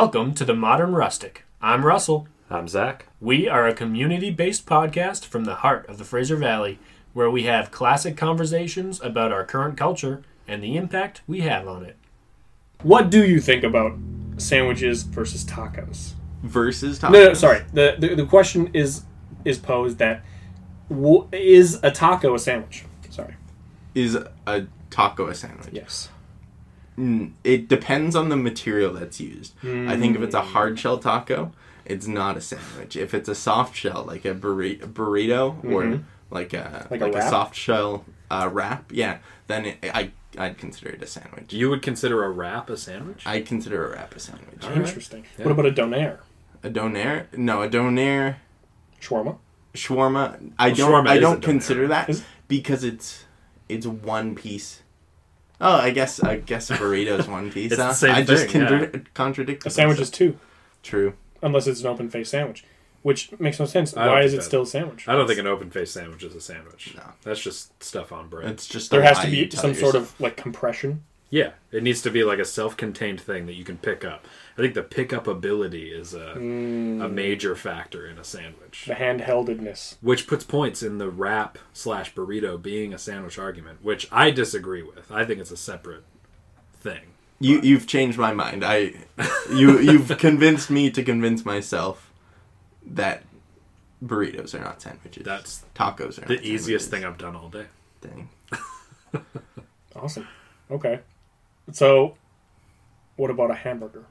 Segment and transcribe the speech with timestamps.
[0.00, 1.42] Welcome to the Modern Rustic.
[1.60, 2.28] I'm Russell.
[2.48, 3.06] I'm Zach.
[3.20, 6.78] We are a community based podcast from the heart of the Fraser Valley
[7.14, 11.84] where we have classic conversations about our current culture and the impact we have on
[11.84, 11.96] it.
[12.82, 13.98] What do you think about
[14.36, 16.12] sandwiches versus tacos?
[16.44, 17.10] versus tacos.
[17.10, 17.64] No, no, sorry.
[17.72, 19.02] The, the the question is
[19.44, 20.24] is posed that
[20.88, 22.84] w- is a taco a sandwich?
[23.10, 23.34] Sorry.
[23.96, 24.14] Is
[24.46, 25.70] a taco a sandwich?
[25.72, 26.08] Yes.
[26.98, 29.54] Mm, It depends on the material that's used.
[29.62, 31.52] I think if it's a hard shell taco,
[31.84, 32.96] it's not a sandwich.
[32.96, 37.18] If it's a soft shell, like a burri- burrito or like a Like like, a
[37.18, 41.52] a, soft shell uh, wrap, yeah, then it, I I'd consider it a sandwich.
[41.54, 43.22] You would consider a wrap a sandwich?
[43.26, 44.62] I consider a wrap a sandwich.
[44.64, 44.78] All right.
[44.80, 45.24] Interesting.
[45.38, 45.44] Yeah.
[45.46, 46.18] What about a donair?
[46.62, 47.26] A donair?
[47.36, 48.36] No, a donair
[49.00, 49.38] Shawarma?
[49.74, 50.52] shawarma.
[50.58, 50.90] I Well, don't.
[50.92, 51.42] shawarma I is a don't donair.
[51.44, 53.24] consider that Is- because it's
[53.68, 54.82] it's one piece.
[55.60, 57.72] Oh, I guess I guess a burrito is one piece.
[57.72, 57.92] It's the huh?
[57.94, 58.68] same I just thing, yeah.
[58.68, 59.66] contra- contradicted.
[59.66, 60.12] A sandwich is myself.
[60.12, 60.38] two,
[60.82, 61.14] true.
[61.42, 62.64] unless it's an open faced sandwich,
[63.02, 63.96] which makes no sense.
[63.96, 65.08] I don't Why think is it that- still a sandwich?
[65.08, 66.94] I don't think an open faced sandwich is a sandwich.
[66.96, 67.02] No.
[67.22, 68.50] That's just stuff on bread.
[68.50, 70.14] It's just there a has lie to you be tell some sort yourself.
[70.14, 71.02] of like compression.
[71.30, 74.26] yeah, it needs to be like a self contained thing that you can pick up.
[74.58, 77.04] I think the pickup ability is a, Mm.
[77.04, 78.86] a major factor in a sandwich.
[78.88, 79.94] The handheldedness.
[80.00, 84.82] Which puts points in the wrap slash burrito being a sandwich argument, which I disagree
[84.82, 85.12] with.
[85.12, 86.02] I think it's a separate
[86.80, 87.12] thing.
[87.38, 88.64] You you've changed my mind.
[88.64, 88.94] I
[89.48, 92.10] you you've convinced me to convince myself
[92.84, 93.22] that
[94.04, 95.24] burritos are not sandwiches.
[95.24, 97.04] That's tacos are the not easiest thing.
[97.04, 97.66] I've done all day.
[98.00, 98.28] Dang.
[99.94, 100.26] Awesome.
[100.68, 101.00] Okay.
[101.72, 102.16] So,
[103.16, 104.04] what about a hamburger?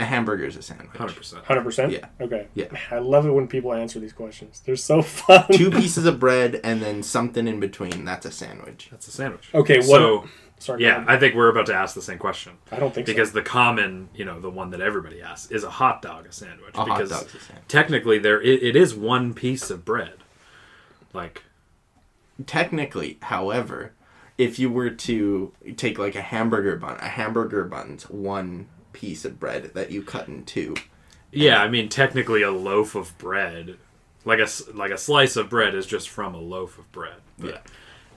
[0.00, 0.90] A hamburger is a sandwich.
[0.94, 1.44] 100%.
[1.44, 1.92] Hundred percent.
[1.92, 2.06] Yeah.
[2.20, 2.48] Okay.
[2.54, 2.66] Yeah.
[2.90, 4.60] I love it when people answer these questions.
[4.64, 5.44] They're so fun.
[5.52, 8.04] Two pieces of bread and then something in between.
[8.04, 8.88] That's a sandwich.
[8.90, 9.50] That's a sandwich.
[9.54, 10.24] Okay, what- So,
[10.58, 10.82] Sorry.
[10.82, 12.52] yeah, I think we're about to ask the same question.
[12.72, 13.12] I don't think so.
[13.12, 13.34] because so.
[13.34, 16.74] the common, you know, the one that everybody asks is a hot dog a sandwich?
[16.74, 17.68] A hot because dog's a sandwich.
[17.68, 20.14] technically, there it, it is one piece of bread.
[21.12, 21.42] Like,
[22.46, 23.92] Technically, however,
[24.38, 29.38] if you were to take like a hamburger bun, a hamburger bun's one piece of
[29.40, 30.74] bread that you cut in two.
[31.32, 33.76] yeah, I mean, technically, a loaf of bread,
[34.24, 37.14] like a s- like a slice of bread, is just from a loaf of bread.
[37.38, 37.66] But,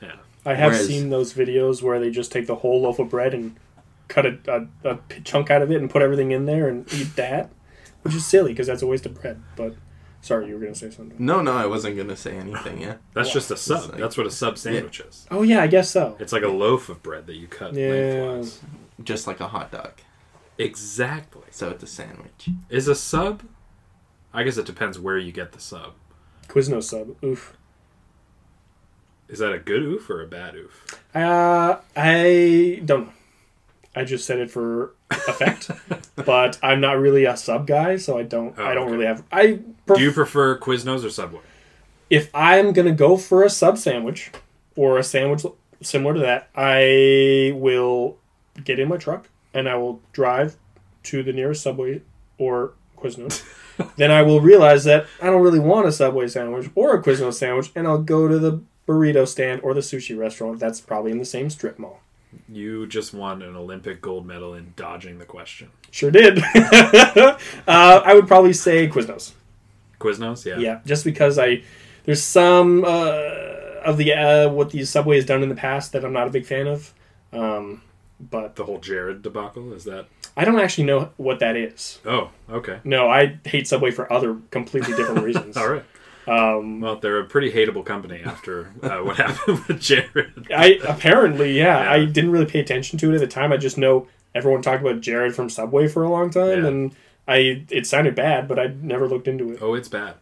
[0.02, 0.16] yeah.
[0.46, 3.34] I have Whereas- seen those videos where they just take the whole loaf of bread
[3.34, 3.56] and
[4.10, 4.68] cut a
[5.24, 7.50] chunk out of it and put everything in there and eat that,
[8.02, 9.42] which is silly because that's a waste of bread.
[9.56, 9.76] But
[10.22, 11.16] sorry, you were gonna say something.
[11.18, 12.82] No, no, I wasn't gonna say anything.
[12.82, 12.96] Yeah.
[13.14, 13.34] That's Wow.
[13.34, 13.92] just a sub.
[13.92, 15.26] like- That's what a sub sandwich is.
[15.32, 16.18] Oh yeah, I guess so.
[16.20, 17.88] It's like a loaf of bread that you cut Yeah.
[17.92, 18.60] lengthwise.
[19.04, 19.94] Just like a hot dog.
[20.58, 21.44] Exactly.
[21.52, 22.50] So it's a sandwich.
[22.70, 23.44] Is a sub?
[24.34, 25.94] I guess it depends where you get the sub.
[26.48, 27.16] Quizno sub.
[27.24, 27.56] Oof.
[29.28, 31.00] Is that a good oof or a bad oof?
[31.16, 33.14] Uh, I don't know.
[33.96, 35.70] I just said it for effect,
[36.16, 38.56] but I'm not really a sub guy, so I don't.
[38.58, 38.92] Oh, I don't okay.
[38.92, 39.24] really have.
[39.32, 41.42] I pref- Do you prefer Quiznos or Subway?
[42.10, 44.32] if I'm gonna go for a sub sandwich
[44.76, 45.46] or a sandwich
[45.82, 48.18] similar to that, I will
[48.64, 50.58] get in my truck and I will drive
[51.04, 52.02] to the nearest Subway
[52.38, 53.44] or Quiznos.
[53.98, 57.34] then I will realize that I don't really want a Subway sandwich or a Quiznos
[57.34, 60.60] sandwich, and I'll go to the burrito stand or the sushi restaurant.
[60.60, 62.02] That's probably in the same strip mall.
[62.50, 65.70] You just won an Olympic gold medal in dodging the question.
[65.92, 66.40] Sure did.
[66.56, 67.38] uh,
[67.68, 69.34] I would probably say Quiznos.
[70.00, 70.58] Quiznos, yeah.
[70.58, 71.64] Yeah, just because I
[72.06, 73.20] there's some uh,
[73.86, 76.32] of the uh, what the subway has done in the past that I'm not a
[76.32, 76.94] big fan of.
[77.32, 77.82] Um,
[78.32, 80.06] but The whole Jared debacle is that?
[80.36, 82.00] I don't actually know what that is.
[82.06, 82.80] Oh, okay.
[82.84, 85.56] No, I hate Subway for other completely different reasons.
[85.58, 85.84] All right.
[86.28, 90.48] Um, Well, they're a pretty hateable company after uh, what happened with Jared.
[90.56, 91.92] I apparently, yeah, Yeah.
[91.92, 93.52] I didn't really pay attention to it at the time.
[93.52, 96.68] I just know everyone talked about Jared from Subway for a long time, Yeah.
[96.68, 96.96] and
[97.28, 99.60] I it sounded bad, but I never looked into it.
[99.62, 100.16] Oh, it's bad.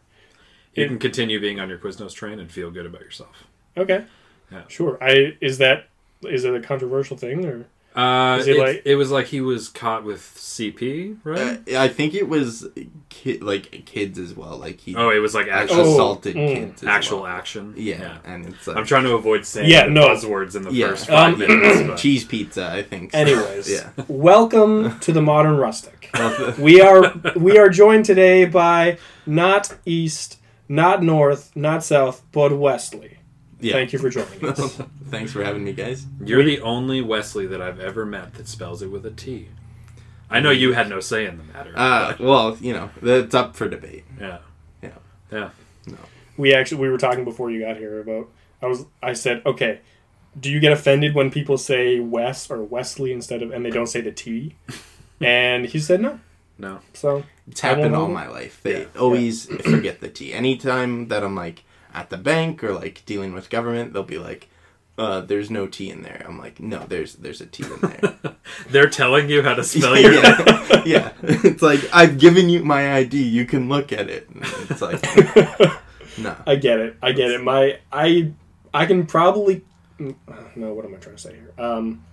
[0.73, 3.44] You It- can continue being on your Quiznos train and feel good about yourself.
[3.78, 4.03] Okay,
[4.52, 4.64] Yeah.
[4.67, 4.97] sure.
[5.02, 5.87] I is that
[6.23, 7.66] is it a controversial thing or
[7.96, 11.59] Uh, it it, like- it was like he was caught with CP, right?
[11.73, 12.67] Uh, I think it was
[13.09, 14.58] ki- like kids as well.
[14.58, 16.53] Like he oh, it was like actually actual Oh, assaulted mm.
[16.55, 16.84] kids.
[16.84, 17.28] As actual well.
[17.32, 17.73] action.
[17.76, 20.08] Yeah, and it's like I'm trying to avoid saying Yeah, the no.
[20.09, 20.90] buzzwords in the Yeah.
[20.90, 21.82] first five Um, minutes.
[21.88, 22.72] But cheese pizza.
[22.72, 23.11] I think.
[23.11, 23.17] so.
[23.23, 23.90] Anyways, yeah.
[24.08, 26.09] welcome to the modern rustic.
[26.58, 30.38] We are we are joined today by not east,
[30.70, 33.17] not north, not south, but Westley.
[33.61, 33.73] Yeah.
[33.73, 34.81] Thank you for joining us.
[35.09, 36.05] Thanks for having me, guys.
[36.23, 39.47] You're the only Wesley that I've ever met that spells it with a T.
[40.29, 41.73] I know you had no say in the matter.
[41.75, 44.05] Uh, well, you know, it's up for debate.
[44.19, 44.40] yeah.
[44.81, 44.90] Yeah.
[45.31, 45.49] Yeah.
[45.87, 45.97] No.
[46.37, 48.29] We actually we were talking before you got here about
[48.61, 49.81] I was I said okay.
[50.40, 53.87] Do you get offended when people say Wes or Wesley instead of and they don't
[53.87, 54.55] say the T?
[55.23, 56.19] And he said no.
[56.57, 56.79] No.
[56.93, 58.59] So It's happened all my life.
[58.64, 58.87] They Yeah.
[58.99, 60.34] always forget the T.
[60.34, 64.49] Anytime that I'm like at the bank or like dealing with government, they'll be like,
[64.97, 68.35] uh, "There's no T in there." I'm like, "No, there's there's a T in there."
[68.70, 71.11] They're telling you how to spell your yeah, yeah.
[71.23, 73.22] It's like I've given you my ID.
[73.22, 74.29] You can look at it.
[74.29, 75.02] And it's like,
[76.17, 76.35] no.
[76.46, 76.97] I get it.
[77.02, 77.41] I get it.
[77.43, 78.32] My I
[78.73, 79.64] I can probably
[79.99, 80.16] mm,
[80.55, 80.73] no.
[80.73, 81.53] What am I trying to say here?
[81.58, 82.03] Um,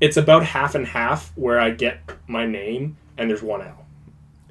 [0.00, 3.84] it's about half and half where I get my name and there's one L,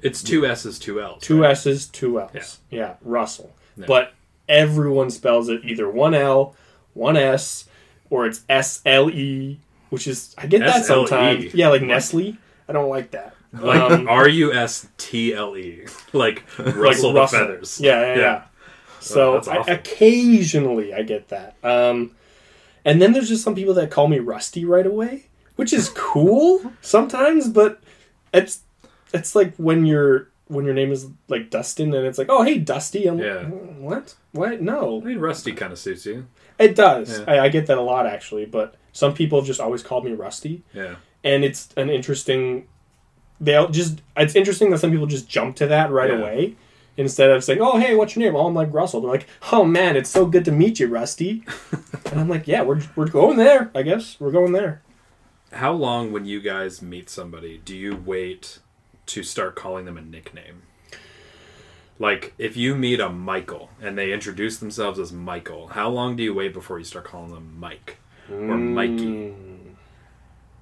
[0.00, 1.22] It's two S's, two L's.
[1.22, 1.50] two right?
[1.50, 2.58] S's, two L's.
[2.70, 3.52] Yeah, Russell.
[3.76, 3.86] Yeah.
[3.86, 4.12] But
[4.50, 6.54] everyone spells it either one L,
[6.92, 7.66] one S,
[8.10, 9.58] or it's S L E,
[9.88, 10.86] which is I get that SLE.
[11.08, 11.54] sometimes.
[11.54, 12.36] Yeah, like Nestle.
[12.68, 13.34] I don't like that.
[13.52, 15.86] Like Um, R U S T L E.
[16.12, 17.80] Like Russell the Feathers.
[17.80, 18.42] Yeah, yeah, yeah.
[19.00, 19.72] So that's I, awful.
[19.74, 21.54] occasionally I get that.
[21.64, 22.10] Um,
[22.84, 25.24] and then there's just some people that call me Rusty right away,
[25.56, 27.80] which is cool sometimes, but
[28.34, 28.60] it's
[29.12, 32.58] it's like when your when your name is like Dustin and it's like, oh hey
[32.58, 33.44] Dusty, I'm Yeah.
[33.44, 36.26] what what no I mean, Rusty kind of suits you.
[36.58, 37.24] it does Yeah.
[37.28, 40.12] I, I get that a lot actually, but some people have just always called me
[40.12, 40.96] Rusty, Yeah.
[41.24, 42.66] and it's an interesting.
[43.40, 46.18] They'll just it's interesting that some people just jump to that right Yeah.
[46.18, 46.56] away
[46.96, 49.00] instead of saying, "Oh, hey, what's your name?" Oh, I'm like Russell.
[49.00, 51.44] They're like, "Oh man, it's so good to meet you, Rusty."
[52.10, 53.70] and I'm like, "Yeah, we're we're going there.
[53.74, 54.82] I guess we're going there."
[55.52, 58.58] How long, when you guys meet somebody, do you wait
[59.10, 60.62] to start calling them a nickname?
[61.98, 66.22] Like, if you meet a Michael and they introduce themselves as Michael, how long do
[66.22, 67.98] you wait before you start calling them Mike
[68.30, 69.04] or Mikey?
[69.04, 69.58] Mm,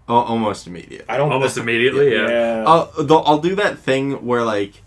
[0.08, 1.04] Al- almost immediately.
[1.08, 2.28] I don't Almost immediately, yeah.
[2.28, 2.64] Yeah.
[2.66, 2.92] I'll
[3.24, 4.82] I'll do that thing where like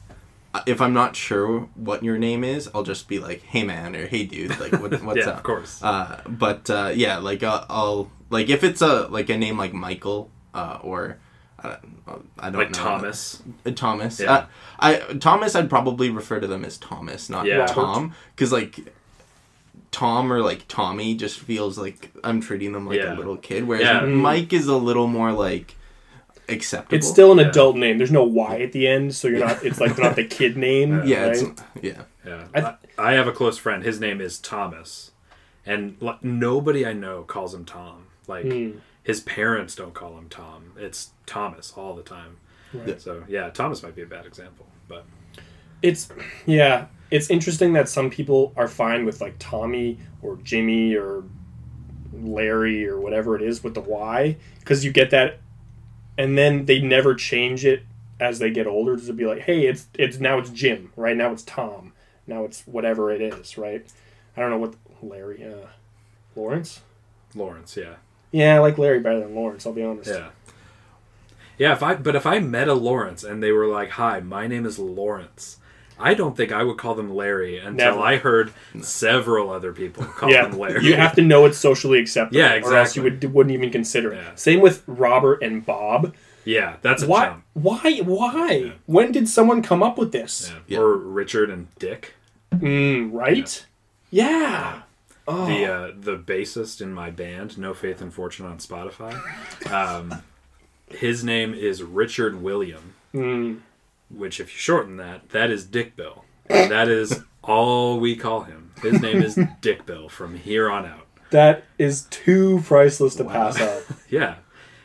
[0.66, 4.08] if I'm not sure what your name is, I'll just be like, "Hey man" or
[4.08, 5.38] "Hey dude," like what, what's yeah, up?
[5.38, 5.82] of course.
[5.82, 9.74] Uh, but uh, yeah, like uh, I'll like if it's a like a name like
[9.74, 10.80] Michael uh,
[11.64, 11.70] or
[12.08, 12.60] uh, I don't know.
[12.60, 13.42] like know Thomas.
[13.66, 14.20] Uh, Thomas.
[14.20, 14.32] Yeah.
[14.34, 14.46] Uh,
[14.80, 15.56] I Thomas.
[15.56, 17.66] I'd probably refer to them as Thomas, not Yeah.
[17.66, 18.80] Tom, because like
[19.92, 23.14] Tom or like Tommy just feels like I'm treating them like Yeah.
[23.14, 24.02] a little kid, whereas Yeah.
[24.02, 24.16] Mm.
[24.16, 25.76] Mike is a little more like
[26.48, 26.98] acceptable.
[26.98, 27.50] It's still an Yeah.
[27.50, 27.98] adult name.
[27.98, 29.64] There's no Y at the end, so you're not.
[29.64, 31.04] It's like not the kid name.
[31.06, 31.32] yeah, right?
[31.38, 32.02] it's yeah.
[32.26, 32.46] Yeah.
[32.54, 33.84] I I, th- I have a close friend.
[33.84, 35.12] His name is Thomas.
[35.66, 38.08] And like, nobody I know calls him Tom.
[38.28, 38.72] Like, Hmm.
[39.04, 40.74] His parents don't call him Tom.
[40.78, 42.38] It's Thomas all the time.
[42.74, 43.02] Right.
[43.02, 44.68] So, yeah, Thomas might be a bad example.
[44.88, 45.06] But
[45.82, 46.10] It's
[46.46, 51.24] yeah, it's interesting that some people are fine with like Tommy or Jimmy or
[52.14, 55.40] Larry or whatever it is with the Y because you get that,
[56.18, 57.84] and then they never change it
[58.20, 61.32] as they get older to be like, hey, it's it's now it's Jim, right now
[61.32, 61.94] it's Tom,
[62.28, 63.86] now it's whatever it is, right?
[64.38, 65.68] I don't know what Larry, uh,
[66.36, 66.82] Lawrence.
[67.34, 67.96] Lawrence, yeah.
[68.32, 69.66] Yeah, I like Larry better than Lawrence.
[69.66, 70.10] I'll be honest.
[70.10, 70.30] Yeah.
[71.58, 74.48] Yeah, if I but if I met a Lawrence and they were like, "Hi, my
[74.48, 75.58] name is Lawrence,"
[76.00, 78.00] I don't think I would call them Larry until Never.
[78.00, 78.52] I heard
[78.82, 80.84] several other people call Yeah, them Larry.
[80.86, 82.40] you have to know it's socially acceptable.
[82.40, 84.18] Yeah, Or else you would, wouldn't even consider it.
[84.24, 84.36] Yeah.
[84.36, 86.16] Same with Robert and Bob.
[86.46, 87.36] yeah, that's a Why?
[87.54, 87.98] Why?
[88.00, 88.72] Why?
[88.88, 90.50] When did someone come up with this?
[90.52, 90.60] Yeah.
[90.68, 90.80] Yeah.
[90.80, 92.14] Or Richard and Dick,
[92.56, 93.64] Mm, right?
[94.10, 94.82] Yeah.
[95.32, 95.46] Oh.
[95.46, 99.14] the uh, the bassist in my band, No Faith and Fortune on Spotify.
[99.72, 100.22] Um,
[100.90, 103.60] his name is Richard William, Mm.
[104.10, 106.26] which if you shorten that, that is Dick Bill.
[106.50, 108.72] And that is all we call him.
[108.82, 111.08] His name is Dick Bill from here on out.
[111.30, 113.32] That is too priceless to Wow.
[113.34, 113.84] pass up.
[114.10, 114.36] Yeah.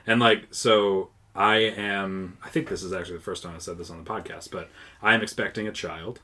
[0.07, 3.79] And like so I am I think this is actually the first time I said
[3.79, 4.71] this on the podcast, but
[5.03, 6.21] I am expecting a child.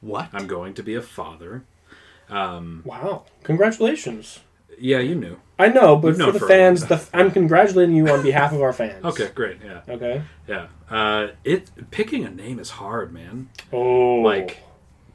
[0.00, 0.28] What?
[0.32, 1.64] I'm going to be a father.
[2.30, 3.24] Um Wow.
[3.42, 4.40] Congratulations.
[4.78, 5.38] yeah, you knew.
[5.58, 8.60] I know, but You've for the for fans, the, I'm congratulating you on behalf of
[8.60, 9.04] our fans.
[9.10, 9.58] Okay, great.
[9.64, 9.82] Yeah.
[9.88, 10.22] Okay.
[10.48, 10.66] Yeah.
[10.90, 13.48] Uh it picking a name is hard, man.
[13.72, 14.16] Oh.
[14.16, 14.58] Like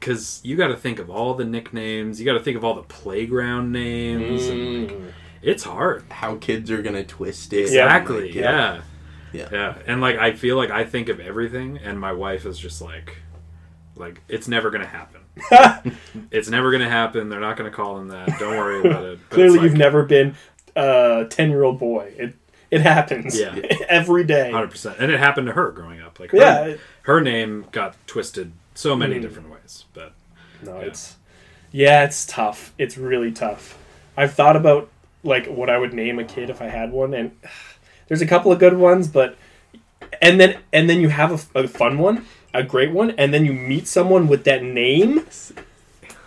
[0.00, 2.74] cuz you got to think of all the nicknames, you got to think of all
[2.74, 5.12] the playground names and like, Mm.
[5.42, 6.04] it's hard.
[6.10, 7.62] How kids are gonna twist it?
[7.62, 8.26] Exactly.
[8.28, 8.80] Like, yeah.
[9.32, 9.48] Yeah.
[9.52, 9.74] Yeah.
[9.86, 13.16] And like I feel like I think of everything and my wife is just like
[13.94, 15.19] like it's never going to happen.
[16.30, 17.28] It's never going to happen.
[17.28, 18.38] They're not going to call him that.
[18.38, 19.18] Don't worry about it.
[19.28, 20.34] But Clearly, it's you've never been
[20.76, 22.12] a ten-year-old boy.
[22.16, 22.34] It
[22.70, 23.38] it happens.
[23.38, 23.56] Yeah.
[23.88, 24.50] every day.
[24.52, 24.96] 100%.
[25.00, 26.20] And it happened to her growing up.
[26.20, 26.74] Like her, Yeah.
[27.02, 29.22] her name got twisted so many Mm.
[29.22, 29.84] different ways.
[29.92, 30.12] But
[30.62, 30.86] No, Yeah.
[30.86, 31.16] it's
[31.72, 32.72] yeah, it's tough.
[32.78, 33.76] It's really tough.
[34.16, 34.88] I've thought about
[35.24, 37.32] like what I would name a kid if I had one, and
[38.08, 39.36] there's a couple of good ones, but
[40.22, 43.44] and then and then you have a, a fun one, a great one, and then
[43.44, 45.26] you meet someone with that name.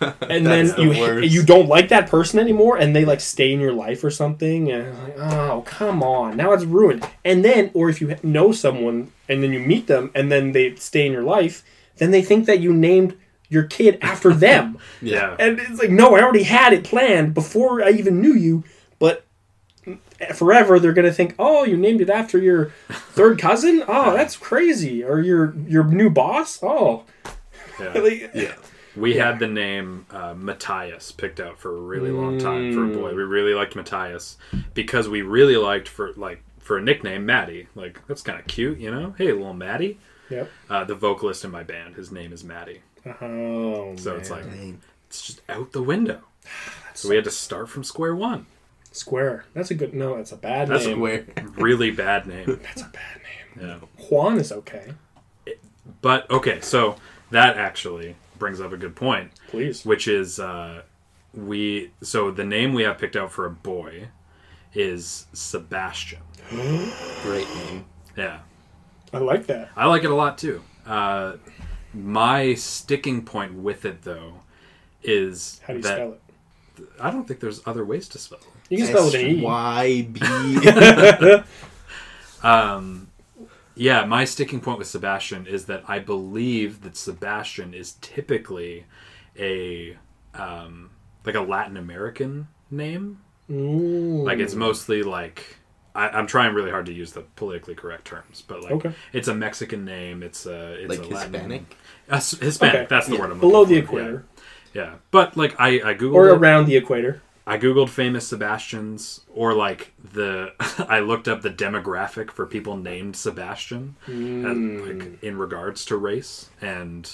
[0.00, 1.28] and then the you worst.
[1.32, 4.70] you don't like that person anymore, and they like stay in your life or something,
[4.70, 7.06] and like, oh come on, now it's ruined.
[7.24, 10.74] And then, or if you know someone and then you meet them, and then they
[10.76, 11.64] stay in your life,
[11.98, 13.16] then they think that you named
[13.48, 15.36] your kid after them, Yeah.
[15.38, 18.64] and it's like, no, I already had it planned before I even knew you.
[20.34, 23.82] Forever, they're gonna think, "Oh, you named it after your third cousin.
[23.88, 26.60] Oh, that's crazy." Or your your new boss.
[26.62, 27.04] Oh,
[27.80, 27.92] yeah.
[27.98, 28.54] like, Yeah.
[28.96, 32.88] We had the name uh, Matthias picked out for a really long time for a
[32.96, 33.12] boy.
[33.12, 34.36] We really liked Matthias
[34.72, 37.66] because we really liked for like for a nickname Maddie.
[37.74, 39.14] Like that's kind of cute, you know.
[39.18, 39.98] Hey, little Maddie.
[40.30, 40.48] Yep.
[40.70, 42.82] Uh, the vocalist in my band, his name is Maddie.
[43.20, 44.44] Oh, So it's like
[45.08, 46.20] it's just out the window.
[46.96, 48.46] So we had to start from square one.
[48.94, 49.44] Square.
[49.54, 49.92] That's a good.
[49.92, 51.26] No, that's a bad That's name.
[51.56, 52.60] Really bad name.
[52.62, 53.20] That's a bad
[53.56, 53.68] name.
[53.68, 54.04] Yeah.
[54.08, 54.92] Juan is okay.
[56.00, 56.96] But okay, so
[57.30, 59.32] that actually brings up a good point.
[59.48, 59.84] Please.
[59.84, 60.82] which is uh,
[61.32, 64.08] we so the name we have picked out for a boy
[64.74, 66.20] is Sebastian.
[66.50, 67.86] Great name.
[68.16, 68.40] Yeah,
[69.12, 69.70] I like that.
[69.76, 70.62] I like it a lot too.
[70.86, 71.34] Uh,
[71.92, 74.34] my sticking point with it though
[75.02, 76.20] is How do you that spell it?
[77.00, 78.46] I don't think there's other ways to spell it.
[78.70, 79.42] You can spell it with an E.
[79.42, 81.40] Y B.
[82.42, 83.08] Um,
[83.74, 88.84] yeah, my sticking point with Sebastian is that I believe that Sebastian is typically
[89.38, 89.96] a
[90.34, 90.90] um,
[91.24, 93.20] like a Latin American name.
[93.50, 94.24] Ooh.
[94.24, 95.56] Like it's mostly like
[95.94, 98.92] I, I'm trying really hard to use the politically correct terms, but like Okay.
[99.12, 100.22] it's a Mexican name.
[100.22, 101.76] It's a it's Like a Latin, Hispanic?
[102.10, 102.74] Uh, Hispanic.
[102.74, 102.86] Okay.
[102.90, 103.20] That's the Yeah.
[103.20, 104.24] word I'm below looking the equator
[104.74, 104.82] Yeah.
[104.82, 104.94] yeah.
[105.10, 106.36] but like I I googled or it.
[106.36, 107.22] around the equator.
[107.46, 110.52] I googled famous Sebastians, or like the
[110.88, 114.46] I looked up the demographic for people named Sebastian, Hmm.
[114.46, 117.10] and, like in regards to race, and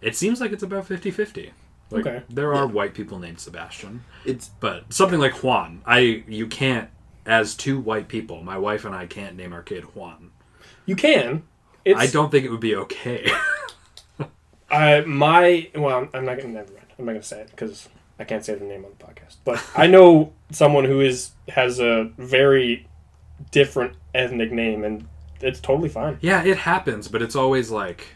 [0.00, 1.50] it seems like it's about 50-50.
[1.90, 2.22] Like Okay.
[2.28, 6.88] there are white people named Sebastian, It's but something like Juan, I you can't
[7.24, 10.30] as two white people, my wife and I can't name our kid Juan.
[10.86, 11.44] You can.
[11.84, 13.30] It's, I don't think it would be okay.
[14.70, 16.86] I my well, I'm not gonna never mind.
[16.98, 17.88] I'm not gonna say it because
[18.22, 19.36] I can't say the name on the podcast.
[19.44, 22.86] But I know someone who is has a very
[23.50, 25.08] different ethnic name, and
[25.40, 26.18] it's totally fine.
[26.20, 28.06] yeah, it happens, but it's always like,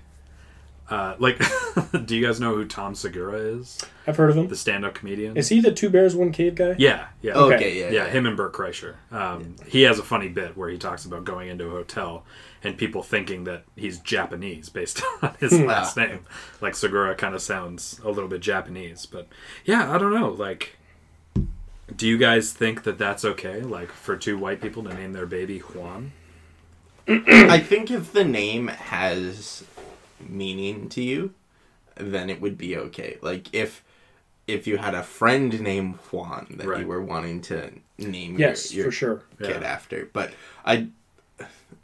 [0.89, 1.41] uh, like,
[2.07, 3.79] do you guys know who Tom Segura is?
[4.07, 4.49] I've heard of him.
[4.49, 5.37] The stand-up comedian.
[5.37, 6.77] Is he the two bears one cave guy?
[6.79, 7.33] Yeah, yeah.
[7.35, 7.55] okay.
[7.57, 7.81] Okay.
[7.81, 8.95] yeah, Yeah, him and Bert Kreischer.
[9.11, 12.25] Um, He has a funny bit where he talks about going into a hotel
[12.63, 16.21] and people thinking that he's Japanese based on his last name.
[16.61, 19.27] Like Segura kind of sounds a little bit Japanese, but
[19.65, 20.31] yeah, I don't know.
[20.31, 20.77] Like,
[21.95, 23.61] do you guys think that that's okay?
[23.61, 26.13] Like for two white people to name their baby Juan?
[27.09, 29.65] I think if the name has
[30.21, 31.33] meaning to you,
[31.97, 33.19] then it would be okay.
[33.23, 33.83] Like if
[34.47, 36.81] if you had a friend named Juan that Right.
[36.81, 39.23] you were wanting to name Yes, your, your for sure.
[39.41, 39.69] kid Yeah.
[39.69, 40.31] after, but
[40.65, 40.89] I,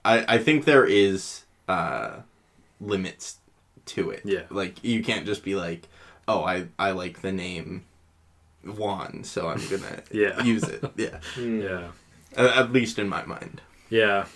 [0.04, 2.20] I I think there is uh
[2.80, 3.38] limits
[3.86, 4.22] to it.
[4.24, 4.42] Yeah.
[4.50, 5.88] like you can't just be like,
[6.28, 7.84] oh, I I like the name
[8.64, 10.42] Juan, so I'm gonna Yeah.
[10.44, 10.84] use it.
[10.96, 11.88] Yeah, Yeah,
[12.36, 13.60] at, at least in my mind.
[13.90, 14.26] yeah,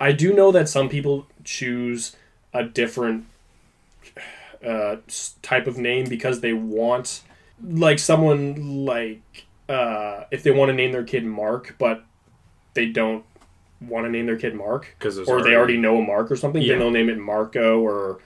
[0.00, 2.14] I do know that some people choose
[2.52, 3.26] a different
[4.66, 4.96] uh,
[5.42, 7.22] type of name because they want,
[7.62, 12.04] like someone like uh, if they want to name their kid Mark, but
[12.74, 13.24] they don't
[13.80, 16.60] want to name their kid Mark, because or they already know a Mark or something,
[16.62, 16.70] Yeah.
[16.74, 18.20] then they'll name it Marco or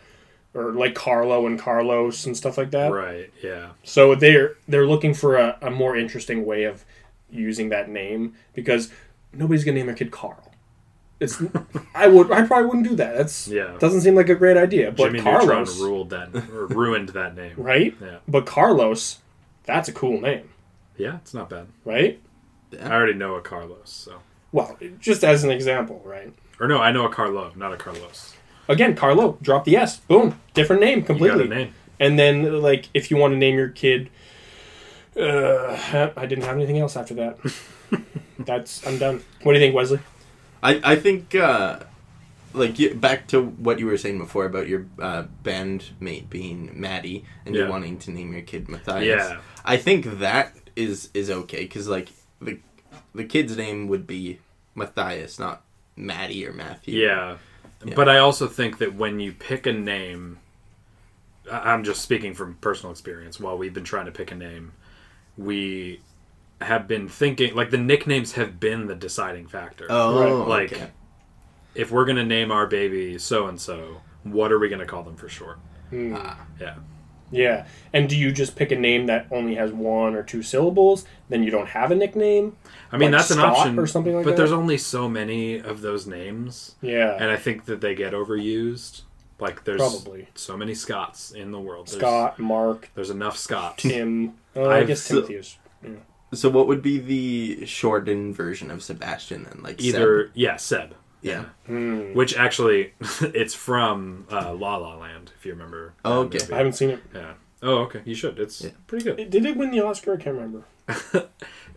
[0.55, 2.93] or like Carlo and Carlos and stuff like that.
[2.93, 3.29] right.
[3.43, 6.85] Yeah, So they're they're looking for a, a more interesting way of
[7.31, 8.91] using that name because
[9.33, 10.44] nobody's gonna name their kid Carl.
[11.21, 11.41] It's
[11.95, 13.17] I would I probably wouldn't do that.
[13.17, 13.77] That's Yeah.
[13.79, 14.91] doesn't seem like a great idea.
[14.91, 17.55] But Jimmy Carlos, Neutron ruled that or ruined that name.
[17.57, 17.95] right?
[18.03, 19.19] Yeah, But Carlos,
[19.65, 20.51] that's a cool name,
[20.99, 21.67] yeah, it's not bad.
[21.85, 22.21] right?
[22.83, 24.15] I already know a Carlos, so
[24.51, 26.33] Well, just as an example, right?
[26.61, 28.35] or no, I know a Carlo, not a Carlos.
[28.69, 31.45] Again, Carlo, drop the S, boom, different name You got completely.
[31.45, 31.75] a name.
[32.01, 34.11] And then, like, if you want to name your kid,
[35.17, 37.39] uh, I didn't have anything else after that.
[38.39, 39.23] That's I'm done.
[39.43, 40.01] What do you think, Westley?
[40.65, 41.81] I I think uh,
[42.55, 47.25] like you, back to what you were saying before about your uh, bandmate being Maddie
[47.45, 49.31] and you wanting to name your kid Matthias.
[49.31, 49.41] Yeah.
[49.65, 52.09] I think that is is okay because like
[52.41, 52.59] the
[53.15, 54.39] the kid's name would be
[54.75, 55.63] Matthias, not
[55.97, 57.01] Maddie or Matthew.
[57.01, 57.37] Yeah.
[57.85, 57.95] Yeah.
[57.95, 60.39] But I also think that when you pick a name,
[61.51, 63.39] I'm just speaking from personal experience.
[63.39, 64.73] While we've been trying to pick a name,
[65.37, 66.01] we
[66.65, 69.87] have been thinking like the nicknames have been the deciding factor.
[69.91, 70.91] Oh, Right, like okay.
[71.75, 75.17] if we're gonna name our baby so and so, what are we gonna call them
[75.17, 75.59] for short?
[75.91, 76.15] Hmm.
[76.17, 76.75] Ah, Yeah.
[77.31, 77.67] Yeah.
[77.93, 81.05] And do you just pick a name that only has one or two syllables?
[81.31, 82.57] Then you don't have a nickname?
[82.93, 84.37] I mean, Like that's an option, or something like but that?
[84.37, 87.17] there's only so many of those names, Yeah.
[87.19, 89.03] and I think that they get overused.
[89.41, 90.29] Like there's Probably.
[90.37, 91.89] so many Scots in the world.
[91.89, 93.83] There's, Scott, Mark, There's enough Scots.
[93.83, 94.35] Tim.
[94.55, 95.57] I I've guess so- Timothy is.
[96.37, 99.61] So what would be the shortened version of Sebastian then?
[99.63, 100.33] Like Either Seb?
[100.35, 100.95] yeah, Seb.
[101.23, 101.45] Yeah.
[101.67, 102.13] Hmm.
[102.13, 105.95] Which actually, it's from uh, La La Land, if you remember.
[106.05, 106.39] Oh, okay.
[106.41, 106.53] movie.
[106.53, 107.01] I haven't seen it.
[107.15, 107.33] Yeah.
[107.63, 108.03] Oh, okay.
[108.05, 108.39] You should.
[108.39, 108.71] It's Yeah.
[108.87, 109.19] pretty good.
[109.19, 110.15] It- Did it win the Oscar?
[110.15, 110.65] I can't remember.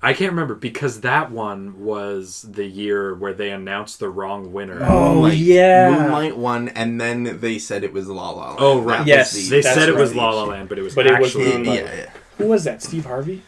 [0.03, 4.79] I can't remember because that one was the year where they announced the wrong winner.
[4.83, 5.91] Oh, Moonlight- yeah.
[5.91, 8.57] Moonlight won, and then they said it was La La Land.
[8.59, 8.97] Oh, right.
[8.99, 10.13] That Yes, the- They That's said it was.
[10.13, 11.85] La La Land, but it was But it was actually Moonlight.
[11.85, 12.09] yeah, yeah.
[12.37, 12.83] Who was that?
[12.83, 13.41] Steve Harvey?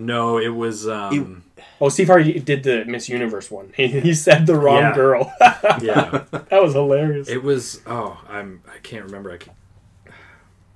[0.00, 0.38] No.
[0.38, 1.44] It was um,
[1.80, 3.72] Oh, Steve Harvey did the Miss Universe one.
[3.76, 4.94] He, he said the wrong Yeah.
[4.94, 5.32] girl.
[5.80, 6.24] yeah.
[6.30, 7.28] that was hilarious.
[7.28, 9.30] It was oh I'm I can't remember.
[9.32, 9.52] I can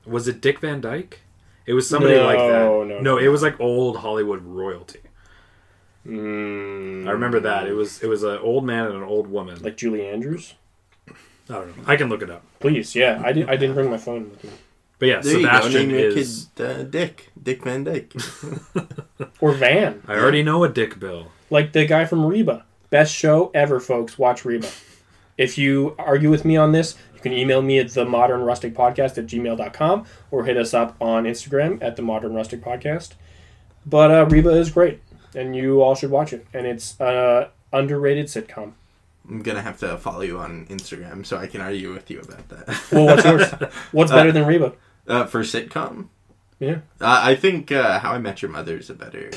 [0.07, 1.21] was it Dick Van Dyke?
[1.66, 2.49] It was somebody No, like that.
[2.52, 3.16] no, no, no.
[3.19, 5.00] it was like old Hollywood royalty.
[6.07, 7.66] Mm, I remember that.
[7.66, 9.62] It was it was an old man and an old woman.
[9.62, 10.54] like Julie Andrews.
[11.49, 11.85] I don't know.
[11.87, 12.43] I can look it up.
[12.61, 13.21] Please, yeah.
[13.25, 14.50] I, did, I didn't bring my phone with me.
[15.04, 15.52] But yeah, There you go.
[15.52, 16.49] Sebastian Name your is.
[16.56, 17.30] kid uh, Dick.
[17.42, 18.14] Dick Van Dyke.
[19.40, 21.30] Or Van, I already know a Dick Bill.
[21.50, 22.64] like the guy from Reba.
[22.88, 24.18] Best show ever, folks.
[24.18, 24.68] Watch Reba.
[25.37, 28.75] If you argue with me on this, you can email me at the modern rustic
[28.75, 33.12] podcast at gmail.com or hit us up on Instagram at the modern rustic podcast.
[33.84, 35.02] But uh, Reba is great,
[35.34, 36.46] and you all should watch it.
[36.54, 38.73] And it's an underrated sitcom.
[39.28, 42.49] I'm gonna have to follow you on Instagram so I can argue with you about
[42.49, 42.82] that.
[42.92, 43.50] Well, what's yours?
[43.92, 44.73] What's better than Reba?
[45.08, 46.08] Uh, for sitcom,
[46.58, 49.30] Yeah, uh, I think uh, How I Met Your Mother is a better.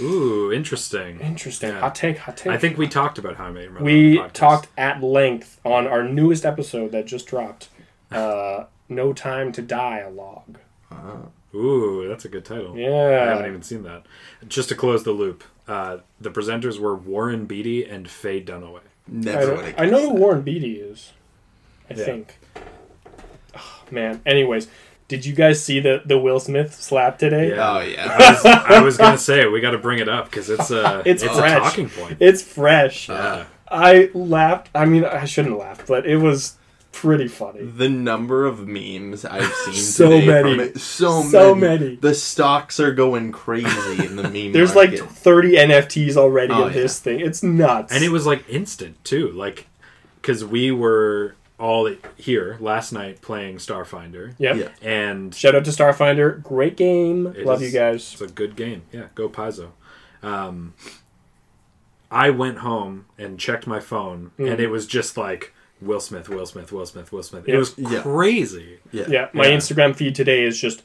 [0.00, 1.20] Ooh, interesting.
[1.20, 1.70] interesting.
[1.70, 1.80] Yeah.
[1.80, 2.18] Hot take.
[2.18, 2.52] Hot take.
[2.52, 5.02] I think we talked about how I Met Your Mother we on the talked at
[5.02, 7.68] length on our newest episode that just dropped.
[8.10, 10.58] Uh, no time to dialogue.
[10.90, 12.76] Uh, Ooh, that's a good title.
[12.76, 12.88] Yeah,
[13.22, 14.04] I haven't even seen that.
[14.48, 18.80] Just to close the loop, uh, the presenters were Warren Beatty and Faye Dunaway.
[19.06, 21.12] I, never would know, I know who Warren Beatty is.
[21.88, 22.04] I Yeah.
[22.04, 22.38] think.
[23.56, 24.20] Oh, man.
[24.26, 24.66] Anyways,
[25.14, 27.50] did you guys see the the Will Smith slap today?
[27.50, 27.70] Yeah.
[27.76, 28.16] Oh yeah.
[28.18, 31.02] I was, I was gonna say we got to bring it up because it's a
[31.06, 32.16] It's it's, a talking point.
[32.20, 33.08] It's fresh.
[33.08, 33.44] Yeah.
[33.68, 34.70] I laughed.
[34.74, 36.56] I mean, I shouldn't laugh, but it was
[36.92, 37.62] pretty funny.
[37.64, 40.50] The number of memes I've seen So today many.
[40.50, 41.84] from it, so, So many.
[41.84, 41.96] many.
[41.96, 44.52] The stocks are going crazy in the meme.
[44.52, 45.00] There's market.
[45.00, 47.20] like 30 NFTs already Oh, of this thing.
[47.20, 47.92] It's nuts.
[47.92, 49.66] and it was like instant too, like
[50.20, 54.56] because we were all here last night playing Starfinder, Yep.
[54.56, 54.68] Yeah.
[54.82, 56.42] and Shout out to Starfinder.
[56.42, 57.32] Great game.
[57.44, 58.12] Love is- you guys.
[58.12, 58.82] It's a good game.
[58.92, 59.68] Yeah, go Paizo.
[60.22, 60.74] Um,
[62.10, 64.52] I went home and checked my phone, Mm.
[64.52, 67.44] and it was just like Will Smith, Will Smith, Will Smith, Will Smith.
[67.48, 67.58] It Yeah.
[67.58, 68.78] was crazy.
[68.92, 69.04] yeah.
[69.08, 69.56] Yeah, my Yeah.
[69.56, 70.82] Instagram feed today is just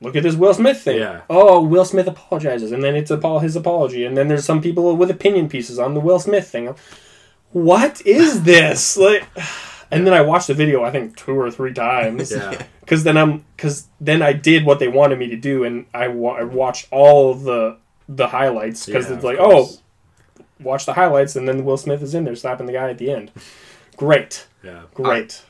[0.00, 0.98] look at this Will Smith thing.
[0.98, 1.20] Yeah.
[1.30, 4.96] Oh, Will Smith apologizes, and then it's apo- his apology, and then there's some people
[4.96, 6.74] with opinion pieces on the Will Smith thing.
[7.52, 8.96] What is this?
[8.96, 9.26] Like,
[9.90, 12.30] and then I watched the video I think two or three times.
[12.32, 15.86] Yeah, Because then I'm because then I did what they wanted me to do, and
[15.94, 19.80] I, wa- I watched all of the the highlights because Yeah, it's like course.
[20.38, 22.98] oh, watch the highlights, and then Will Smith is in there slapping the guy at
[22.98, 23.30] the end.
[23.96, 24.82] Great, yeah.
[24.92, 25.42] great.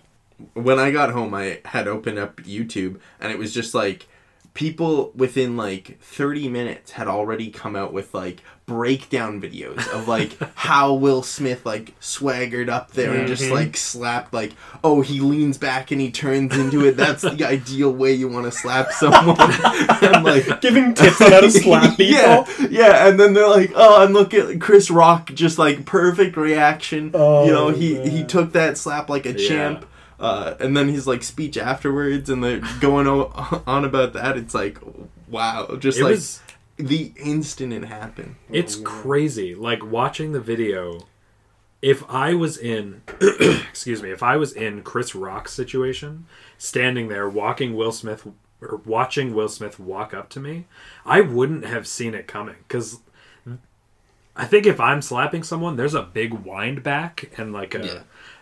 [0.53, 4.07] when I got home, I had opened up YouTube, and it was just like
[4.53, 10.39] people within like 30 minutes had already come out with like breakdown videos of like
[10.55, 13.51] how Will Smith like swaggered up there and just Mhm.
[13.53, 17.93] like slapped like oh he leans back and he turns into it that's the ideal
[17.93, 19.37] way you want to slap someone
[20.03, 22.07] and like Giving tips on how to slap people.
[22.19, 26.37] yeah, yeah, and then they're like, "Oh, and look at Chris Rock, just like perfect
[26.37, 27.11] reaction.
[27.13, 29.49] Oh, you know, he he took that slap like a Yeah.
[29.49, 29.87] champ."
[30.19, 34.39] Uh, and then his like speech afterwards, and they're going o- on about that.
[34.39, 34.79] It's like,
[35.29, 36.41] wow, just It like was.
[36.77, 38.37] The instant it happened.
[38.51, 39.55] It's oh, crazy.
[39.55, 41.07] Like watching the video.
[41.83, 47.29] If I was in, excuse me, if I was in Chris Rock's situation, standing there
[47.29, 48.27] walking Will Smith
[48.63, 50.65] or watching Will Smith walk up to me,
[51.05, 53.01] I wouldn't have seen it coming because
[54.37, 57.99] I think if I'm slapping someone, there's a big wind back and like a Yeah.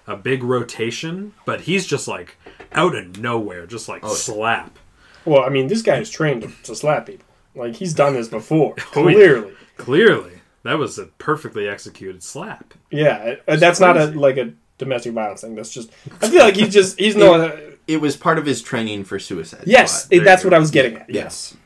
[0.06, 2.36] a big rotation, but he's just like
[2.72, 4.14] out of nowhere, just like Oh.
[4.14, 4.78] slap.
[5.24, 7.26] Well, I mean, this guy is trained to, to slap people.
[7.54, 9.14] Like he's done this before, Oh, yeah.
[9.14, 9.52] clearly.
[9.76, 12.74] Clearly, that was a perfectly executed slap.
[12.90, 15.54] Yeah, uh, that's not a like a domestic violence thing.
[15.54, 15.90] That's just.
[16.20, 17.58] I feel like he's just he's no.
[17.88, 19.64] It was part of his training for Suicide.
[19.66, 20.10] yes, Squad.
[20.18, 20.54] there that's what.
[20.54, 21.10] I was getting at.
[21.10, 21.24] Yeah.
[21.24, 21.56] Yes.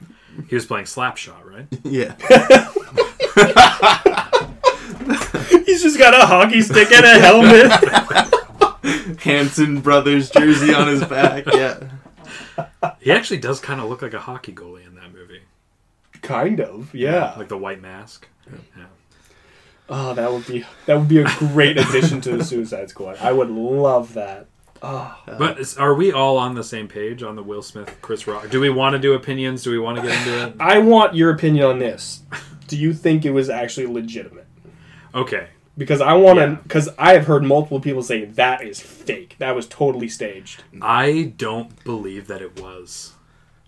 [0.48, 1.66] He was playing Slapshot, right?
[1.84, 2.14] yeah.
[5.64, 7.72] He's just got a hockey stick and a helmet.
[9.20, 11.44] Hanson Brothers jersey on his back.
[11.46, 11.80] Yeah.
[13.00, 14.85] he actually does kind of look like a hockey goalie in that movie.
[16.26, 17.34] Kind of, yeah.
[17.36, 18.28] Like the white mask.
[18.76, 18.84] Yeah.
[19.88, 23.18] Oh, that would be that would be a great addition to the Suicide Squad.
[23.20, 24.46] I would love that.
[24.82, 28.26] Oh, But is, are we all on the same page on the Will Smith, Chris
[28.26, 28.50] Rock?
[28.50, 29.62] Do we want to do opinions?
[29.64, 30.54] Do we want to get into it?
[30.60, 32.22] I want your opinion on this.
[32.66, 34.46] Do you think it was actually legitimate?
[35.14, 35.48] Okay.
[35.78, 36.44] Because I want to.
[36.46, 36.54] Yeah.
[36.62, 39.36] Because I have heard multiple people say that is fake.
[39.38, 40.62] That was totally staged.
[40.82, 43.14] I don't believe that it was.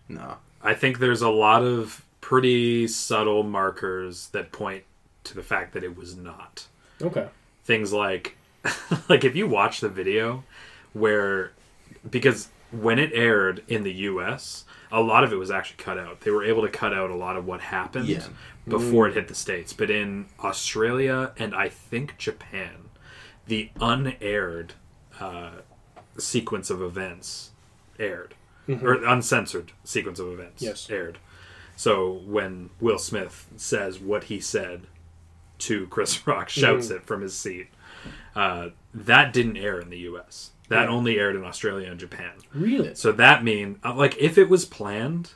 [0.09, 0.37] No.
[0.63, 4.85] I think there's a lot of pretty subtle markers that point
[5.25, 6.67] to the fact that it was not.
[7.01, 7.29] Okay.
[7.65, 8.37] Things like
[9.09, 10.45] like if you watch the video
[10.93, 11.53] where
[12.11, 16.21] because when it aired in the US, a lot of it was actually cut out.
[16.21, 18.27] They were able to cut out a lot of what happened Yeah.
[18.67, 19.73] before it hit the states.
[19.73, 22.91] But in Australia and I think Japan,
[23.47, 24.75] the unaired
[25.21, 25.51] uh,
[26.19, 27.51] sequence of events
[27.99, 28.35] aired
[28.69, 30.91] or uncensored sequence of events Yes.
[30.91, 31.17] aired.
[31.79, 34.89] So when Will Smith says what he said
[35.59, 37.69] to Chris Rock, shouts it from his seat.
[38.35, 40.51] Uh, that didn't air in the U.S.
[40.71, 40.89] That Yeah.
[40.95, 42.33] only aired in Australia and Japan.
[42.53, 42.97] Really?
[42.97, 45.35] So that mean uh, like if it was planned,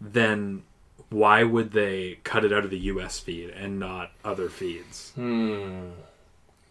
[0.00, 0.62] then
[1.10, 3.18] why would they cut it out of the U.S.
[3.18, 5.10] feed and not other feeds?
[5.14, 5.90] Hmm.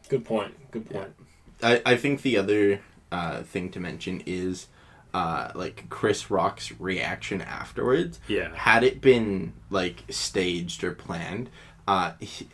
[0.08, 0.71] Good point.
[0.71, 1.13] Good point.
[1.62, 4.65] I, I think the other uh, thing to mention is
[5.13, 8.19] uh, like Chris Rock's reaction afterwards.
[8.28, 8.54] Yeah.
[8.56, 11.50] Had it been like staged or planned,
[11.88, 12.48] uh, he,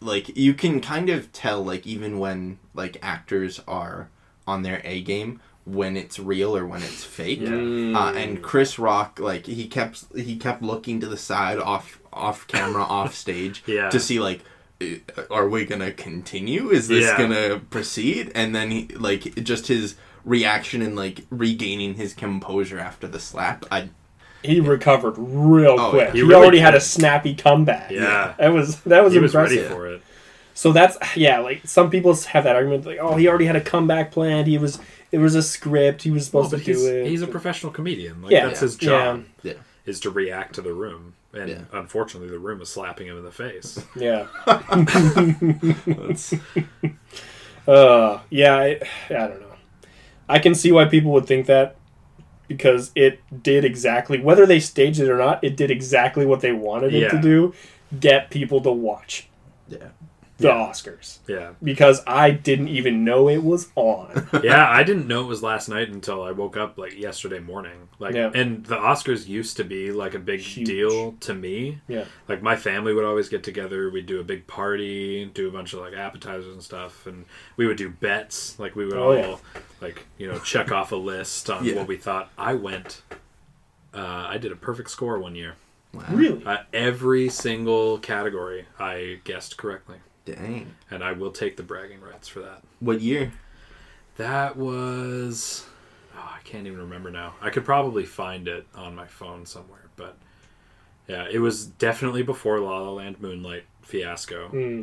[0.00, 4.08] like you can kind of tell like even when like actors are
[4.46, 7.40] on their A game when it's real or when it's fake.
[7.40, 7.48] Yeah.
[7.98, 12.46] Uh, and Chris Rock like he kept he kept looking to the side off off
[12.48, 13.88] camera off stage Yeah.
[13.90, 14.40] to see like
[14.82, 14.96] uh,
[15.30, 17.16] are we gonna continue is this Yeah.
[17.16, 19.94] gonna proceed and then he like just his
[20.24, 23.88] reaction and like regaining his composure after the slap i
[24.42, 26.06] He recovered real Oh, quick.
[26.08, 26.12] yeah.
[26.12, 27.90] He, He really already had a snappy comeback.
[27.90, 28.34] Yeah.
[28.38, 29.62] That was that was He was impressive.
[29.62, 30.02] ready for it.
[30.54, 33.60] So that's yeah, like some people have that argument like, oh, he already had a
[33.60, 34.46] comeback planned.
[34.48, 34.78] He was
[35.10, 36.02] it was a script.
[36.02, 37.06] He was supposed but to he's, do it.
[37.06, 38.20] he's a professional comedian.
[38.22, 38.46] Like Yeah.
[38.46, 39.54] that's his job yeah
[39.86, 41.14] is to react to the room.
[41.32, 41.60] And Yeah.
[41.72, 43.82] unfortunately, the room was slapping him in the face.
[43.96, 44.26] yeah.
[45.86, 46.34] That's-
[47.66, 48.56] Uh, yeah.
[48.56, 49.51] I, I don't know.
[50.32, 51.76] I can see why people would think that
[52.48, 55.44] because it did exactly whether they staged it or not.
[55.44, 57.54] It did exactly what they wanted it to do:
[58.00, 59.28] get people to watch
[60.38, 60.54] the Yeah.
[60.54, 61.18] Oscars.
[61.28, 61.52] Yeah.
[61.62, 64.28] Because I didn't even know it was on.
[64.42, 67.88] yeah, I didn't know it was last night until I woke up like yesterday morning.
[67.98, 68.30] Like, Yeah.
[68.34, 70.66] and the Oscars used to be like a big Huge.
[70.66, 71.80] deal to me.
[71.86, 72.06] yeah.
[72.28, 73.90] Like my family would always get together.
[73.90, 77.24] We'd do a big party, do a bunch of like appetizers and stuff, and
[77.56, 78.58] we would do bets.
[78.58, 79.36] Like we would Oh, all yeah.
[79.80, 81.76] like you know check off a list on Yeah.
[81.76, 82.30] what we thought.
[82.36, 83.02] I went.
[83.94, 85.54] Uh, I did a perfect score one year.
[85.92, 86.04] wow.
[86.10, 86.42] Really?
[86.46, 92.28] Uh, every single category I guessed correctly, dang and I will take the bragging rights
[92.28, 92.62] for that.
[92.80, 93.32] what year
[94.16, 95.66] That was.
[96.14, 97.34] Oh, I can't even remember now.
[97.40, 100.16] I could probably find it on my phone somewhere, but
[101.08, 104.48] yeah, it was definitely before La La Land Moonlight fiasco.
[104.48, 104.82] Hmm.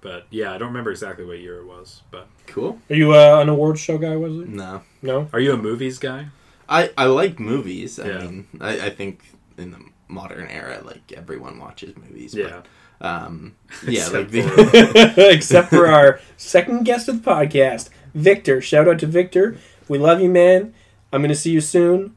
[0.00, 2.02] But yeah, I don't remember exactly what year it was.
[2.10, 4.46] But cool Are you uh, an awards show guy, Westley?
[4.46, 5.28] no No?
[5.32, 6.26] are you a movies guy?
[6.68, 8.18] i i like movies i Yeah.
[8.18, 9.22] mean I, I think
[9.56, 12.62] in the modern era like everyone watches movies but, Yeah.
[13.00, 13.54] Um
[13.86, 18.60] yeah Except like the, Except for our second guest of the podcast, Victor.
[18.60, 19.58] Shout out to Victor.
[19.88, 20.74] We love you, man.
[21.12, 22.14] I'm going to see you soon.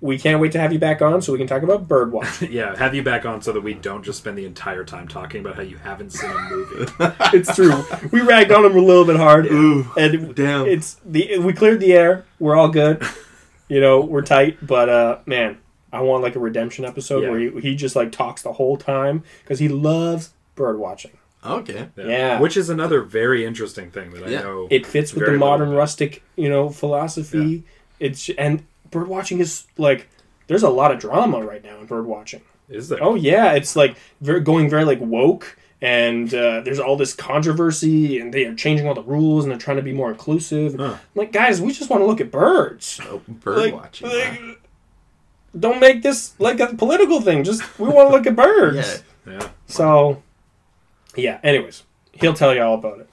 [0.00, 2.50] We can't wait to have you back on so we can talk about birdwatching.
[2.52, 5.40] yeah, have you back on so that we don't just spend the entire time talking
[5.40, 6.92] about how you haven't seen a movie.
[7.32, 7.82] it's true.
[8.12, 10.66] We ragged on him a little bit hard, Ooh, and damn.
[10.66, 12.26] it's the we cleared the air.
[12.38, 13.02] We're all good.
[13.68, 14.58] You know, we're tight.
[14.64, 15.58] But uh, man,
[15.92, 17.30] I want like a redemption episode Yeah.
[17.30, 21.12] where he, he just like talks the whole time because he loves bird watching.
[21.44, 22.40] okay Yeah.
[22.40, 24.68] Which is another very interesting thing that I know.
[24.70, 27.64] it fits with the modern rustic you know philosophy
[28.00, 30.08] it's and bird watching is like
[30.48, 32.98] there's a lot of drama right now in bird watching is there?
[33.02, 38.18] oh yeah it's like very, going very like woke and uh, there's all this controversy
[38.18, 40.96] and they are changing all the rules and they're trying to be more inclusive Huh.
[41.14, 44.54] Like guys we just want to look at birds oh, bird like, watching like, wow.
[45.58, 49.32] Don't make this like a political thing just we want to look at birds yeah
[49.32, 49.48] Yeah.
[49.66, 50.22] so
[51.16, 53.08] yeah anyways he'll tell you all about it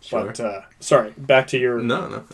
[0.00, 2.24] sure but uh, sorry back to your No, no,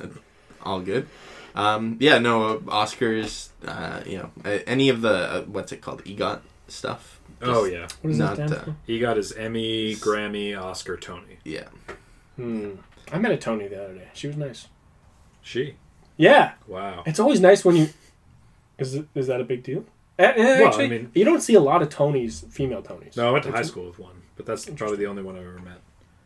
[0.62, 1.06] all good.
[1.54, 3.48] Um, yeah, no uh, Oscars.
[3.64, 7.18] Uh, you know, uh, any of the uh, what's it called, EGOT stuff.
[7.40, 7.88] Oh yeah.
[8.02, 8.76] what is not, that stand uh, for?
[8.86, 11.38] He got his Emmy, Grammy, Oscar, Tony.
[11.44, 11.68] yeah.
[12.36, 12.72] Hmm.
[13.10, 14.08] I met a Tony the other day.
[14.12, 14.68] She was nice.
[15.40, 15.76] She.
[16.18, 17.04] Yeah, Wow.
[17.06, 17.88] it's always nice when you.
[18.78, 19.84] Is it, is that a big deal?
[20.18, 23.16] Eh, eh, Well, actually, I mean- you don't see a lot of Tonys, female Tonys.
[23.16, 25.46] No, I went to high school with one, but that's probably the only one I've
[25.46, 25.80] ever met.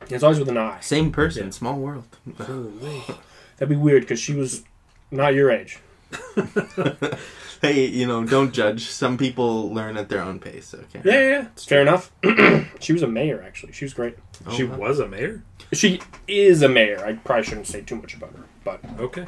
[0.09, 0.81] It's always with an I.
[0.81, 1.51] Same person, Yeah.
[1.51, 2.07] small world.
[2.37, 4.65] That'd be weird because she was
[5.11, 5.79] not your age.
[7.63, 8.87] hey, you know, don't judge.
[8.89, 10.75] Some people learn at their own pace.
[10.75, 11.01] Okay.
[11.05, 11.47] Yeah, yeah, yeah.
[11.57, 12.11] Fair enough.
[12.81, 13.73] she was a mayor, actually.
[13.73, 14.17] She was great.
[14.47, 14.77] Oh, she wow.
[14.77, 15.43] was a mayor.
[15.73, 17.05] She is a mayor.
[17.05, 19.25] I probably shouldn't say too much about her, but Okay,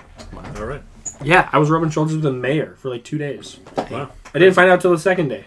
[0.57, 0.83] all right.
[1.23, 3.59] Yeah, I was rubbing shoulders with the mayor for like two days.
[3.91, 4.11] Wow.
[4.35, 5.45] I didn't find out till the second day.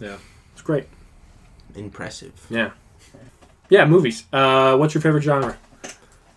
[0.00, 0.16] Yeah.
[0.52, 0.86] It's great.
[1.74, 2.32] impressive.
[2.50, 2.70] Yeah.
[3.68, 4.24] Yeah, movies.
[4.32, 5.56] Uh, what's your favorite genre?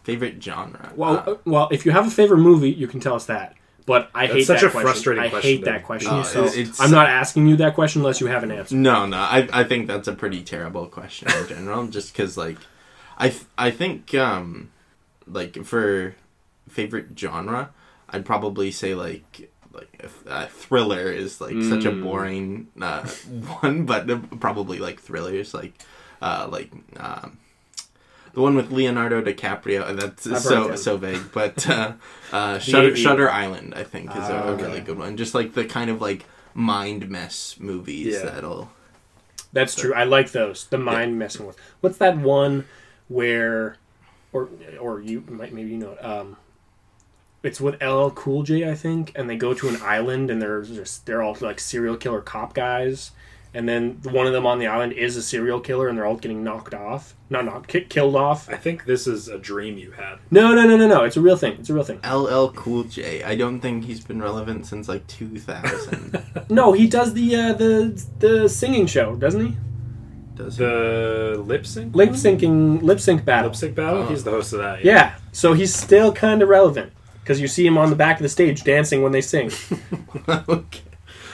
[0.03, 0.91] Favorite genre?
[0.95, 3.55] Well, Uh, uh, well, if you have a favorite movie, you can tell us that.
[3.85, 4.87] But I hate such that a question.
[4.91, 6.11] frustrating I question hate to- that question.
[6.11, 8.75] Uh, so it's- I'm not asking you that question unless you have an answer.
[8.75, 9.17] no, no.
[9.17, 11.87] I, I think that's a pretty terrible question in general.
[11.97, 12.57] just because, like,
[13.17, 14.69] I th- I think um,
[15.27, 16.15] like for
[16.69, 17.71] favorite genre,
[18.11, 22.01] I'd probably say like like uh, thriller is like such a Mm.
[22.01, 23.07] boring uh,
[23.61, 25.73] one, but probably like thrillers like
[26.21, 27.37] uh, like um,
[28.33, 29.81] the one with Leonardo DiCaprio.
[29.83, 31.93] uh, That's I've so of so vague, but uh,
[32.31, 32.95] uh, Shutter, Aviator.
[32.95, 34.63] Shutter Island I think is Ah, a, a okay.
[34.63, 35.17] really good one.
[35.17, 38.25] Just like the kind of like mind mess movies Yeah.
[38.31, 38.71] that'll.
[39.53, 39.93] That's true.
[39.95, 40.65] I like those.
[40.65, 41.57] The mind messing with.
[41.81, 42.65] What's that one
[43.07, 43.77] where,
[44.31, 44.47] or
[44.79, 46.05] or you might maybe you know it.
[46.05, 46.37] Um,
[47.43, 50.61] it's with LL Cool J, I think, and they go to an island and they're
[50.61, 53.11] just they're all like serial killer cop guys,
[53.53, 56.17] and then one of them on the island is a serial killer, and they're all
[56.17, 58.49] getting knocked off, not knocked, ki- killed off.
[58.49, 60.17] I think this is a dream you had.
[60.29, 61.03] No, no, no, no, no.
[61.05, 61.53] It's a real thing.
[61.53, 61.99] It's a real thing.
[62.03, 63.23] LL Cool J.
[63.23, 66.23] I don't think he's been relevant since like 2000.
[66.51, 69.57] No, he does the uh, the the singing show, doesn't he?
[70.35, 70.63] Does he?
[70.63, 71.95] The lip sync.
[71.95, 73.49] Lip syncing, lip sync battle.
[73.51, 73.99] Lip sync battle.
[74.03, 74.07] Oh.
[74.07, 74.83] He's the host of that.
[74.83, 76.91] Yeah, so he's still kind of relevant
[77.29, 79.51] because you see him on the back of the stage dancing when they sing.
[80.27, 80.81] okay.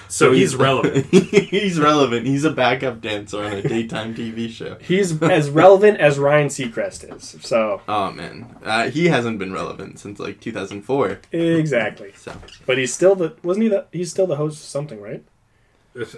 [0.10, 1.06] So he's relevant.
[1.10, 2.28] he's relevant.
[2.28, 4.76] He's a backup dancer on a daytime TV show.
[4.82, 7.38] He's as relevant as Ryan Seacrest is.
[7.42, 11.22] So Oh man, uh, he hasn't been relevant since like 2004.
[11.32, 12.34] exactly, So
[12.66, 15.24] but he's still the wasn't he the he's still the host of something, right?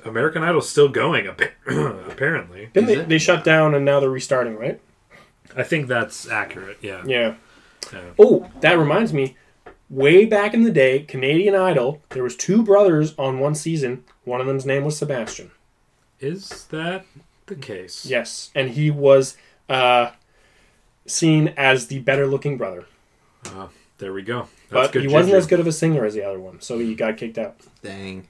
[0.05, 1.27] American Idol's still going.
[1.27, 1.51] appa-
[2.11, 2.95] Apparently, Didn't they?
[2.97, 3.09] it?
[3.09, 4.81] They shut down and now they're restarting, right?
[5.55, 6.79] I think that's accurate.
[6.81, 7.03] Yeah.
[7.05, 7.35] Yeah.
[7.93, 7.99] Yeah.
[8.19, 9.37] Oh, that reminds me.
[9.89, 14.03] Way back in the day, Canadian Idol, there was two brothers on one season.
[14.25, 15.51] One of them's name was Sebastian.
[16.19, 17.05] Is that
[17.45, 18.05] the case?
[18.05, 19.37] Yes, and he was
[19.69, 20.11] uh,
[21.05, 22.85] seen as the better looking brother.
[23.45, 23.67] Uh,
[23.99, 24.49] there we go.
[24.69, 25.37] That's but good he wasn't juju.
[25.37, 27.55] as good of a singer as the other one, so he got kicked out.
[27.81, 28.27] dang,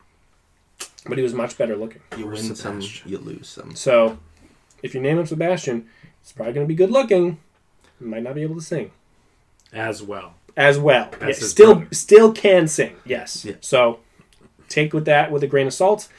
[1.07, 2.01] But he was much better looking.
[2.17, 3.75] you Poor win some, you lose some.
[3.75, 4.19] So,
[4.83, 5.87] if you name him Sebastian,
[6.21, 7.39] he's probably going to be good looking.
[7.97, 8.91] He might not be able to sing
[9.73, 10.35] as well.
[10.57, 11.11] As well.
[11.21, 11.93] Yeah, still, brother.
[11.93, 12.97] still can sing.
[13.05, 13.45] Yes.
[13.45, 13.55] Yeah.
[13.61, 13.99] So,
[14.67, 16.09] take with that with a grain of salt.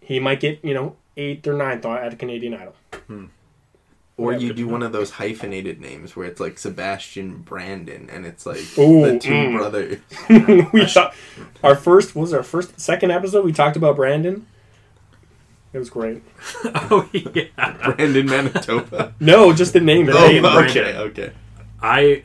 [0.00, 2.74] He might get you know eighth or ninth at a Canadian Idol.
[4.18, 8.26] Or Yeah, you do one of those hyphenated names where it's like Sebastian Brandon, and
[8.26, 9.56] it's like Ooh, the two mm.
[9.56, 9.98] brothers.
[10.72, 11.14] we thought
[11.62, 13.44] our first what was our first second episode.
[13.44, 14.46] We talked about Brandon.
[15.72, 16.22] It was great.
[16.64, 17.44] oh yeah.
[17.96, 19.14] Brandon Manitoba.
[19.18, 20.08] No, just the name.
[20.10, 20.44] oh, Brandon.
[20.44, 21.32] okay, okay.
[21.80, 22.22] I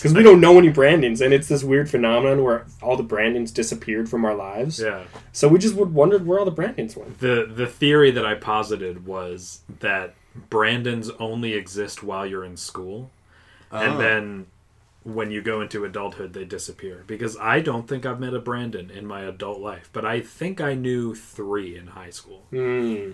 [0.00, 3.52] Because we don't know any Brandons, and it's this weird phenomenon where all the Brandons
[3.52, 4.78] disappeared from our lives.
[4.80, 5.04] yeah.
[5.32, 7.18] So we just would wondered where all the Brandons went.
[7.20, 10.14] The the theory that I posited was that
[10.50, 13.10] Brandons only exist while you're in school,
[13.72, 13.78] Oh.
[13.78, 14.46] and then
[15.04, 17.02] when you go into adulthood, they disappear.
[17.06, 20.60] Because I don't think I've met a Brandon in my adult life, but I think
[20.60, 22.42] I knew three in high school.
[22.50, 23.12] Hmm.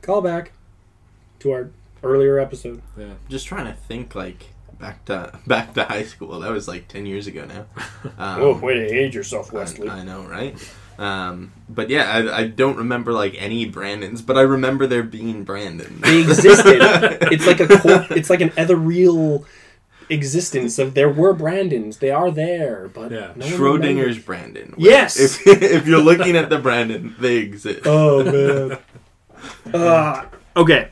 [0.00, 0.52] Call back
[1.40, 1.70] to our
[2.02, 2.80] earlier episode.
[2.96, 3.14] Yeah.
[3.28, 6.40] just trying to think like back to back to high school.
[6.40, 7.66] That was like ten years ago now.
[8.18, 9.90] Um, oh, way to age yourself, I, Westley.
[9.90, 10.56] I know, right?
[10.98, 15.44] Um, but yeah, I, I don't remember like any Brandons, but I remember there being
[15.44, 16.00] Brandon.
[16.00, 16.78] They existed.
[17.30, 19.44] it's like a cor- it's like an ethereal
[20.08, 21.98] existence of there were Brandons.
[21.98, 23.32] They are there, but Yeah.
[23.36, 23.58] no Schrodinger's
[24.16, 24.18] remembers.
[24.20, 24.74] Brandon.
[24.78, 25.18] Yes!
[25.18, 27.80] If if you're looking at the Brandon, they exist.
[27.84, 28.78] Oh man.
[29.74, 30.24] Uh,
[30.56, 30.88] okay.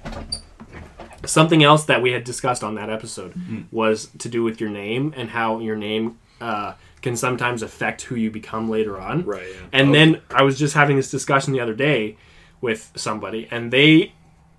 [1.27, 3.35] Something else that we had discussed on that episode
[3.71, 8.15] was to do with your name and how your name uh, can sometimes affect who
[8.15, 9.25] you become later on.
[9.25, 9.47] Right.
[9.47, 9.61] Yeah.
[9.73, 12.17] And then I was just having this discussion the other day
[12.61, 14.13] with somebody, and they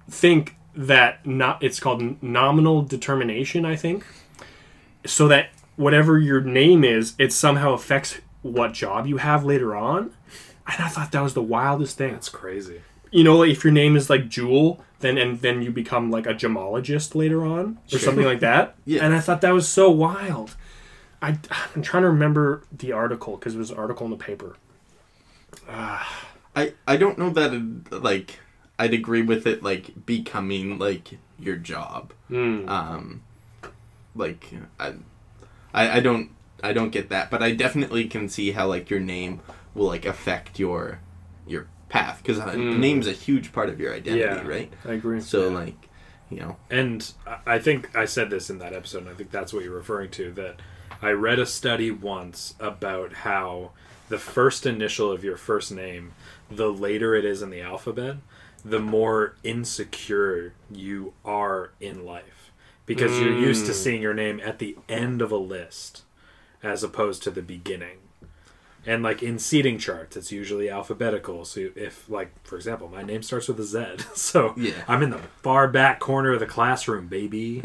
[0.09, 3.65] think that not it's called nominal determination.
[3.65, 4.05] I think
[5.05, 10.13] so that whatever your name is, it somehow affects what job you have later on.
[10.67, 12.13] And I thought that was the wildest thing.
[12.13, 12.81] That's crazy.
[13.11, 16.33] You know, if your name is like Jewel, then and then you become like a
[16.33, 17.99] gemologist later on or Sure.
[17.99, 18.75] something like that.
[18.85, 19.05] Yeah.
[19.05, 20.55] And I thought that was so wild.
[21.21, 21.37] I,
[21.75, 24.57] I'm trying to remember the article because it was an article in the paper.
[25.67, 28.39] I I don't know that it, like
[28.77, 32.13] I'd agree with it like becoming like your job.
[32.29, 32.67] Mm.
[32.69, 33.23] Um,
[34.15, 34.93] like I,
[35.73, 36.29] I I don't
[36.63, 39.41] I don't get that, but I definitely can see how like your name
[39.73, 40.99] will like affect your
[41.47, 42.79] your path because Mm.
[42.79, 44.47] name's a huge part of your identity, Yeah.
[44.47, 44.71] right?
[44.85, 45.21] I agree.
[45.21, 45.55] So Yeah.
[45.55, 45.89] like,
[46.29, 47.11] you know, And
[47.45, 50.09] I- think I said this in that episode, and I think that's what you're referring
[50.11, 50.31] to.
[50.31, 50.61] That
[51.01, 53.71] I read a study once about how
[54.09, 56.13] the first initial of your first name,
[56.49, 58.17] the later it is in the alphabet,
[58.63, 62.51] the more insecure you are in life.
[62.87, 63.75] Because you're used to Mm.
[63.75, 66.03] seeing your name at the end of a list
[66.63, 67.97] as opposed to the beginning.
[68.87, 71.43] And like in seating charts, it's usually alphabetical.
[71.45, 74.73] So if, like, for example, my name starts with a Z, so Yeah.
[74.87, 77.63] I'm in the far back corner of the classroom, baby.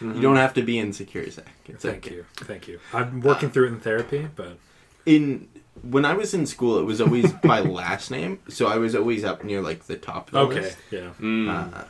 [0.00, 1.46] you don't have to be insecure, Zach.
[1.66, 2.16] It's Thank okay.
[2.16, 2.80] you, thank you.
[2.92, 4.58] I'm working through it in therapy, but
[5.06, 5.48] In
[5.82, 9.24] when I was in school, it was always my last name, so I was always
[9.24, 10.78] up near like the top of the okay, list.
[10.90, 11.48] yeah, Mm.
[11.50, 11.84] Uh,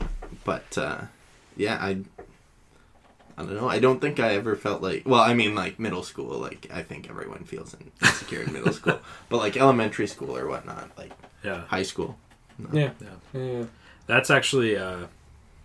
[0.44, 1.00] but uh,
[1.56, 1.98] yeah, I
[3.38, 3.68] I don't know.
[3.68, 5.02] I don't think I ever felt like.
[5.06, 6.38] Well, I mean, like middle school.
[6.38, 10.90] Like I think everyone feels insecure in middle school, but like elementary school or whatnot,
[10.96, 11.12] like
[11.44, 11.62] yeah.
[11.66, 12.16] high school.
[12.72, 12.90] yeah.
[13.00, 13.40] Yeah.
[13.40, 13.64] yeah.
[14.06, 15.06] That's actually, uh,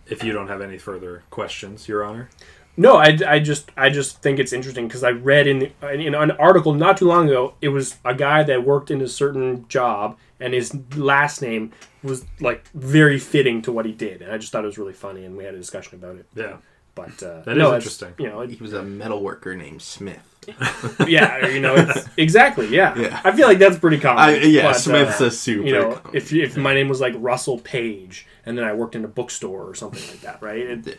[0.06, 2.28] if you don't have any further questions, Your Honor.
[2.76, 6.14] No, I, I just I just think it's interesting because I read in, the, in
[6.14, 7.54] an article not too long ago.
[7.60, 12.24] It was a guy that worked in a certain job, and his last name was
[12.40, 15.24] like very fitting to what he did, and I just thought it was really funny,
[15.24, 16.26] and we had a discussion about it.
[16.34, 16.56] Yeah,
[16.94, 18.14] But uh, That is no, interesting.
[18.18, 20.28] You know, it, He was a metal worker named Smith.
[21.06, 22.98] yeah, you know, it's, exactly, yeah.
[22.98, 23.20] Yeah.
[23.22, 24.22] I feel like that's pretty common.
[24.24, 25.64] I, yeah, but, Smith's uh, a super.
[25.66, 28.96] you know, common- if if my name was like Russell Page, and then I worked
[28.96, 30.58] in a bookstore or something like that, right?
[30.58, 30.98] It,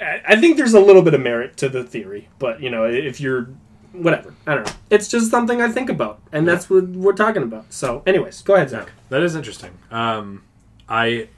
[0.00, 2.84] I I think there's a little bit of merit to the theory, but you know,
[2.84, 3.50] if you're
[3.92, 4.72] whatever, I don't know.
[4.90, 7.72] It's just something I think about, and that's what we're talking about.
[7.72, 8.92] So, anyways, go ahead, yeah, Zach.
[9.10, 9.76] that is interesting.
[9.90, 10.44] Um,
[10.88, 11.28] I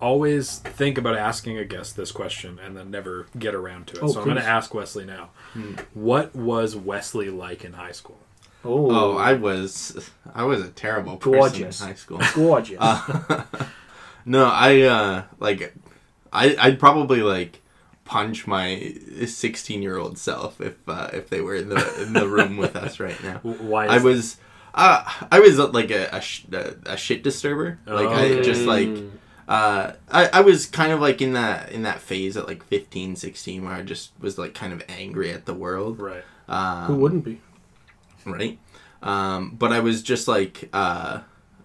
[0.00, 4.02] always think about asking a guest this question and then never get around to it.
[4.02, 5.30] Oh, so I'm going to ask Westley now.
[5.94, 8.18] What was Westley like in high school?
[8.64, 11.80] Oh, oh, I was I was a terrible person Gorgeous.
[11.80, 12.20] in high school.
[12.34, 12.78] gorgeous.
[12.80, 13.44] Uh,
[14.24, 15.74] no, I uh like
[16.32, 17.62] I I'd probably like
[18.04, 22.26] punch my 16 year old self if uh, if they were in the in the
[22.28, 23.38] room with us right now.
[23.42, 23.86] Why?
[23.86, 24.36] Is I was
[24.74, 27.78] uh, I was uh, like a a, sh- a, a shit disturber.
[27.86, 28.42] Like I Okay.
[28.42, 28.88] just like
[29.48, 33.16] uh I, I was kind of like in that in that phase at like 15
[33.16, 35.98] 16 where I just was like kind of angry at the world.
[35.98, 36.24] right.
[36.48, 37.40] Um, Who wouldn't be?
[38.24, 38.58] right?
[39.02, 41.20] Um, but I was just like uh,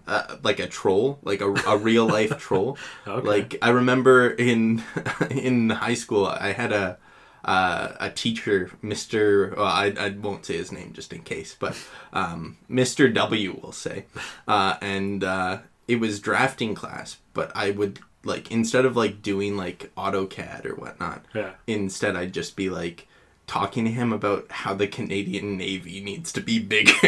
[0.06, 2.78] uh, like a troll, like a, a real life troll.
[3.06, 3.26] Okay.
[3.26, 4.82] Like I remember in
[5.30, 6.98] in high school, I had a
[7.44, 9.54] uh, a teacher, Mister.
[9.56, 11.76] Well, I I won't say his name just in case, but
[12.12, 14.04] um, Mister W will say,
[14.48, 17.16] uh, and uh, it was drafting class.
[17.34, 21.50] But I would like instead of like doing like AutoCAD or whatnot, yeah.
[21.66, 23.06] instead I'd just be like
[23.46, 26.92] talking to him about how the Canadian Navy needs to be bigger.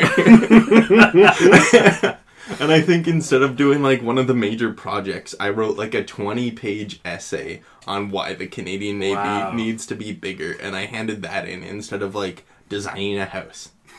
[2.60, 5.94] and I think instead of doing like one of the major projects, I wrote like
[5.94, 9.52] a 20 page essay on why the Canadian Navy Wow.
[9.52, 13.70] needs to be bigger and I handed that in instead of like designing a house.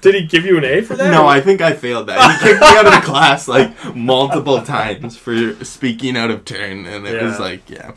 [0.00, 1.10] Did he give you an A for that?
[1.10, 2.40] No, I think I failed that.
[2.40, 6.86] He kicked me out of the class like multiple times for speaking out of turn
[6.86, 7.92] and it was like, yeah.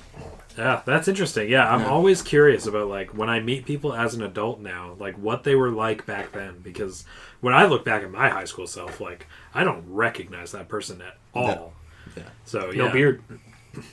[0.58, 1.50] Yeah, that's interesting.
[1.50, 1.90] Yeah, I'm Yeah.
[1.90, 5.56] always curious about like when I meet people as an adult now, like what they
[5.56, 6.60] were like back then.
[6.62, 7.06] Because
[7.40, 11.02] when I look back at my high school self, like I don't recognize that person
[11.02, 11.74] at all.
[12.18, 12.24] Yeah.
[12.46, 13.22] So no beard.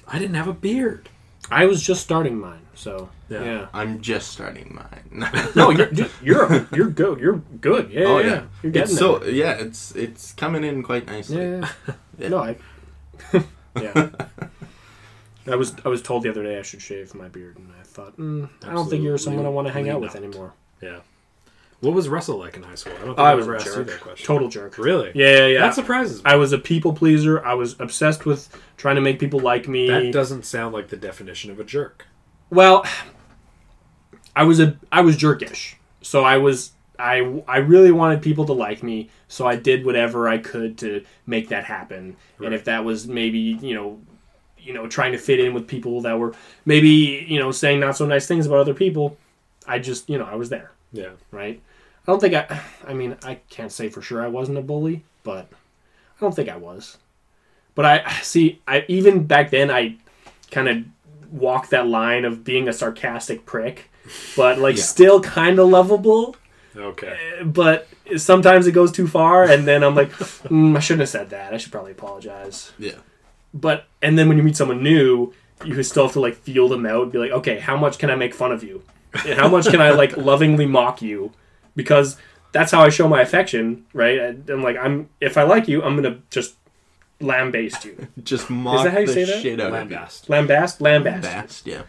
[0.08, 1.08] I didn't have a beard.
[1.50, 3.44] I was just starting mine, so Yeah.
[3.44, 3.66] yeah.
[3.72, 5.30] I'm just starting mine.
[5.56, 7.18] No, you're dude, you're you're good.
[7.20, 7.90] You're good.
[7.90, 8.26] Yeah, Oh yeah.
[8.26, 9.30] yeah, You're getting it's so there.
[9.30, 11.36] yeah, it's it's coming in quite nicely.
[11.38, 11.94] Yeah, yeah.
[12.18, 12.28] Yeah.
[12.28, 12.56] No, I.
[13.80, 14.08] yeah.
[15.46, 17.82] I was I was told the other day I should shave my beard, and I
[17.84, 20.52] thought, mm, I don't think you're someone I want to hang out with Absolutely anymore.
[20.82, 20.98] Yeah.
[21.80, 22.92] What was Russell like in high school?
[22.94, 23.86] I don't think I was ever a asked you jerk.
[23.86, 24.26] that question.
[24.26, 24.78] Total jerk.
[24.78, 25.12] Really?
[25.14, 25.60] Yeah, yeah, yeah.
[25.60, 26.30] That surprises me.
[26.30, 27.44] I was a people pleaser.
[27.44, 29.88] I was obsessed with trying to make people like me.
[29.88, 32.06] That doesn't sound like the definition of a jerk.
[32.50, 32.84] Well,
[34.34, 35.74] I was a I was jerkish.
[36.02, 40.28] So I was I I really wanted people to like me, so I did whatever
[40.28, 42.16] I could to make that happen.
[42.38, 42.46] Right.
[42.46, 44.00] And if that was maybe, you know,
[44.58, 47.96] you know, trying to fit in with people that were maybe, you know, saying not
[47.96, 49.16] so nice things about other people,
[49.66, 51.10] I just, you know, I was there, Yeah.
[51.30, 51.60] right?
[52.08, 55.04] I don't think I I mean, I can't say for sure I wasn't a bully,
[55.22, 56.96] but I don't think I was.
[57.74, 59.96] But I see I even back then I
[60.50, 60.84] kind of
[61.30, 63.90] walked that line of being a sarcastic prick,
[64.36, 64.82] but like Yeah.
[64.82, 66.34] still kind of lovable.
[66.74, 67.16] Okay.
[67.44, 71.30] but sometimes it goes too far, and then I'm like, mm, I shouldn't have said
[71.30, 71.52] that.
[71.52, 72.72] I should probably apologize.
[72.78, 72.92] Yeah.
[73.52, 75.34] But and then when you meet someone new,
[75.64, 77.12] you still have to like feel them out.
[77.12, 78.82] Be like, okay, how much can I make fun of you?
[79.26, 81.32] And how much can I like lovingly mock you?
[81.78, 82.16] Because
[82.52, 84.18] that's how I show my affection, right?
[84.50, 86.56] I'm like, I'm if I like you, I'm gonna just
[87.20, 89.42] lambaste you, Just mock that how you the say that?
[89.42, 89.96] shit out of you.
[89.96, 90.26] Lambast.
[90.26, 91.66] lambast, lambast.
[91.66, 91.82] Yeah.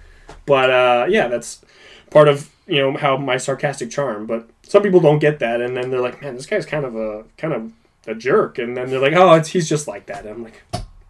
[0.46, 1.64] But uh, yeah, that's
[2.12, 4.26] part of you know how my sarcastic charm.
[4.26, 6.96] But some people don't get that, and then they're like, "Man, this guy's kind of
[6.96, 7.72] a kind of
[8.08, 10.62] a jerk," and then they're like, "Oh, it's, he's just like that." And I'm like,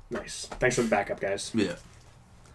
[0.09, 1.75] "Nice, thanks for the backup, guys." Yeah.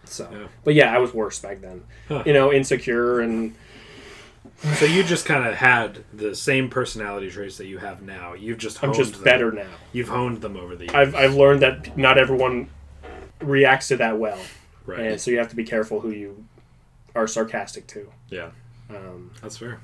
[0.05, 0.47] So, Yeah.
[0.63, 1.83] but yeah, I was worse back then.
[2.07, 2.23] Huh.
[2.25, 3.55] You know, insecure and
[4.75, 8.33] So you just kind of had the same personality traits that you have now.
[8.33, 9.23] You've just I'm honed just them.
[9.23, 9.67] better now.
[9.93, 10.95] You've honed them over the years.
[10.95, 12.69] I've I've learned that not everyone
[13.41, 14.39] reacts to that well,
[14.85, 14.99] right.
[14.99, 16.45] and so you have to be careful who you
[17.13, 18.11] are sarcastic to.
[18.29, 18.49] Yeah,
[18.89, 19.79] Um, that's fair.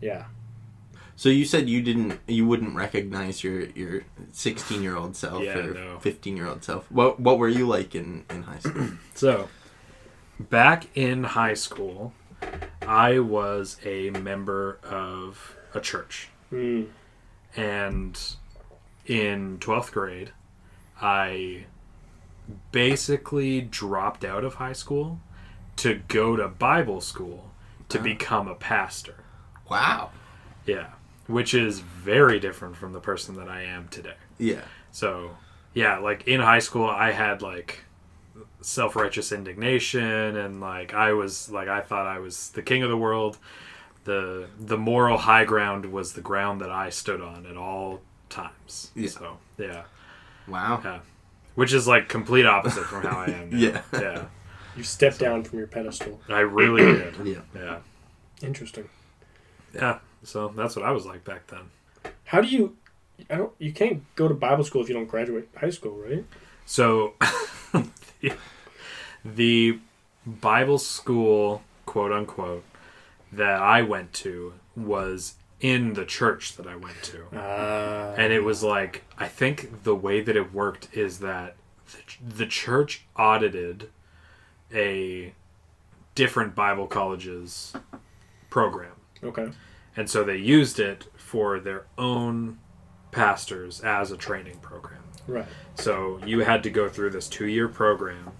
[0.00, 0.24] yeah.
[1.14, 5.58] So you said you didn't, you wouldn't recognize your your sixteen year old self Yeah,
[5.58, 5.98] or no.
[6.00, 6.90] fifteen year old self.
[6.90, 8.88] What what were you like in in high school?
[9.14, 9.48] So,
[10.40, 12.12] back in high school,
[12.86, 16.28] I was a member of a church.
[16.52, 16.88] Mm.
[17.56, 18.20] And
[19.06, 20.32] in 12th grade,
[21.00, 21.66] I
[22.70, 25.20] basically dropped out of high school
[25.76, 27.50] to go to Bible school
[27.88, 28.02] to Ah.
[28.02, 29.16] become a pastor.
[29.70, 30.10] wow.
[30.66, 30.90] Yeah.
[31.26, 34.16] Which is very different from the person that I am today.
[34.38, 34.60] Yeah.
[34.90, 35.36] So,
[35.72, 37.84] yeah, like in high school, I had like
[38.60, 42.90] self righteous indignation, and like I was like I thought I was the king of
[42.90, 43.38] the world.
[44.04, 48.90] the The moral high ground was the ground that I stood on at all times.
[48.94, 49.08] Yeah.
[49.08, 49.82] So, yeah,
[50.48, 50.80] Wow.
[50.84, 51.00] yeah,
[51.54, 53.50] which is like complete opposite from how I am.
[53.50, 53.56] Now.
[53.66, 53.82] Yeah.
[53.92, 54.24] yeah,
[54.76, 56.20] You step down from your pedestal.
[56.28, 57.14] I really did.
[57.24, 57.40] Yeah.
[57.54, 57.78] Yeah,
[58.42, 58.88] Interesting.
[59.74, 59.98] yeah.
[60.24, 61.70] So that's what I was like back then.
[62.24, 62.76] How do you?
[63.30, 63.52] I don't.
[63.58, 66.24] You can't go to Bible school if you don't graduate high school, right?
[66.64, 67.14] So,
[68.22, 68.32] the,
[69.24, 69.78] the
[70.26, 72.64] Bible school, quote unquote,
[73.32, 77.24] that I went to was in the church that I went to.
[77.38, 81.56] Uh, And it was like, I think the way that it worked is that
[81.92, 83.88] the, the church audited
[84.74, 85.34] a
[86.14, 87.74] different Bible college's
[88.50, 88.92] program.
[89.22, 89.50] okay.
[89.96, 92.58] And so they used it for their own
[93.10, 95.01] pastors as a training program.
[95.26, 95.46] Right.
[95.76, 98.32] So you had to go through this two year program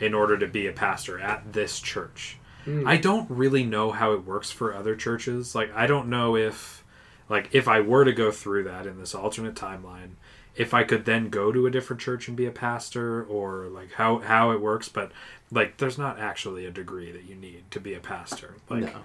[0.00, 2.36] in order to be a pastor at this church.
[2.64, 2.86] Hmm.
[2.86, 5.54] I don't really know how it works for other churches.
[5.54, 6.84] Like I don't know if
[7.28, 10.10] like if I were to go through that in this alternate timeline,
[10.54, 13.92] if I could then go to a different church and be a pastor or like
[13.92, 15.12] how how it works, but
[15.50, 18.54] like there's not actually a degree that you need to be a pastor.
[18.68, 19.00] Like No.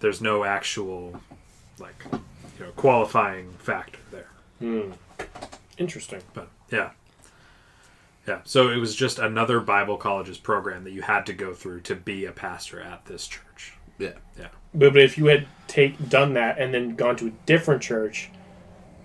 [0.00, 1.20] there's no actual
[1.78, 4.28] like you know qualifying factor there.
[4.60, 4.92] Hmm.
[5.78, 6.22] Interesting.
[6.34, 6.90] But yeah.
[8.26, 8.40] Yeah.
[8.44, 11.94] So it was just another Bible college's program that you had to go through to
[11.94, 13.74] be a pastor at this church.
[13.98, 14.12] Yeah.
[14.38, 14.48] Yeah.
[14.74, 18.30] But, but if you had take done that and then gone to a different church,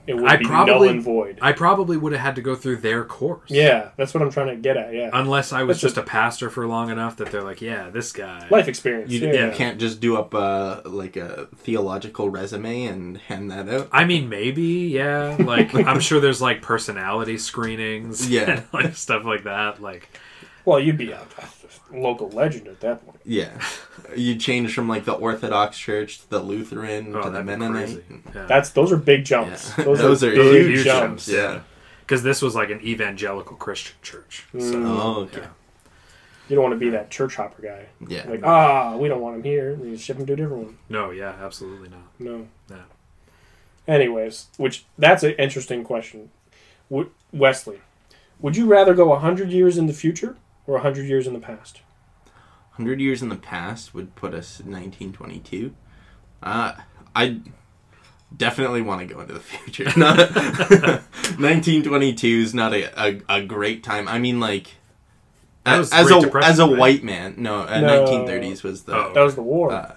[0.07, 1.39] it would I be probably- null and void.
[1.41, 3.49] I probably would have had to go through their course.
[3.49, 4.93] yeah, that's what I'm trying to get at.
[4.93, 7.89] Yeah, Unless I was That's just a pastor for long enough that they're like, yeah,
[7.89, 8.47] this guy.
[8.49, 9.11] life experience.
[9.11, 13.67] You, yeah, you can't just do up a like a theological resume and hand that
[13.69, 13.89] out.
[13.91, 15.35] I mean, maybe, yeah.
[15.39, 18.41] Like, I'm sure there's like personality screenings, Yeah.
[18.51, 19.81] and, like stuff like that.
[19.81, 20.09] Like,
[20.65, 21.21] Well, you'd be a,
[21.93, 23.19] a local legend at that point.
[23.25, 23.51] Yeah.
[24.15, 28.03] You change from like the Orthodox Church to the Lutheran oh, to the Mennonite.
[28.35, 28.45] Yeah.
[28.45, 29.73] That's those are big jumps.
[29.77, 29.83] Yeah.
[29.83, 31.25] Those, Those are, are big huge jumps.
[31.25, 31.27] jumps.
[31.29, 31.61] Yeah.
[32.01, 34.45] because this was like an evangelical Christian church.
[34.53, 34.85] So, Mm.
[34.87, 35.39] Oh, okay.
[35.41, 35.47] yeah.
[36.47, 37.87] You don't want to be that church hopper guy.
[38.07, 38.29] Yeah.
[38.29, 39.71] Like, ah, we don't want him here.
[39.73, 40.77] And you ship him to a different one.
[40.87, 42.07] No, yeah, absolutely not.
[42.19, 42.47] No.
[42.69, 42.83] Yeah.
[43.87, 46.29] Anyways, which that's an interesting question.
[46.89, 47.81] Would, Westley,
[48.39, 50.35] would you rather go 100 years in the future
[50.67, 51.81] or 100 years in the past?
[52.77, 55.73] 100 years in the past would put us in 1922.
[56.43, 56.73] Uh,
[57.15, 57.39] I
[58.35, 59.39] definitely want to go into the
[59.69, 59.85] future.
[59.85, 64.07] 1922 is not a, a, a great time.
[64.07, 64.75] I mean, like,
[65.65, 66.77] as, as a as a right?
[66.77, 68.05] white man, no, uh, No.
[68.05, 69.13] 1930s was the Oh.
[69.13, 69.71] That was the war.
[69.71, 69.95] uh,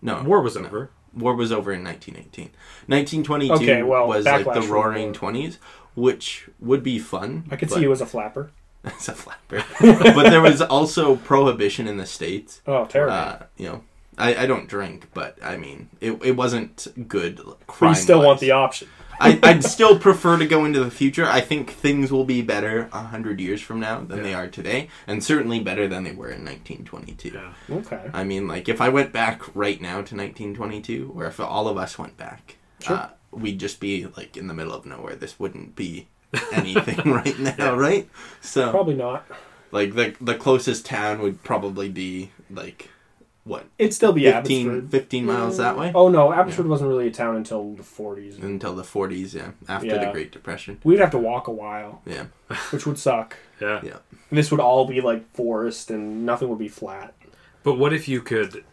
[0.00, 0.64] no War was no.
[0.66, 0.90] over.
[1.14, 2.50] War was over in 1918.
[2.86, 5.12] 1922 Okay, well, was like the Roaring.
[5.12, 5.58] Twenties,
[5.94, 7.44] which would be fun.
[7.50, 8.50] I could but- see you as a flapper.
[8.96, 9.64] as a flapper.
[9.80, 12.60] but there was also prohibition in the states.
[12.66, 13.14] Oh, terrible.
[13.14, 13.82] Uh, you know,
[14.18, 17.36] I, I don't drink, but I mean, it, it wasn't good.
[17.36, 18.88] but you Crime still want the option.
[19.20, 21.24] I, I'd still prefer to go into the future.
[21.24, 24.88] I think things will be better a hundred years from now than they are today,
[25.06, 27.30] and certainly better than they were in 1922.
[27.30, 27.52] Yeah.
[27.70, 28.10] Okay.
[28.12, 31.76] I mean, like if I went back right now to 1922, or if all of
[31.76, 32.96] us went back, Sure.
[32.96, 35.16] uh, we'd just be like in the middle of nowhere.
[35.16, 36.08] This wouldn't be
[36.52, 38.08] anything right now, right?
[38.40, 39.24] So, Probably not.
[39.70, 42.90] like the the closest town would probably be like
[43.44, 44.90] what It'd still be 15, Abbotsford.
[44.90, 48.42] 15 miles that way Oh no, Abbotsford wasn't really a town until the 40s.
[48.42, 49.34] until the 40s.
[49.34, 50.06] Yeah, after Yeah.
[50.06, 50.80] the Great Depression.
[50.82, 52.26] We'd have to walk a while, Yeah,
[52.70, 53.36] which would suck.
[53.60, 53.80] Yeah.
[53.84, 53.96] yeah.
[54.30, 57.14] And this would all be like forest, and nothing would be flat.
[57.62, 58.64] But what if you could?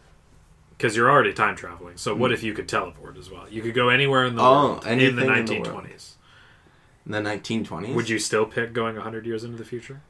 [0.78, 1.98] Because you're already time traveling.
[1.98, 3.46] So what if you could teleport as well?
[3.50, 4.48] You could go anywhere in the Hmm.
[4.48, 5.84] Oh, world in the anything in the world.
[5.86, 6.14] 1920s.
[7.06, 7.96] In the 1920s.
[7.96, 10.02] Would you still pick going 100 years into the future?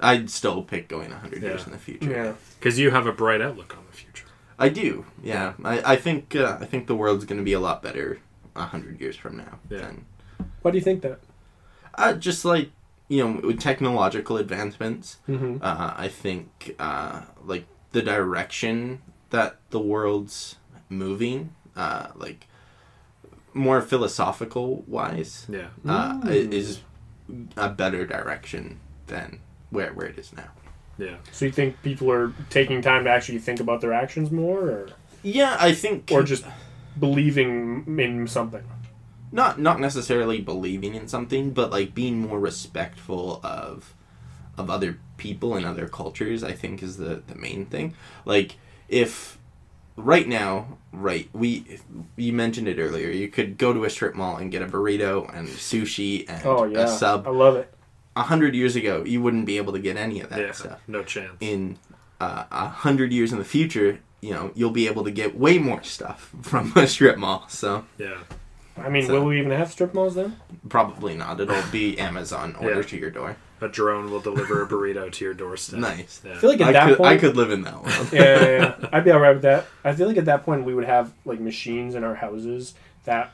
[0.00, 2.10] I'd still pick going 100 years in the future.
[2.10, 2.32] Yeah.
[2.58, 4.26] Because you have a bright outlook on the future.
[4.58, 5.06] I do.
[5.22, 8.18] Yeah, I, I think uh, I think the world's going to be a lot better
[8.54, 9.58] a hundred years from now.
[9.70, 9.78] Yeah.
[9.78, 10.06] Than,
[10.62, 11.20] Why do you think that?
[11.94, 12.70] uh, just like
[13.08, 15.58] you know, with technological advancements, Mm-hmm.
[15.62, 20.56] uh, I think uh, like the direction that the world's
[20.88, 22.46] moving, uh, like
[23.54, 25.68] more philosophical wise, Yeah.
[25.86, 26.52] uh, Mm.
[26.52, 26.80] is
[27.56, 29.38] a better direction than
[29.70, 30.50] where where it is now.
[30.98, 31.16] Yeah.
[31.32, 34.88] So you think people are taking time to actually think about their actions more, or
[35.22, 36.44] Yeah, I think or just
[36.98, 38.62] believing in something?
[39.34, 43.94] not not necessarily believing in something, but like being more respectful of
[44.58, 46.44] of other people and other cultures.
[46.44, 47.94] I think is the the main thing.
[48.26, 48.56] Like
[48.88, 49.38] if
[50.02, 51.78] right now, right we
[52.16, 53.10] you mentioned it earlier.
[53.10, 56.64] You could go to a strip mall and get a burrito and sushi and Oh
[56.64, 57.26] yeah, a sub.
[57.26, 57.72] I love it.
[58.14, 60.52] A hundred years ago, you wouldn't be able to get any of that yeah.
[60.52, 60.80] stuff.
[60.86, 61.32] No chance.
[61.40, 61.78] In
[62.20, 65.58] uh, a hundred years in the future, you know, you'll be able to get way
[65.58, 67.46] more stuff from a strip mall.
[67.48, 68.18] So yeah.
[68.76, 70.36] I mean, So- will we even have strip malls then?
[70.68, 71.40] probably not.
[71.40, 72.86] It'll be Amazon order Yeah.
[72.88, 73.36] to your door.
[73.62, 75.78] A drone will deliver a burrito to your doorstep.
[75.80, 76.20] Nice.
[76.24, 76.32] Yeah.
[76.32, 78.08] I feel like at I that could, point, I could live in that world.
[78.12, 78.88] yeah, yeah, yeah.
[78.92, 79.66] I'd be alright with that.
[79.84, 83.30] I feel like at that point we would have like machines in our houses that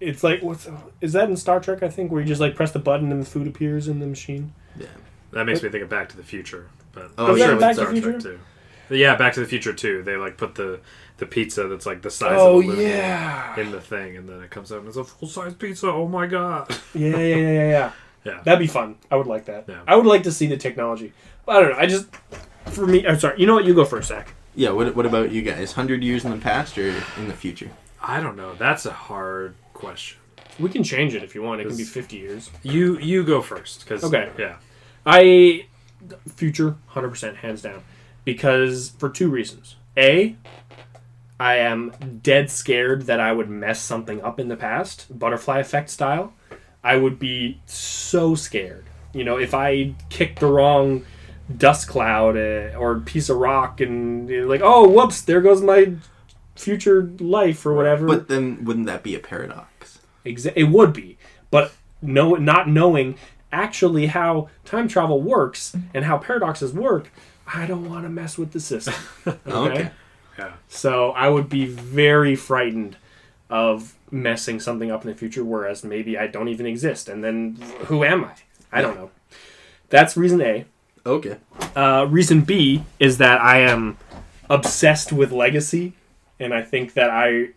[0.00, 0.68] it's like what's
[1.00, 1.82] is that in Star Trek?
[1.82, 4.06] I think where you just like press the button and the food appears in the
[4.06, 4.52] machine.
[4.78, 4.86] Yeah.
[5.32, 6.68] That makes me think of Back to the Future.
[6.92, 8.38] But Oh, I'm yeah, sure with with Back to Star the Trek Future?
[8.88, 8.94] too.
[8.96, 10.02] Yeah, Back to the Future too.
[10.02, 10.80] They like put the
[11.16, 13.58] the pizza that's like the size Oh of a yeah.
[13.58, 15.86] in the thing, and then it comes out and it's a full size pizza.
[15.88, 16.68] Oh my god!
[16.94, 17.92] yeah, yeah, yeah, yeah,
[18.24, 18.32] yeah.
[18.32, 18.42] Yeah.
[18.44, 18.96] That'd be fun.
[19.10, 19.64] I would like that.
[19.68, 19.80] Yeah.
[19.86, 21.12] I would like to see the technology.
[21.46, 21.78] But I don't know.
[21.78, 22.06] I just
[22.66, 23.06] for me.
[23.06, 23.40] I'm sorry.
[23.40, 23.64] You know what?
[23.64, 24.34] You go first, Zach.
[24.54, 24.70] Yeah.
[24.70, 25.72] What, what about you guys?
[25.72, 27.70] Hundred years in the past or in the future?
[28.00, 28.54] I don't know.
[28.54, 30.18] That's a hard question.
[30.60, 31.60] We can change it if you want.
[31.60, 32.50] It can be 50 years.
[32.62, 34.30] You you go first because Okay.
[34.38, 34.56] yeah
[35.06, 35.66] I
[36.34, 37.82] future 100% hands down
[38.24, 39.76] because for two reasons.
[39.96, 40.36] A
[41.40, 45.90] I am dead scared that I would mess something up in the past, butterfly effect
[45.90, 46.32] style.
[46.84, 48.84] I would be so scared.
[49.12, 51.04] You know, if I kicked the wrong
[51.54, 55.94] dust cloud uh, or piece of rock and like, oh, whoops, there goes my
[56.56, 58.06] future life or whatever.
[58.06, 60.00] But then wouldn't that be a paradox?
[60.24, 61.18] Exa- it would be,
[61.50, 63.16] but no, not knowing
[63.52, 67.12] actually how time travel works and how paradoxes work,
[67.46, 68.94] I don't want to mess with the system.
[69.46, 69.90] Okay.
[70.38, 72.96] yeah So I would be very frightened
[73.50, 77.56] of messing something up in the future, whereas maybe I don't even exist, and then
[77.86, 78.34] who am I?
[78.70, 79.10] I don't know.
[79.88, 80.66] That's reason A.
[81.04, 81.38] Okay.
[81.74, 83.96] Uh, reason B is that I am
[84.48, 85.94] obsessed with legacy,
[86.38, 87.50] and I think that I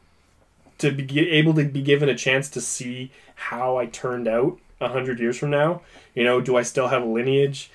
[0.77, 4.89] to be able to be given a chance to see how I turned out a
[4.89, 5.81] hundred years from now.
[6.13, 7.69] You know, do I still have a lineage?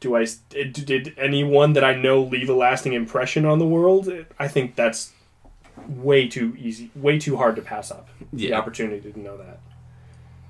[0.00, 4.10] Do I did anyone that I know leave a lasting impression on the world?
[4.38, 5.12] I think that's
[5.88, 8.08] way too easy, way too hard to pass up.
[8.32, 8.58] The Yeah.
[8.58, 9.60] opportunity to know that.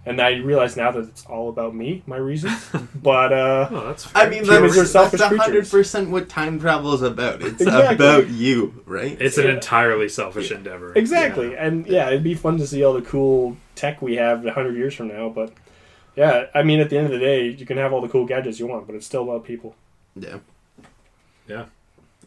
[0.05, 2.69] And I realize now that it's all about me, my reasons.
[2.97, 5.71] but uh, oh that's I mean, Humans that's, are selfish that's hundred creatures.
[5.71, 7.41] percent what time travel is about.
[7.41, 7.95] It's Exactly.
[7.95, 9.17] about you, right?
[9.21, 11.55] it's an entirely selfish endeavor Exactly.
[11.57, 14.93] And yeah, it'd be fun to see all the cool tech we have 100 years
[14.93, 15.29] from now.
[15.29, 15.53] But
[16.17, 18.27] yeah, I mean, at the end of the day, you can have all the cool
[18.27, 19.77] gadgets you want, but it's still about people.
[20.17, 20.39] yeah.
[21.49, 21.67] Yeah.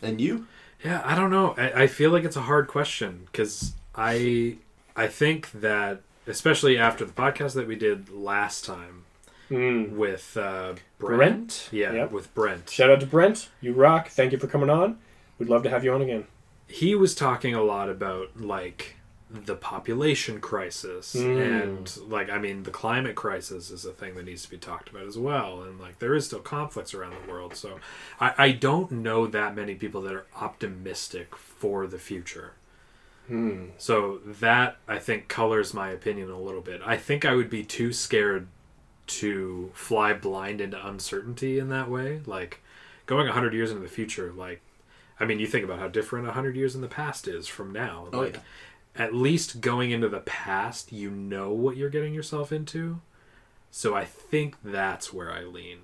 [0.01, 0.47] And you?
[0.83, 1.55] Yeah, I don't know.
[1.57, 4.57] I, I feel like it's a hard question because I
[4.95, 9.03] I think that especially after the podcast that we did last time
[9.51, 9.91] Mm.
[9.91, 11.69] with uh, Brent, Brent?
[11.71, 12.11] yeah, Yep.
[12.11, 13.49] with Brent, Shout out to Brent.
[13.61, 14.07] You rock.
[14.09, 14.97] Thank you for coming on.
[15.37, 16.25] We'd love to have you on again.
[16.67, 18.95] he was talking a lot about like
[19.29, 21.63] the population crisis Mm.
[21.63, 24.89] and like I mean the climate crisis is a thing that needs to be talked
[24.89, 27.79] about as well and like there is still conflicts around the world so
[28.19, 32.53] I, I don't know that many people that are optimistic for the future
[33.27, 33.69] Hmm.
[33.79, 36.79] So that I think colors my opinion a little bit.
[36.85, 38.45] I think I would be too scared
[39.07, 42.21] to fly blind into uncertainty in that way.
[42.27, 42.61] Like
[43.07, 44.61] going 100 years into the future, like
[45.19, 48.09] I mean, you think about how different 100 years in the past is from now.
[48.13, 48.37] Oh, like
[48.97, 53.01] at least going into the past, you know what you're getting yourself into.
[53.71, 55.79] So I think that's where I lean.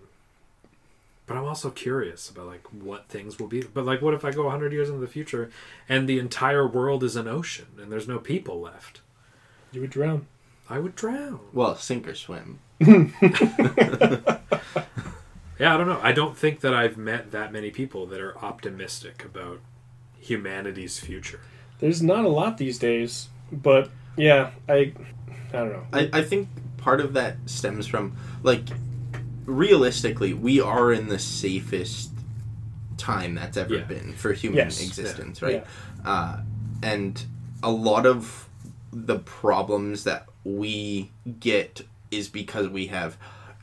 [1.27, 3.61] But I'm also curious about like what things will be.
[3.61, 5.49] But like, what if I go 100 years into the future
[5.87, 9.01] and the entire world is an ocean and there's no people left?
[9.71, 10.27] You would drown.
[10.69, 11.39] I would drown.
[11.53, 12.59] Well, sink or swim.
[15.61, 15.99] Yeah, I don't know.
[16.01, 19.59] I don't think that I've met that many people that are optimistic about
[20.19, 21.39] humanity's future.
[21.81, 24.93] There's not a lot these days, but yeah, I,
[25.51, 25.83] I don't know.
[25.91, 28.61] I, I think part of that stems from like
[29.45, 32.11] realistically we are in the safest
[32.97, 33.83] time that's ever Yeah.
[33.83, 34.81] been for human Yes.
[34.85, 35.65] existence right
[36.05, 36.37] uh,
[36.83, 37.23] and
[37.63, 38.47] a lot of
[38.93, 41.09] the problems that we
[41.39, 43.17] get is because we have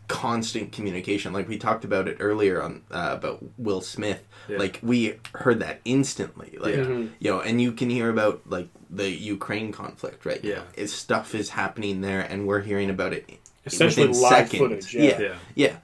[0.08, 4.56] constant communication like we talked about it earlier on uh, about will smith Yeah.
[4.58, 6.84] like we heard that instantly like Yeah.
[6.84, 7.10] Mhm.
[7.18, 10.56] you know and you can hear about like the ukraine conflict right Yeah.
[10.56, 13.28] now is stuff is happening there and we're hearing about it
[13.66, 14.58] Essentially live seconds.
[14.58, 14.94] footage.
[14.94, 15.02] Yeah.
[15.02, 15.20] Yeah.
[15.20, 15.34] Yeah.
[15.54, 15.76] yeah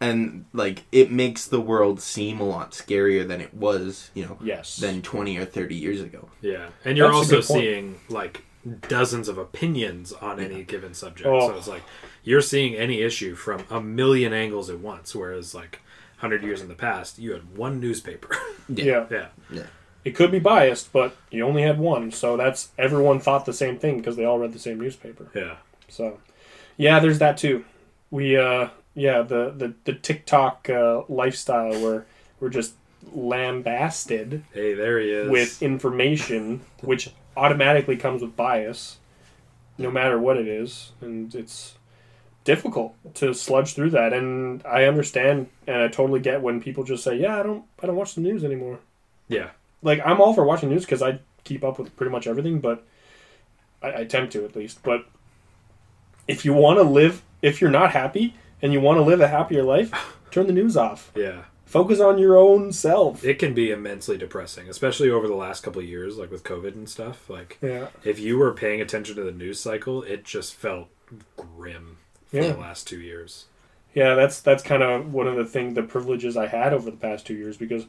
[0.00, 4.38] and like it makes the world seem a lot scarier than it was you know
[4.42, 4.76] Yes.
[4.76, 6.68] than 20 or 30 years ago Yeah.
[6.84, 8.42] And you're That's also seeing like
[8.88, 11.28] dozens of opinions on any given subject.
[11.28, 11.48] Oh.
[11.50, 11.82] So it's like
[12.22, 15.80] you're seeing any issue from a million angles at once, whereas like
[16.20, 18.36] 100 years in the past, you had one newspaper.
[18.68, 19.06] yeah.
[19.10, 19.26] yeah.
[19.50, 19.66] yeah.
[20.04, 23.78] It could be biased, but you only had one, so that's everyone thought the same
[23.78, 25.28] thing because they all read the same newspaper.
[25.34, 25.56] Yeah.
[25.88, 26.18] So,
[26.76, 27.64] yeah, there's that too.
[28.10, 32.04] We, uh, yeah, the the the TikTok uh, lifestyle where
[32.40, 32.74] we're just
[33.12, 35.30] lambasted Hey, there he is.
[35.30, 38.98] with information, which automatically comes with bias,
[39.78, 41.76] no matter what it is, and it's
[42.44, 44.12] difficult to sludge through that.
[44.12, 47.86] And I understand, and I totally get when people just say, "Yeah, I don't, I
[47.86, 48.78] don't watch the news anymore."
[49.28, 49.50] Yeah.
[49.82, 52.84] Like I'm all for watching news because I keep up with pretty much everything, but
[53.82, 54.82] I, I attempt to at least.
[54.82, 55.06] But
[56.28, 59.28] if you want to live, if you're not happy and you want to live a
[59.28, 59.92] happier life,
[60.30, 61.10] turn the news off.
[61.16, 61.42] Yeah.
[61.64, 63.24] Focus on your own self.
[63.24, 66.74] It can be immensely depressing, especially over the last couple of years, like with COVID
[66.74, 67.30] and stuff.
[67.30, 67.88] Like, Yeah.
[68.04, 70.88] if you were paying attention to the news cycle, it just felt
[71.36, 71.96] grim
[72.32, 72.52] for Yeah.
[72.52, 73.44] the last two years.
[73.94, 76.96] Yeah, that's that's kind of one of the thing, the privileges I had over the
[76.96, 77.84] past two years because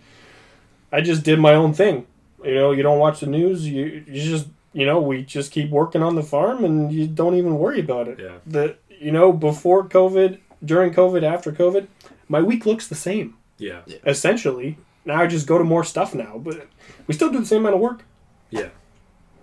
[0.91, 2.05] I just did my own thing.
[2.43, 3.67] You know, you don't watch the news.
[3.67, 7.35] You you just you know we just keep working on the farm and you don't
[7.35, 8.19] even worry about it.
[8.19, 8.37] Yeah.
[8.45, 11.87] The you know before COVID, during COVID, after COVID,
[12.27, 13.81] my week looks the same Yeah.
[14.05, 14.77] essentially.
[15.05, 16.67] Now I just go to more stuff now, but
[17.07, 18.03] we still do the same amount of work.
[18.49, 18.69] Yeah.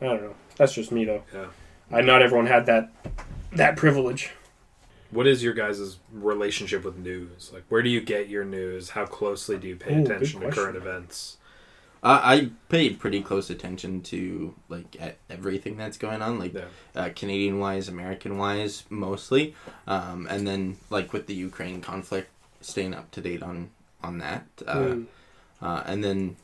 [0.00, 0.34] I don't know.
[0.56, 1.22] That's just me though.
[1.34, 1.46] Yeah.
[1.90, 2.90] I not everyone had that
[3.52, 4.30] that privilege.
[5.10, 7.50] What is your guys' relationship with news?
[7.52, 8.90] Like, where do you get your news?
[8.90, 11.36] How closely do you pay Ooh, attention to current events?
[12.02, 16.64] uh, i pay pretty close attention to like at everything that's going on like Yeah.
[16.96, 19.54] uh, canadian wise american wise mostly
[19.86, 22.30] um, and then like with the ukraine conflict
[22.62, 23.68] staying up to date on
[24.02, 25.06] on that uh, Mm.
[25.60, 26.36] uh, and then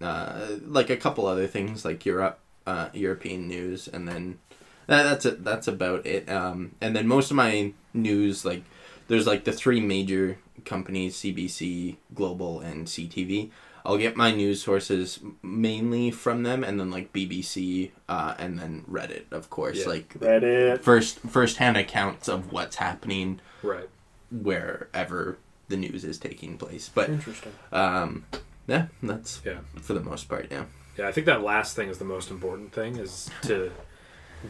[0.00, 4.38] uh, like a couple other things like Europe, uh, European news, and then
[4.86, 5.44] that, that's it.
[5.44, 6.28] That's about it.
[6.28, 8.62] Um, and then most of my news, like
[9.08, 13.50] there's like the three major companies: CBC, Global, and CTV.
[13.84, 18.84] I'll get my news sources mainly from them, and then like BBC, uh, and then
[18.88, 19.88] Reddit, of course, Yeah.
[19.88, 20.80] like Reddit.
[20.82, 23.88] first first hand accounts of what's happening Right.
[24.30, 25.38] wherever
[25.68, 26.90] the news is taking place.
[26.94, 27.52] But Interesting.
[27.72, 28.24] um,
[28.66, 29.58] yeah, that's Yeah.
[29.80, 30.48] for the most part.
[30.50, 30.64] Yeah.
[30.98, 33.72] Yeah, I think that last thing is the most important thing is to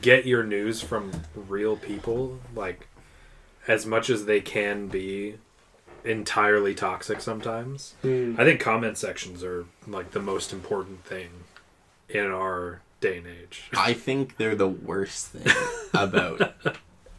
[0.01, 2.87] get your news from real people, like
[3.69, 5.37] as much as they can be
[6.05, 7.95] entirely toxic sometimes.
[8.03, 8.35] Hmm.
[8.39, 11.31] I think comment sections are like the most important thing
[12.09, 13.65] in our day and age.
[13.77, 15.53] I think they're the worst thing
[15.95, 16.55] about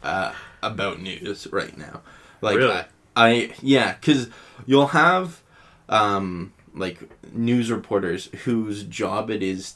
[0.02, 0.32] uh,
[0.62, 2.02] about news right now.
[2.40, 2.72] Like Really?
[2.72, 2.86] I,
[3.16, 4.28] I yeah, because
[4.66, 5.42] you'll have
[5.88, 6.98] um, like
[7.32, 9.74] news reporters whose job it is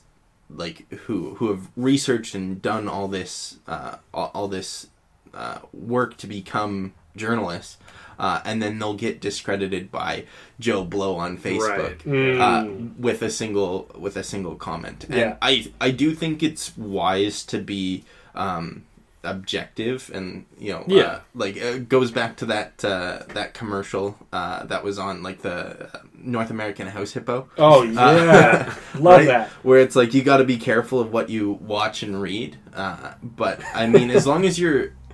[0.50, 4.88] like who who have researched and done all this uh, all, all this
[5.34, 7.78] uh, work to become journalists,
[8.18, 10.24] uh, and then they'll get discredited by
[10.60, 12.40] Joe Blow on Facebook Right.
[12.40, 12.96] uh, Mm.
[12.98, 15.04] with a single with a single comment.
[15.04, 15.36] And Yeah.
[15.42, 18.04] I I do think it's wise to be
[18.34, 18.82] um,
[19.24, 21.02] objective and you know Yeah.
[21.02, 25.42] uh, like it goes back to that uh, that commercial uh, that was on like
[25.42, 29.26] the uh, North American House Hippo Oh yeah, love right?
[29.26, 29.48] that.
[29.64, 33.12] where it's like you got to be careful of what you watch and read uh,
[33.22, 35.07] but I mean as long as you're uh,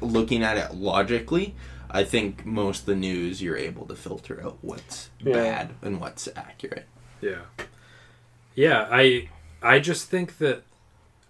[0.00, 1.54] looking at it logically
[1.90, 5.32] I think most of the news you're able to filter out what's Yeah.
[5.34, 6.86] bad and what's accurate
[7.20, 7.42] Yeah.
[8.54, 9.28] Yeah, I
[9.62, 10.62] I just think that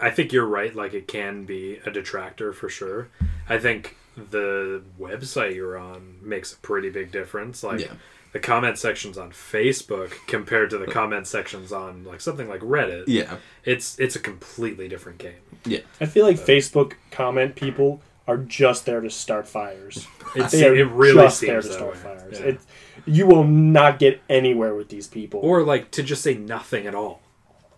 [0.00, 3.08] I think you're right like it can be a detractor for sure.
[3.48, 7.92] I think the website you're on makes a pretty big difference like Yeah.
[8.32, 10.90] the comment sections on Facebook compared to the uh.
[10.92, 13.04] comment sections on like something like Reddit.
[13.06, 15.42] yeah It's it's a completely different game.
[15.64, 15.80] Yeah.
[16.00, 16.44] I feel like uh.
[16.44, 20.06] Facebook comment people are just there to start fires.
[20.34, 21.98] It's, They are it really just there to that start way.
[22.00, 22.40] fires.
[22.40, 22.46] Yeah.
[22.46, 22.60] It,
[23.04, 25.40] you will not get anywhere with these people.
[25.42, 27.20] or like to just say nothing at all.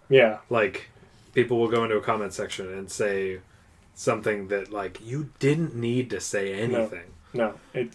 [0.08, 0.88] yeah, like
[1.32, 3.40] people will go into a comment section and say
[3.94, 7.90] something that like you didn't need to say anything no, it.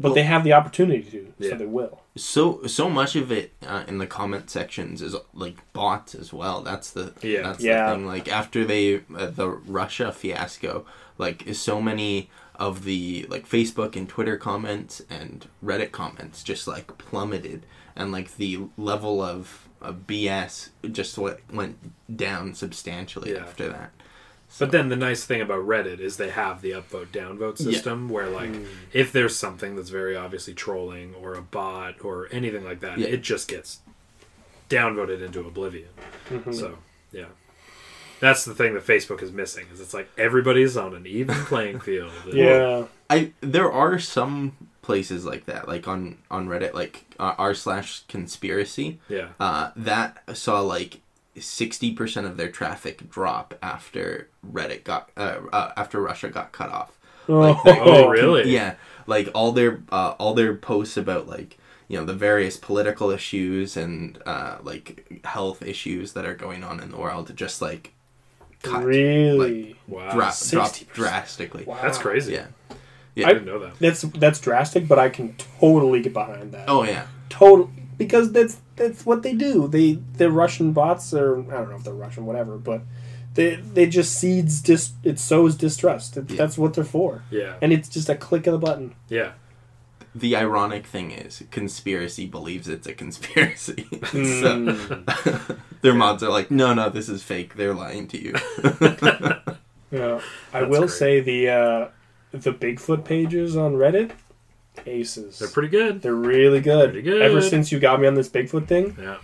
[0.00, 1.50] But Well- they have the opportunity to, Yeah.
[1.50, 2.02] so they will.
[2.16, 6.62] so so much of it uh, in the comment sections is like bots as well
[6.62, 7.42] that's the Yeah.
[7.42, 7.86] that's Yeah.
[7.90, 10.84] the thing like after they uh, the russia fiasco
[11.22, 16.66] like is so many of the like facebook and twitter comments and reddit comments just
[16.68, 17.64] like plummeted
[17.96, 21.76] and like the level of, of bs just what went
[22.24, 23.40] down substantially Yeah.
[23.40, 23.90] after that
[24.58, 27.72] but then the nice thing about reddit is they have the upvote downvote Yeah.
[27.72, 28.66] system where like Mm.
[28.92, 33.06] if there's something that's very obviously trolling or a bot or anything like that Yeah.
[33.14, 33.80] it just gets
[34.68, 35.88] downvoted into oblivion
[36.30, 36.54] Mhm.
[36.54, 36.78] so
[37.12, 37.26] yeah
[38.22, 41.78] that's the thing that facebook is missing is it's like everybody's on an even playing
[41.80, 47.34] field yeah, I there are some places like that, like on on Reddit, like uh,
[47.38, 48.98] r slash conspiracy.
[49.08, 51.00] yeah Uh, that saw like
[51.38, 56.70] sixty percent of their traffic drop after Reddit got uh, uh, after Russia got cut
[56.70, 56.98] off.
[57.28, 58.50] Like, they- Oh, really?
[58.50, 58.74] Yeah,
[59.06, 61.58] like all their uh, all their posts about like
[61.88, 66.80] you know the various political issues and uh, like health issues that are going on
[66.80, 67.92] in the world just like
[68.62, 69.76] cut, Really?
[69.88, 70.92] wow dra- drop 60%.
[70.92, 71.64] drastically.
[71.64, 71.78] Wow.
[71.82, 73.26] that's crazy Yeah.
[73.28, 76.66] i didn't know that That's that's drastic, but I can totally get behind that.
[76.68, 77.06] Oh yeah.
[77.28, 79.68] total because that's that's what they do.
[79.68, 82.80] They the Russian bots or I don't know if they're Russian, whatever, but
[83.34, 86.16] they they just seeds dis it sows distrust.
[86.16, 86.36] It- Yeah.
[86.36, 88.94] That's what they're for, yeah and it's just a click of the button.
[89.08, 89.32] yeah
[90.14, 93.86] The ironic thing is, conspiracy believes it's a conspiracy.
[93.90, 94.40] Mm.
[95.48, 97.54] so their mods are like, no, no, this is fake.
[97.54, 98.34] They're lying to you.
[99.90, 100.22] Yeah,
[100.54, 100.90] I That's will great.
[100.90, 101.88] say the uh,
[102.32, 104.12] the Bigfoot pages on Reddit,
[104.86, 105.38] aces.
[105.38, 106.92] they're pretty good They're really good.
[106.92, 107.20] Pretty good.
[107.20, 109.18] Ever since you got me on this Bigfoot thing, yeah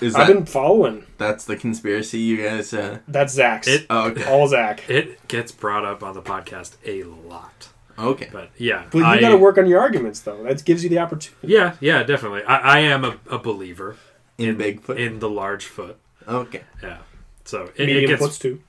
[0.00, 1.06] is I've that been following.
[1.18, 2.72] that's the conspiracy you guys?
[2.74, 2.98] Uh...
[3.08, 3.68] That's Zach's.
[3.68, 4.24] It- Oh, okay.
[4.24, 4.88] All Zach.
[4.90, 7.68] It gets brought up on the podcast a lot,
[7.98, 8.28] Okay.
[8.32, 10.42] but yeah, But you got to work on your arguments, though.
[10.44, 11.52] That gives you the opportunity.
[11.52, 12.42] Yeah, yeah, definitely.
[12.44, 13.96] I, I am a, a believer
[14.38, 14.98] In Bigfoot.
[14.98, 15.98] in the large foot.
[16.26, 16.62] okay.
[16.82, 16.98] Yeah,
[17.44, 18.62] so it, it Medium gets foots too.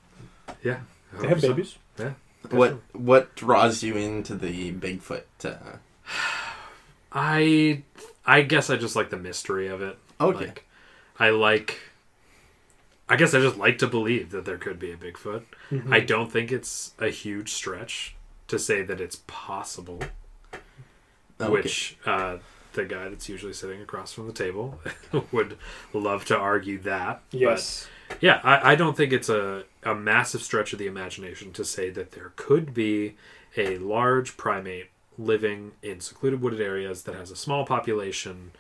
[0.63, 0.79] yeah.
[1.19, 1.41] They have 100%.
[1.41, 1.75] babies.
[2.49, 5.23] What what draws you into the Bigfoot?
[5.43, 5.77] Uh...
[7.11, 7.83] I
[8.25, 9.97] I guess I just like the mystery of it.
[10.21, 10.45] Okay.
[10.45, 10.65] Like,
[11.19, 11.79] I like.
[13.09, 15.43] I guess I just like to believe that there could be a Bigfoot.
[15.71, 15.91] Mm-hmm.
[15.91, 18.15] I don't think it's a huge stretch
[18.49, 20.01] to say that it's possible.
[21.41, 21.49] Okay.
[21.53, 22.37] which uh,
[22.73, 24.77] the guy that's usually sitting across from the table
[25.31, 25.57] would
[25.93, 27.21] love to argue that.
[27.31, 27.87] Yes.
[28.09, 31.63] But yeah, I, I don't think it's a, a massive stretch of the imagination to
[31.63, 33.15] say that there could be
[33.55, 38.51] a large primate living in secluded wooded areas that has a small population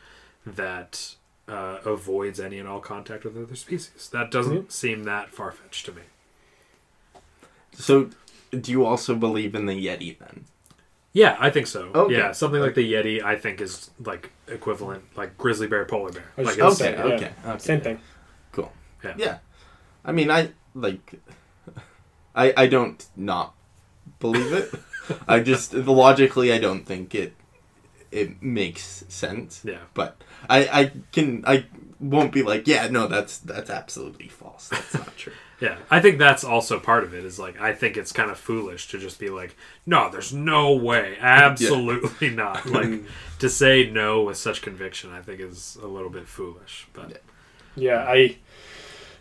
[0.45, 1.15] that
[1.49, 4.07] uh, avoids any and all contact with other species.
[4.13, 4.71] That doesn't Mhm.
[4.71, 6.03] seem that far fetched to me.
[7.73, 8.09] So,
[8.51, 10.45] do you also believe in the Yeti then?
[11.11, 11.89] Yeah, I think so.
[11.93, 12.15] Okay.
[12.17, 16.25] Yeah, something like the Yeti, I think is like equivalent, like grizzly bear, polar bear.
[16.37, 17.17] Like just it's- gonna Okay.
[17.17, 17.25] say, yeah.
[17.25, 17.49] Okay.
[17.49, 17.59] Okay.
[17.59, 17.99] Same thing.
[18.51, 18.71] Cool.
[19.03, 19.13] Yeah.
[19.17, 19.37] Yeah.
[20.05, 21.19] I mean, I like.
[22.35, 23.55] I I don't not
[24.19, 24.71] believe it.
[25.27, 25.73] I just
[26.03, 27.33] logically I don't think it
[28.11, 29.61] it makes sense.
[29.65, 29.79] yeah.
[29.93, 31.65] But I I can I
[31.99, 34.69] won't be like yeah no that's that's absolutely false.
[34.69, 35.33] That's not true.
[35.59, 37.25] Yeah, I think that's also part of it.
[37.25, 39.55] Is like I think it's kind of foolish to just be like,
[39.85, 42.65] no, there's no way, absolutely not.
[42.69, 43.01] Like
[43.39, 46.87] to say no with such conviction, I think is a little bit foolish.
[46.93, 47.21] But
[47.75, 48.37] Yeah, I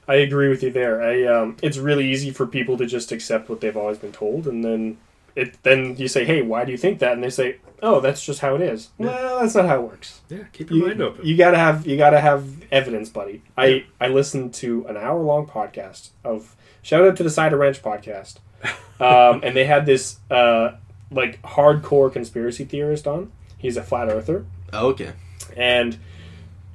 [0.07, 1.03] I agree with you there.
[1.03, 4.47] I um, it's really easy for people to just accept what they've always been told,
[4.47, 4.99] and then
[5.35, 8.25] it then you say, "Hey, why do you think that?" And they say, "Oh, that's
[8.25, 10.21] just how it is." Well, that's not how it works.
[10.29, 11.27] yeah, keep your You, mind open.
[11.27, 13.43] you gotta have you gotta have evidence, buddy.
[13.57, 17.83] I I listened to an hour long podcast of shout out to the Cider Ranch
[17.83, 18.39] podcast
[19.01, 20.73] um, and they had this uh,
[21.11, 23.31] like hardcore conspiracy theorist on.
[23.57, 25.13] He's a flat earther, Oh, okay.
[25.57, 25.97] and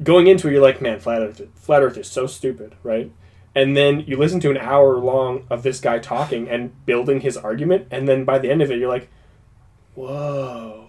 [0.01, 3.12] going into it, you're like, man, flat Earth, flat Earth is so stupid, right?
[3.56, 7.38] And then you listen to an hour long of this guy talking and building his
[7.38, 9.10] argument, and then by the end of it, you're like,
[9.95, 10.83] whoa,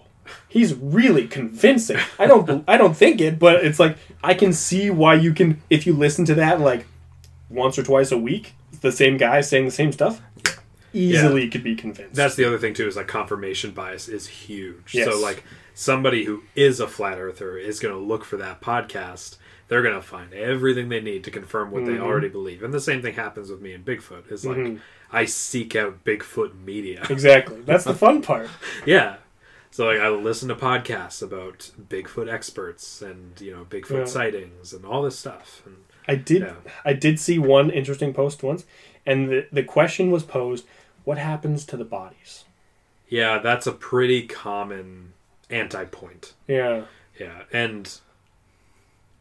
[0.49, 1.97] he's really convincing.
[2.19, 5.61] I don't, I don't think it, but it's like I can see why you can
[5.69, 6.85] if you listen to that like
[7.49, 10.21] once or twice a week, the same guy saying the same stuff,
[10.93, 12.15] easily could be convinced.
[12.15, 14.93] That's the other thing too is like confirmation bias is huge.
[14.93, 15.07] Yes.
[15.11, 19.37] So like somebody who is a flat earther is going to look for that podcast.
[19.67, 21.93] They're going to find everything they need to confirm what Mm-hmm.
[21.95, 22.61] they already believe.
[22.63, 24.31] And the same thing happens with me and Bigfoot.
[24.31, 24.79] Is like Mhm.
[25.11, 27.03] I seek out Bigfoot media.
[27.09, 27.61] exactly.
[27.61, 28.47] That's the fun part.
[28.85, 29.15] yeah.
[29.75, 34.05] So like I listen to podcasts about Bigfoot experts and you know Bigfoot Yeah.
[34.05, 35.61] sightings and all this stuff.
[35.65, 35.75] And
[36.07, 36.53] I did Yeah.
[36.85, 38.65] I did see one interesting post once,
[39.05, 40.65] and the the question was posed:
[41.03, 42.45] What happens to the bodies?
[43.09, 45.11] yeah, that's a pretty common
[45.49, 46.33] anti-point.
[46.47, 46.85] Yeah,
[47.19, 47.99] Yeah, and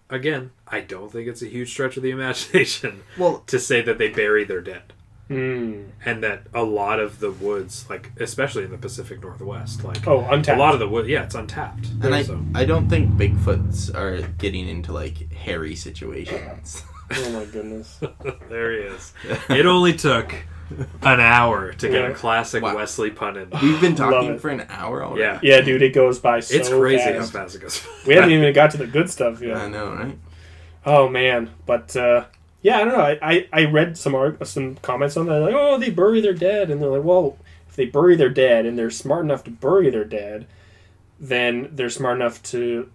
[0.08, 3.98] again, I don't think it's a huge stretch of the imagination Well, to say that
[3.98, 4.93] they bury their dead.
[5.30, 5.86] Mm.
[6.04, 10.20] And that a lot of the woods, like especially in the Pacific Northwest, like oh,
[10.30, 10.58] untapped.
[10.58, 11.86] a lot of the wood, yeah, it's untapped.
[12.02, 16.82] and I, So, I don't think Bigfoots are getting into like hairy situations.
[17.16, 18.00] oh my goodness.
[18.50, 19.12] there he is.
[19.48, 20.34] It only took
[21.02, 22.08] an hour to get Yeah.
[22.10, 22.76] a classic Wow.
[22.76, 23.48] Westley pun in.
[23.62, 25.22] We've been talking for an hour already.
[25.22, 26.68] Yeah, Yeah, dude, it goes by so fast.
[26.68, 27.32] it's crazy fast.
[27.32, 27.86] how fast it goes.
[28.06, 29.56] We haven't even got to the good stuff yet.
[29.56, 30.18] I know, right?
[30.86, 32.24] Oh man, but uh,
[32.64, 33.04] yeah, I don't know.
[33.04, 36.32] I, I, I read some arg- some comments on that like, oh, they bury their
[36.32, 37.36] dead, and they're like, well,
[37.68, 40.46] if they bury their dead and they're smart enough to bury their dead,
[41.20, 42.90] then they're smart enough to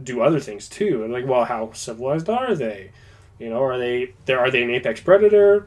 [0.00, 1.02] do other things too.
[1.02, 2.92] And like, well, how civilized are they?
[3.40, 4.38] You know, are they there?
[4.38, 5.66] Are they an apex predator?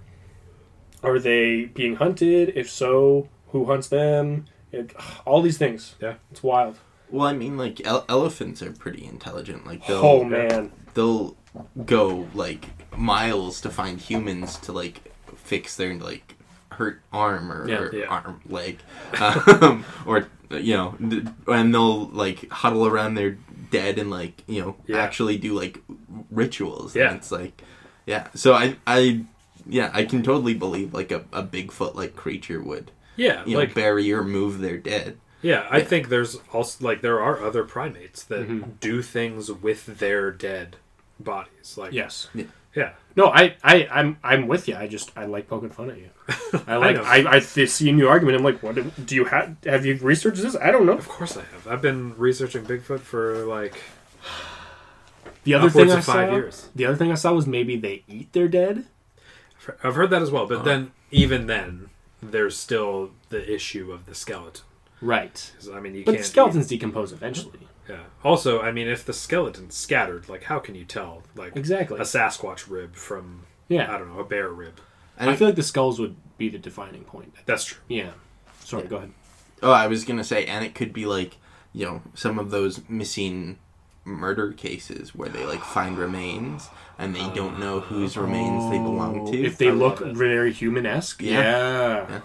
[1.03, 2.53] Are they being hunted?
[2.55, 4.45] If so, who hunts them?
[4.71, 4.93] It,
[5.25, 5.95] all these things.
[6.01, 6.15] Yeah.
[6.31, 6.77] it's wild.
[7.09, 9.67] Well, I mean, like ele- elephants are pretty intelligent.
[9.67, 11.35] Like they'll Oh man, they'll
[11.85, 16.35] go like miles to find humans to like fix their like
[16.71, 17.79] hurt arm or, Yeah.
[17.79, 18.05] or Yeah.
[18.07, 18.79] arm leg,
[19.19, 20.95] um, or you know,
[21.47, 23.37] and they'll like huddle around their
[23.71, 24.97] dead and like you know Yeah.
[24.97, 25.81] actually do like
[26.31, 26.95] rituals.
[26.95, 27.07] Yeah.
[27.09, 27.61] and it's like
[28.05, 28.27] yeah.
[28.35, 29.25] So I I
[29.67, 33.65] yeah I can totally believe like a, a Bigfoot like creature would Yeah, you know
[33.67, 35.17] bury or move their dead.
[35.41, 35.83] Yeah, I Yeah.
[35.85, 38.79] think there's also like there are other primates that Mhm.
[38.79, 40.77] do things with their dead
[41.19, 41.77] bodies.
[41.77, 42.27] Like yes.
[42.75, 44.75] yeah, No, I, I, I'm, I'm with you.
[44.75, 46.09] I just, I like poking fun at you.
[46.67, 47.03] I like, know.
[47.03, 48.37] I, I, see in your argument.
[48.37, 49.55] I'm like, what do, do you have?
[49.65, 50.55] Have you researched this?
[50.57, 50.97] I don't know.
[50.97, 51.67] of course I have.
[51.67, 53.75] I've been researching Bigfoot for like
[55.43, 56.69] The other upwards thing I five saw, years.
[56.75, 58.85] the other thing I saw was maybe they eat their dead.
[59.83, 60.45] I've heard that as well.
[60.45, 60.63] But Uh-huh.
[60.65, 61.89] then even then,
[62.21, 64.63] there's still the issue of the skeleton.
[65.01, 65.51] Right.
[65.73, 67.59] I mean, you But can't the skeletons decompose eventually.
[67.87, 68.03] Yeah.
[68.23, 71.97] Also, I mean, if the skeleton's scattered, like how can you tell like Exactly.
[71.99, 74.79] a Sasquatch rib from yeah, I don't know a bear rib?
[75.17, 77.33] And I feel like the skulls would be the defining point.
[77.45, 77.77] That's true.
[77.87, 78.11] Yeah.
[78.59, 78.87] Sorry.
[78.87, 79.11] Go ahead.
[79.63, 81.37] Oh, I was gonna say, and it could be like,
[81.73, 83.59] you know, some of those missing
[84.03, 86.69] murder cases where they like find remains
[86.99, 89.43] and they don't know whose uh, remains they belong to.
[89.43, 91.21] If they I look very human esque.
[91.21, 91.31] Yeah.
[91.41, 92.05] Yeah.
[92.09, 92.21] Yeah.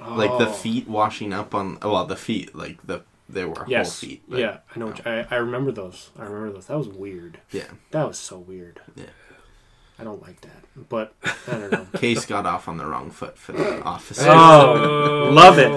[0.00, 0.08] Yeah.
[0.14, 0.52] like the Oh.
[0.52, 1.78] feet washing up on.
[1.82, 4.00] Oh, well, the feet, like the there were Yes.
[4.00, 4.22] whole feet.
[4.28, 4.58] but- yeah.
[4.74, 4.86] I know.
[4.86, 6.10] What you- I, I remember those.
[6.18, 6.66] I remember those.
[6.66, 7.38] That was weird.
[7.50, 7.64] yeah.
[7.90, 8.80] That was so weird.
[8.96, 9.04] Yeah.
[9.98, 10.64] I don't like that.
[10.88, 11.14] But
[11.46, 11.86] I don't know.
[12.00, 14.28] Case got off on the wrong foot for the officer.
[14.28, 15.68] Oh, love it.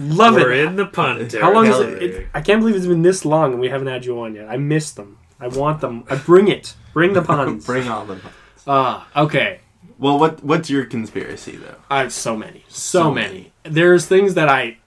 [0.00, 0.66] Love We're it.
[0.66, 1.28] in the pun.
[1.40, 2.28] How long is it, it?
[2.34, 4.48] I can't believe it's been this long and we haven't had you on yet.
[4.48, 5.18] I miss them.
[5.38, 6.02] I want them.
[6.10, 6.74] I bring it.
[6.92, 7.64] Bring the puns.
[7.72, 8.16] Bring all the.
[8.16, 8.34] puns.
[8.66, 9.60] Ah, okay.
[10.00, 11.76] Well, what what's your conspiracy though?
[11.88, 12.64] I have so many.
[12.68, 13.52] So, So many.
[13.62, 14.78] There's things that I.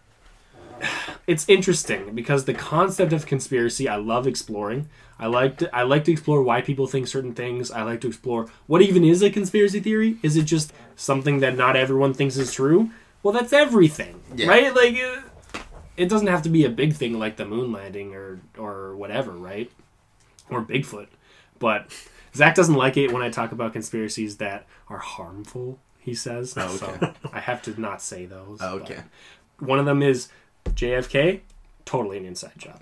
[1.27, 4.89] It's interesting because the concept of conspiracy I love exploring.
[5.19, 7.71] I like to, I like to explore why people think certain things.
[7.71, 10.17] I like to explore what even is a conspiracy theory.
[10.21, 12.89] Is it just something that not everyone thinks is true?
[13.21, 14.47] Well, that's everything, Yeah.
[14.47, 14.75] right?
[14.75, 15.59] Like, uh,
[15.95, 19.31] it doesn't have to be a big thing like the moon landing or or whatever,
[19.31, 19.71] right?
[20.49, 21.07] Or Bigfoot,
[21.59, 21.89] but
[22.36, 25.79] Zach doesn't like it when I talk about conspiracies that are harmful.
[25.99, 26.97] He says, Oh, okay.
[26.99, 28.57] so I have to not say those.
[28.61, 29.03] Oh, okay.
[29.59, 30.27] One of them is
[30.70, 31.41] JFK,
[31.86, 32.82] totally an inside job.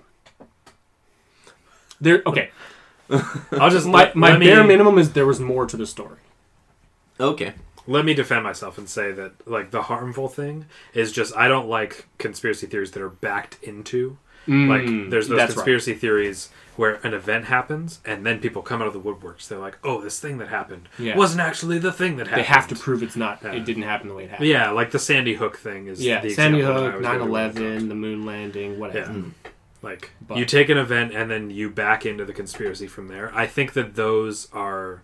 [2.00, 2.50] There, okay.
[3.52, 5.86] I'll just My let, my let me, bare minimum is there was more to the
[5.86, 6.18] story.
[7.20, 7.54] Okay.
[7.86, 11.68] Let me defend myself and say that like the harmful thing is just I don't
[11.68, 15.56] like conspiracy theories that are backed into like Mm, there's those that's right.
[15.56, 19.46] conspiracy theories where an event happens and then people come out of the woodworks.
[19.48, 21.16] They're like, "Oh, this thing that happened Yeah.
[21.16, 23.40] wasn't actually the thing that happened." They have to prove it's not.
[23.42, 23.52] Yeah.
[23.52, 24.48] It didn't happen the way it happened.
[24.48, 27.06] Yeah, like the Sandy Hook thing is Yeah, the Sandy example that I Hook, was
[27.06, 27.56] gonna 9 bring up.
[27.78, 29.12] 11, the moon landing, whatever.
[29.12, 29.18] Yeah.
[29.18, 29.30] Mm.
[29.82, 33.30] Like But- you take an event and then you back into the conspiracy from there.
[33.34, 35.02] I think that those are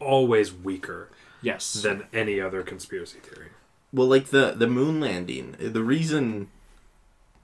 [0.00, 1.08] always weaker
[1.42, 1.72] Yes.
[1.74, 3.48] than any other conspiracy theory.
[3.92, 6.48] Well, like the the moon landing, the reason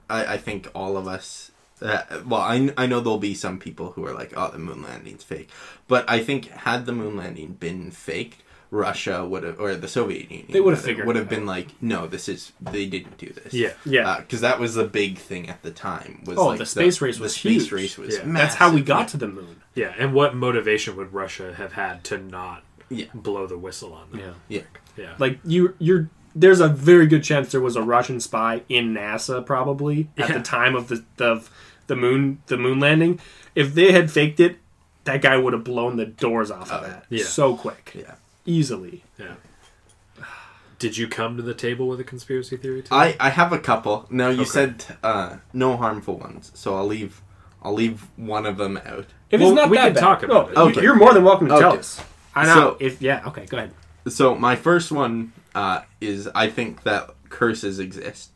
[0.09, 1.51] I, I think all of us,
[1.81, 4.81] uh, well, I, I know there'll be some people who are like, oh, the moon
[4.83, 5.49] landing's fake,
[5.87, 10.29] but I think had the moon landing been faked, Russia would have, or the Soviet
[10.29, 13.53] Union, They would've figured would have been like, no, this is they didn't do this.
[13.53, 13.71] Yeah.
[13.85, 14.17] yeah.
[14.19, 16.23] because that was the big thing at the time.
[16.25, 17.71] Was Oh, like the space race the was space huge.
[17.71, 18.23] race was Yeah.
[18.25, 18.87] That's how we massive.
[18.87, 19.61] got to the moon.
[19.73, 23.05] Yeah, and what motivation would Russia have had to not Yeah.
[23.13, 24.19] blow the whistle on them?
[24.19, 24.33] Yeah.
[24.49, 24.61] Yeah.
[24.97, 25.13] Yeah.
[25.17, 26.09] Like you, you're.
[26.39, 30.37] There's a very good chance there was a Russian spy in NASA probably at Yeah.
[30.37, 31.49] the time of the of
[31.87, 33.19] the moon the moon landing.
[33.55, 34.57] If they had faked it,
[35.05, 37.23] that guy would have blown the doors off of Oh, that yeah.
[37.25, 38.15] so quick, Yeah.
[38.45, 39.03] easily.
[39.17, 39.35] Yeah.
[40.79, 42.93] Did you come to the table with a conspiracy theory too?
[42.93, 44.05] I, I have a couple.
[44.11, 44.49] Now you Okay.
[44.49, 47.21] said uh, no harmful ones, so I'll leave
[47.63, 49.05] I'll leave one of them out.
[49.31, 50.65] If Well, it's not we that can bad, talk about no, it.
[50.65, 50.81] you- Okay.
[50.83, 51.99] you're more than welcome to tell us.
[52.35, 52.53] I know.
[52.53, 53.71] So- if yeah, okay, go ahead.
[54.07, 58.31] So my first one uh, is I think that curses exist.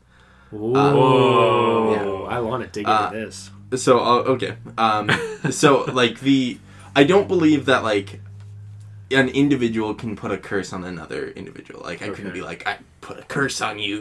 [0.50, 2.36] Whoa, yeah.
[2.36, 3.50] I want to dig Uh, into this.
[3.82, 5.10] So uh, okay, um,
[5.50, 6.58] so like the
[6.94, 8.20] I don't believe that like
[9.10, 11.80] an individual can put a curse on another individual.
[11.82, 12.14] Like I Okay.
[12.16, 13.98] couldn't be like I put a curse on you.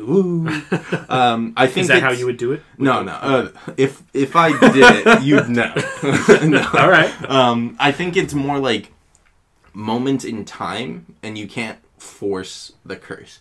[1.09, 2.61] Um, I think Is that how you would do it?
[2.77, 3.11] No, no.
[3.13, 5.73] Uh, if if I did it, you'd know.
[6.55, 6.63] no.
[6.81, 7.11] All right.
[7.29, 8.91] Um, I think it's more like
[9.73, 13.39] moments in time, and you can't force the curse.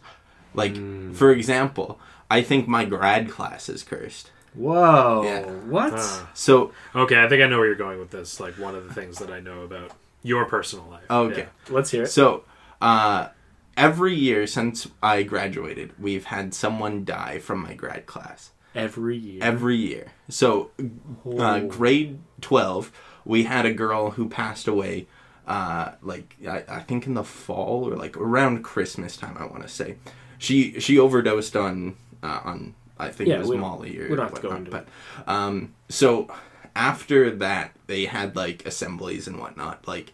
[0.54, 1.12] Like, Hmm.
[1.12, 1.98] for example,
[2.30, 4.30] I think my grad class is cursed.
[4.54, 5.22] Whoa.
[5.24, 5.42] Yeah.
[5.68, 5.92] What?
[5.96, 6.28] Ah.
[6.34, 8.40] So, okay, I think I know where you're going with this.
[8.40, 9.92] Like one of the things that I know about
[10.22, 11.04] your personal life.
[11.10, 11.46] okay.
[11.68, 12.08] Let's hear it.
[12.08, 12.44] So,
[12.82, 13.28] uh,
[13.76, 18.50] every year since I graduated, we've had someone die from my grad class.
[18.74, 19.38] Every year.
[19.42, 20.08] Every year.
[20.28, 20.84] So, uh,
[21.24, 21.66] Oh.
[21.68, 22.92] grade 12,
[23.24, 25.06] we had a girl who passed away,
[25.50, 29.62] uh, like, I, I think in the fall or like around Christmas time, I want
[29.62, 29.96] to say.
[30.38, 34.16] She she overdosed on, uh, on I think Yeah, it was we Molly or we
[34.16, 34.86] don't have to go into but,
[35.26, 36.32] um, so
[36.76, 40.12] after that, they had like assemblies and whatnot, like,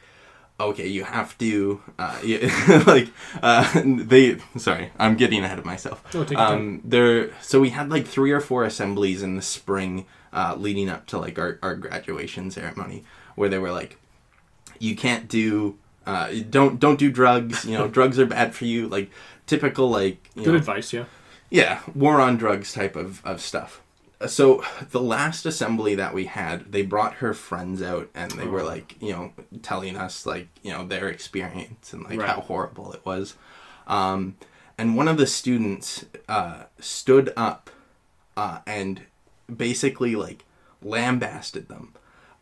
[0.58, 3.08] okay, you have to, uh, yeah, like,
[3.42, 6.02] uh, they, sorry, I'm getting ahead of myself.
[6.14, 10.54] Oh, um, there, so we had like three or four assemblies in the spring, uh,
[10.56, 13.98] leading up to like our, our graduation ceremony, where they were like,
[14.80, 18.88] you can't do, uh, don't, don't do drugs, you know, drugs are bad for you,
[18.88, 19.10] like,
[19.46, 21.04] typical, like, you Good know, advice, yeah.
[21.50, 23.80] yeah, war on drugs type of, of stuff.
[24.26, 28.62] So the last assembly that we had, they brought her friends out and they were
[28.62, 28.64] Oh.
[28.66, 32.30] like, you know, telling us like, you know, their experience and like Right.
[32.30, 33.34] how horrible it was.
[33.86, 34.36] Um,
[34.78, 37.68] and one of the students uh, stood up
[38.38, 39.02] uh, and
[39.54, 40.44] basically like
[40.82, 41.92] lambasted them.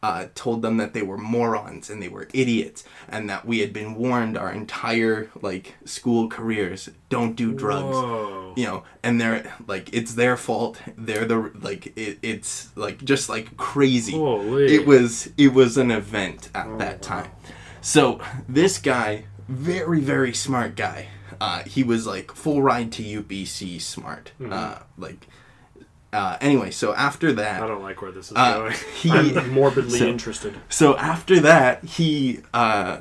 [0.05, 2.81] Uh, told them that they were morons and they were idiots
[3.15, 8.53] and that we had been warned our entire like school careers don't do drugs Whoa.
[8.61, 10.75] you know and they're like it's their fault
[11.07, 11.39] they're the
[11.69, 14.67] like it, it's like just like crazy Holy.
[14.77, 17.31] it was it was an event at Oh, that time
[17.81, 18.21] so
[18.59, 21.01] this guy very very smart guy
[21.41, 24.53] uh, he was like full ride to ubc smart Mm-hmm.
[24.53, 25.27] uh, like
[26.15, 28.75] uh, anyway so after that, I don't like where this is uh, going.
[29.01, 30.55] he I'm morbidly so- interested.
[30.69, 33.01] so after that, he uh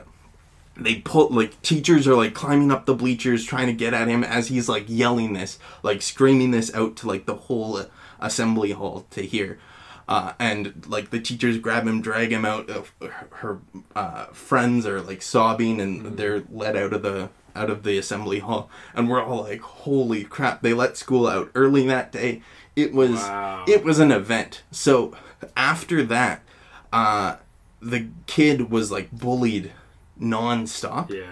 [0.76, 4.24] they pull like teachers are like climbing up the bleachers trying to get at him
[4.24, 7.86] as he's like yelling this, like screaming this out to like the whole
[8.20, 9.60] assembly hall to hear.
[10.08, 12.70] Uh, and like the teachers grab him, drag him out.
[13.30, 13.60] Her,
[13.96, 18.40] uh, friends are like sobbing, and they're let out of the out of the assembly
[18.40, 18.70] hall.
[18.94, 22.42] And we're all like, "Holy crap!" They let school out early that day.
[22.76, 23.66] It was Wow.
[23.68, 24.64] it was an event.
[24.72, 25.14] So
[25.56, 26.42] after that,
[26.92, 27.36] uh,
[27.82, 29.72] the kid was like bullied
[30.20, 31.10] nonstop.
[31.10, 31.26] yeah.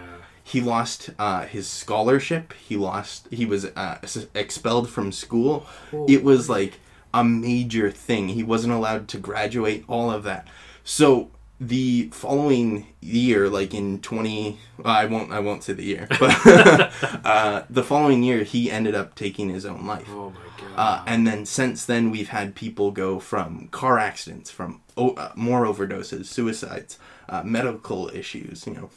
[0.44, 2.52] He lost uh, his scholarship.
[2.54, 3.28] He lost.
[3.32, 4.00] He was uh,
[4.36, 5.66] expelled from school.
[6.10, 6.80] It was like
[7.14, 8.30] a major thing.
[8.30, 9.86] He wasn't allowed to graduate.
[9.88, 10.48] All of that.
[10.84, 15.32] So the following year, like in twenty, I won't.
[15.32, 16.36] I won't say the year, but
[17.24, 20.08] uh, the following year, he ended up taking his own life.
[20.10, 20.40] Oh my.
[20.76, 25.32] Uh, and then since then, we've had people go from car accidents, from o- uh,
[25.36, 26.98] more overdoses, suicides,
[27.30, 28.66] uh, medical issues.
[28.68, 28.90] You know,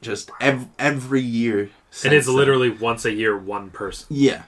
[0.00, 1.60] just ev- every year.
[1.60, 2.36] and since it's then.
[2.36, 4.06] literally once a year, one person.
[4.10, 4.42] yeah,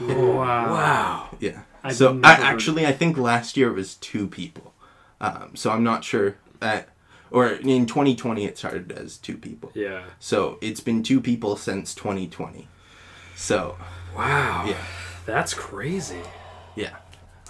[0.00, 0.36] Wow.
[0.72, 1.36] Wow.
[1.40, 1.62] yeah.
[1.82, 4.74] I've so I, actually, I think last year it was two people.
[5.20, 6.88] Um, so I'm not sure that,
[7.30, 9.70] or in 2020 it started as two people.
[9.74, 10.02] Yeah.
[10.18, 12.68] So it's been two people since 2020.
[13.36, 13.76] So
[14.16, 14.64] Wow.
[14.66, 14.76] yeah,
[15.26, 16.20] That's crazy.
[16.76, 16.96] yeah,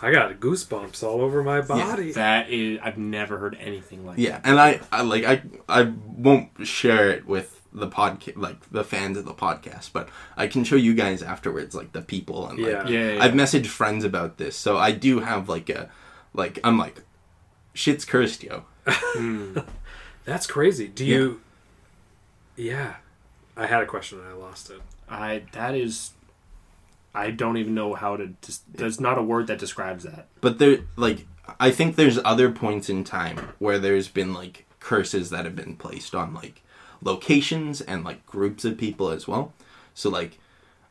[0.02, 2.06] I got goosebumps all over my body.
[2.06, 4.22] Yeah, that is I've never heard anything like that.
[4.22, 4.40] yeah.
[4.44, 9.18] And I, I like I I won't share it with the podcast like the fans
[9.18, 12.66] of the podcast, but I can show you guys afterwards like the people and like
[12.72, 12.82] Yeah.
[12.82, 12.90] that.
[12.90, 15.90] Yeah, yeah, I've messaged friends about this, so I do have like a
[16.32, 17.02] like I'm like
[17.74, 18.64] shit's cursed, yo.
[18.88, 19.58] Hmm.
[20.24, 20.88] That's crazy.
[20.88, 21.40] Do you?
[22.56, 22.96] Yeah.
[23.56, 24.80] I had a question and I lost it.
[25.08, 26.12] I that is
[27.16, 30.28] I don't even know how to dis- there's not a word that describes that.
[30.40, 31.26] But there, like,
[31.58, 35.76] I think there's other points in time where there's been like curses that have been
[35.76, 36.62] placed on like
[37.02, 39.52] locations and like groups of people as well.
[39.94, 40.38] So like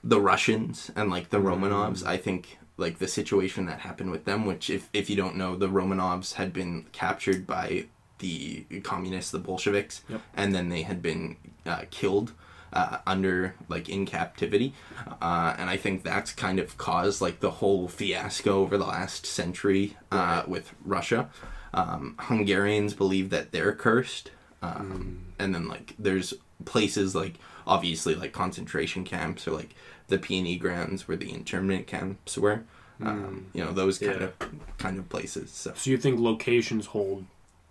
[0.03, 4.45] the Russians and like the Romanovs, I think like the situation that happened with them,
[4.45, 7.85] which if if you don't know, the Romanovs had been captured by
[8.19, 10.21] the communists, the Bolsheviks, Yep.
[10.35, 12.31] and then they had been uh, killed
[12.75, 14.73] uh, under like in captivity,
[15.21, 19.25] uh, and I think that's kind of caused like the whole fiasco over the last
[19.25, 21.29] century uh, with Russia.
[21.73, 26.33] Um, Hungarians believe that they're cursed, um, and then like there's
[26.65, 27.35] places like
[27.67, 29.73] obviously like concentration camps or like
[30.07, 32.63] the PNE grounds where the internment camps were.
[33.01, 34.27] Um, you know those kind Yeah.
[34.27, 35.51] of kind of places.
[35.51, 37.25] So So you think locations hold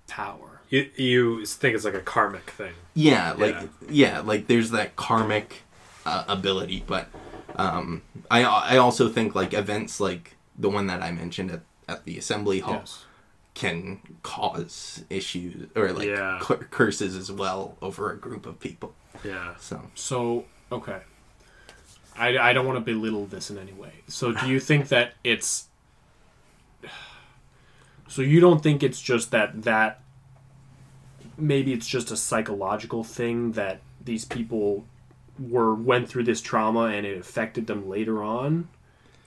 [0.07, 0.54] power?
[0.75, 2.75] You you think it's like a karmic thing?
[2.95, 3.67] Yeah, like Yeah.
[3.89, 5.63] yeah, like there's that karmic
[6.05, 7.09] uh, ability, but
[7.57, 12.05] um, I I also think like events like the one that I mentioned at, at
[12.07, 13.05] the assembly hall Yes.
[13.55, 16.39] can cause issues or like Yeah.
[16.43, 18.91] cur- curses as well over a group of people.
[19.23, 19.55] Yeah.
[19.61, 21.01] So So okay.
[22.17, 23.93] I, I don't want to belittle this in any way.
[24.09, 25.69] So do you think that it's
[28.09, 30.01] so you don't think it's just that that
[31.37, 34.85] maybe it's just a psychological thing that these people
[35.39, 38.69] were went through this trauma and it affected them later on.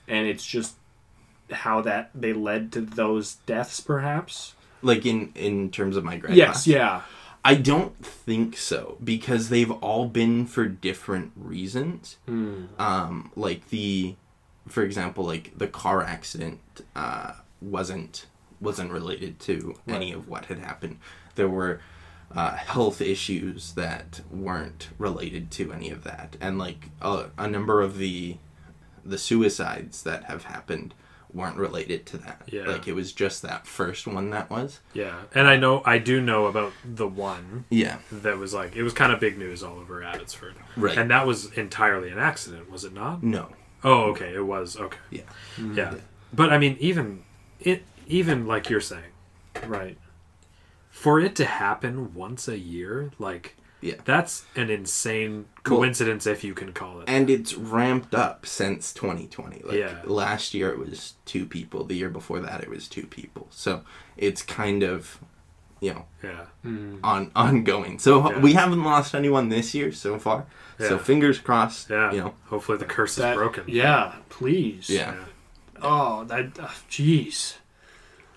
[0.08, 0.76] And it's just
[1.52, 4.56] how that they led to those deaths perhaps.
[4.82, 7.02] Like in in terms of my grad yes yeah.
[7.46, 12.18] I don't think so because they've all been for different reasons.
[12.28, 14.16] Um, like the,
[14.68, 16.60] for example, like the car accident
[16.94, 18.26] uh, wasn't
[18.60, 21.00] wasn't related to any of what had happened.
[21.36, 21.80] There were
[22.36, 27.82] uh, health issues that weren't related to any of that, and like a, a number
[27.82, 28.38] of the
[29.06, 30.94] the suicides that have happened
[31.34, 32.42] weren't related to that.
[32.48, 32.64] Yeah.
[32.64, 34.80] Like it was just that first one that was.
[34.94, 35.16] Yeah.
[35.36, 37.98] And I know I do know about the one Yeah.
[38.12, 40.56] that was like it was kind of big news all over Abbotsford.
[40.76, 40.98] Right.
[40.98, 43.24] And that was entirely an accident, was it not?
[43.24, 43.50] No.
[43.84, 44.34] Oh, okay.
[44.34, 44.98] It was okay.
[45.12, 45.22] Yeah.
[45.74, 45.96] Yeah.
[46.34, 47.24] But I mean, even
[47.60, 49.04] it, even like you're saying,
[49.66, 49.98] right
[51.02, 53.96] for it to happen once a year, like Yeah.
[54.06, 57.06] that's an insane Well- coincidence, if you can call it.
[57.08, 60.02] and it's ramped up since 2020 like Yeah.
[60.06, 63.82] last year it was two people the year before that it was two people so
[64.18, 65.20] it's kind of
[65.80, 66.46] you know yeah.
[67.04, 68.40] on ongoing so Yeah.
[68.40, 70.48] we haven't lost anyone this year so far
[70.80, 72.12] so fingers crossed Yeah.
[72.12, 73.66] you know Hopefully the curse That- is broken.
[73.68, 75.14] yeah please yeah,
[75.84, 77.58] oh that uh, jeez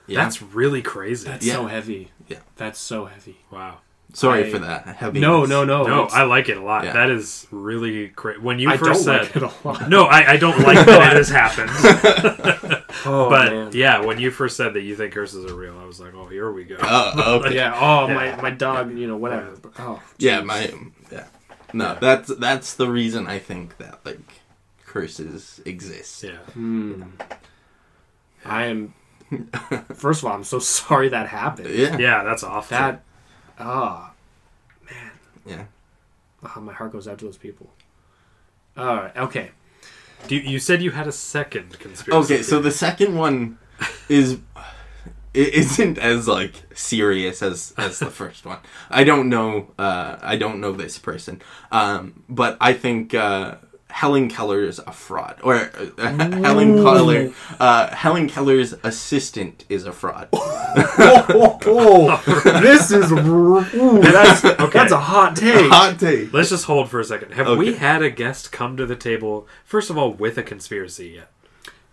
[0.06, 0.24] yeah.
[0.24, 1.28] That's really crazy.
[1.28, 1.54] That's Yeah.
[1.54, 2.10] so heavy.
[2.30, 2.38] Yeah.
[2.56, 3.36] That's so heavy.
[3.50, 3.78] wow.
[4.14, 5.84] sorry I- for that heavy No, no, no.
[5.86, 6.84] no, I like it a lot.
[6.84, 6.94] Yeah.
[6.94, 8.40] That is really great.
[8.42, 9.88] When you I first don't said like it a lot.
[9.88, 11.70] no, I, I don't like that it has happened.
[13.06, 13.70] Oh, but man.
[13.72, 16.26] yeah, when you first said that you think curses are real, I was like, oh,
[16.26, 16.76] here we go.
[16.82, 17.54] Oh, okay.
[17.54, 17.72] yeah.
[17.74, 18.14] Oh, Yeah.
[18.14, 18.94] my my dog.
[18.96, 19.56] You know, whatever.
[19.78, 20.70] Oh, yeah my
[21.10, 21.26] yeah
[21.72, 24.18] no that's that's the reason i think that like
[24.84, 26.36] curses exist yeah.
[26.52, 27.02] Hmm.
[28.44, 28.92] I am.
[29.94, 31.70] First of all, I'm so sorry that happened.
[31.70, 32.76] yeah Yeah, that's awful.
[32.76, 33.02] That.
[33.58, 34.12] Ah,
[34.86, 35.10] man,
[35.46, 35.64] yeah
[36.42, 37.70] oh, my heart goes out to those people.
[38.76, 39.16] All right.
[39.16, 39.50] Okay.
[40.26, 42.34] Do you, you said you had a second conspiracy.
[42.34, 43.58] Okay, so the second one
[44.08, 44.38] is
[45.32, 48.58] it isn't as like serious as as the first one.
[48.90, 49.68] I don't know.
[49.78, 51.40] Uh, I don't know this person,
[51.72, 53.56] um, but I think uh,
[53.90, 55.54] Helen Keller is a fraud, or
[55.98, 56.08] uh,
[56.42, 57.32] Helen Keller.
[57.58, 60.28] Uh, Helen Keller's assistant is a fraud.
[60.32, 62.22] oh, oh,
[62.62, 64.42] this is ooh, that's
[64.72, 65.70] that's a hot take.
[65.70, 66.32] Hot take.
[66.32, 67.32] Let's just hold for a second.
[67.34, 71.08] Have we had a guest come to the table, first of all, with a conspiracy
[71.16, 71.30] yet?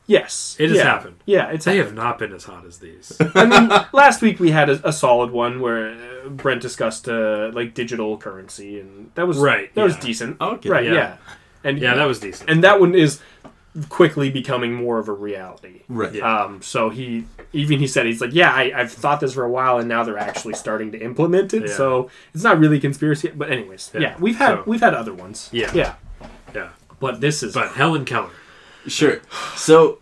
[0.09, 0.83] Yes, It has yeah.
[0.85, 1.17] happened.
[1.25, 1.97] Yeah, it's They happened.
[1.97, 3.11] have not been as hot as these.
[3.35, 7.51] I mean, last week we had a, a solid one where uh, Brent discussed uh,
[7.53, 10.39] like digital currency, and that was Right, That was decent.
[10.39, 10.69] Okay.
[10.69, 10.85] Right.
[10.85, 10.93] Yeah.
[10.93, 11.17] Yeah.
[11.63, 12.49] And Yeah, that was decent.
[12.49, 13.19] and that one is
[13.89, 15.81] quickly becoming more of a reality.
[15.87, 16.13] Right.
[16.15, 16.41] Yeah.
[16.43, 19.49] Um, so he even he said he's like, yeah, I, I've thought this for a
[19.51, 21.67] while, and now they're actually starting to implement it.
[21.67, 21.73] Yeah.
[21.75, 24.15] So it's not really conspiracy, but anyways, yeah, Yeah.
[24.19, 25.49] we've had So- we've had other ones.
[25.51, 25.71] Yeah.
[25.73, 25.93] yeah,
[26.55, 26.69] Yeah.
[26.99, 28.29] but this is But Helen Keller.
[28.87, 29.19] Sure.
[29.55, 29.99] So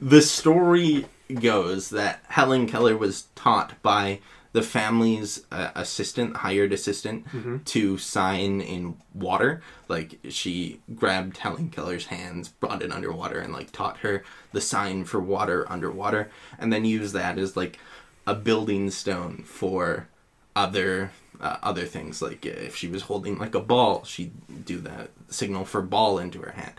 [0.00, 4.18] the story goes that Helen Keller was taught by
[4.52, 9.62] the family's uh, assistant, hired assistant, to sign in water.
[9.88, 14.22] Like she grabbed Helen Keller's hands, brought it underwater, and like taught her
[14.52, 17.78] the sign for water underwater, and then used that as like
[18.26, 20.08] a building stone for
[20.54, 21.10] other
[21.40, 22.20] uh, other things.
[22.22, 24.32] Like if she was holding like a ball, she'd
[24.66, 26.72] do the signal for ball into her hand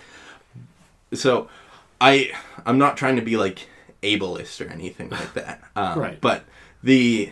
[1.12, 1.48] so
[2.02, 2.32] i
[2.66, 3.68] i'm not trying to be like
[4.02, 6.22] ableist or anything like that um, Right.
[6.22, 6.44] but
[6.84, 7.32] the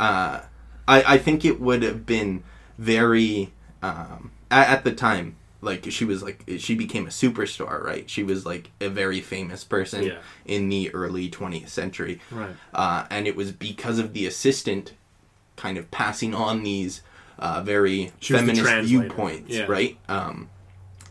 [0.00, 0.40] uh
[0.86, 2.42] i i think it would have been
[2.78, 3.52] very
[3.82, 8.22] um at, at the time like she was like she became a superstar right she
[8.22, 10.18] was like a very famous person Yeah.
[10.46, 12.54] in the early 20th century right.
[12.72, 14.92] uh, and it was because of the assistant
[15.56, 17.02] kind of passing on these
[17.40, 19.66] uh, very She feminist viewpoints, Yeah.
[19.68, 19.96] right?
[20.08, 20.48] Um,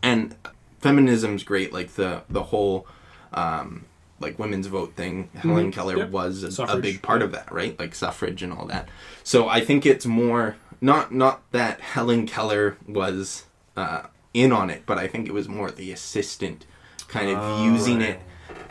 [0.03, 0.35] and
[0.81, 2.85] feminism's great, like the the whole
[3.33, 3.85] um,
[4.19, 5.29] like women's vote thing.
[5.35, 6.01] Helen Keller Mm-hmm.
[6.01, 6.09] Yep.
[6.11, 7.25] was a, a big part yeah.
[7.25, 7.77] of that, right?
[7.79, 8.89] Like suffrage and all that.
[9.23, 13.45] So I think it's more not not that Helen Keller was
[13.75, 14.03] uh,
[14.33, 16.65] in on it, but I think it was more the assistant
[17.07, 18.09] kind of Oh, using right.
[18.09, 18.19] it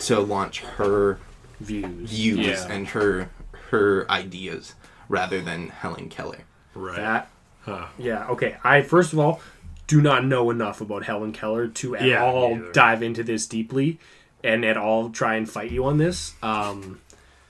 [0.01, 1.19] to launch her
[1.61, 2.67] Views, views yeah.
[2.71, 3.31] and her
[3.71, 4.75] her ideas
[5.09, 6.41] rather than Helen Keller.
[6.75, 6.97] Right.
[6.97, 7.31] that.
[7.63, 7.87] Huh.
[7.99, 8.27] Yeah.
[8.29, 8.57] Okay.
[8.63, 9.41] I first of all
[9.87, 12.73] do not know enough about Helen Keller to at Yeah, all either.
[12.73, 13.99] dive into this deeply,
[14.45, 16.35] and at all try and fight you on this.
[16.43, 17.01] Um,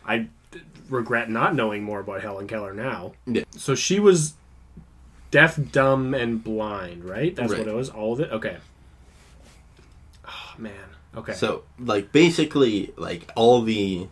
[0.04, 0.28] I
[0.88, 3.12] regret not knowing more about Helen Keller now.
[3.26, 3.44] Yeah.
[3.50, 4.34] So she was
[5.30, 7.34] deaf, dumb, and blind, right?
[7.34, 7.58] That's Right.
[7.60, 7.90] what it was.
[7.90, 8.30] All of it.
[8.30, 8.56] Okay.
[10.26, 10.72] Oh man.
[11.16, 11.32] Okay.
[11.32, 14.06] So like basically like all the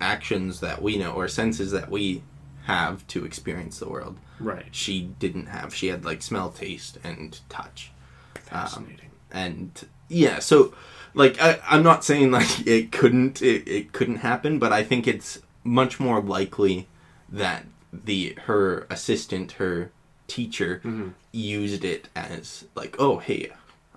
[0.00, 2.22] actions that we know or senses that we
[2.64, 4.66] have to experience the world right.
[4.72, 7.90] she didn't have she had like smell taste and touch
[8.34, 9.08] Fascinating.
[9.30, 10.74] and yeah so
[11.16, 15.08] like I, i'm not saying like it couldn't it, it couldn't happen but i think
[15.08, 16.86] it's much more likely
[17.28, 19.90] that the her assistant her
[20.28, 21.08] teacher Mm-hmm.
[21.32, 23.50] used it as like oh hey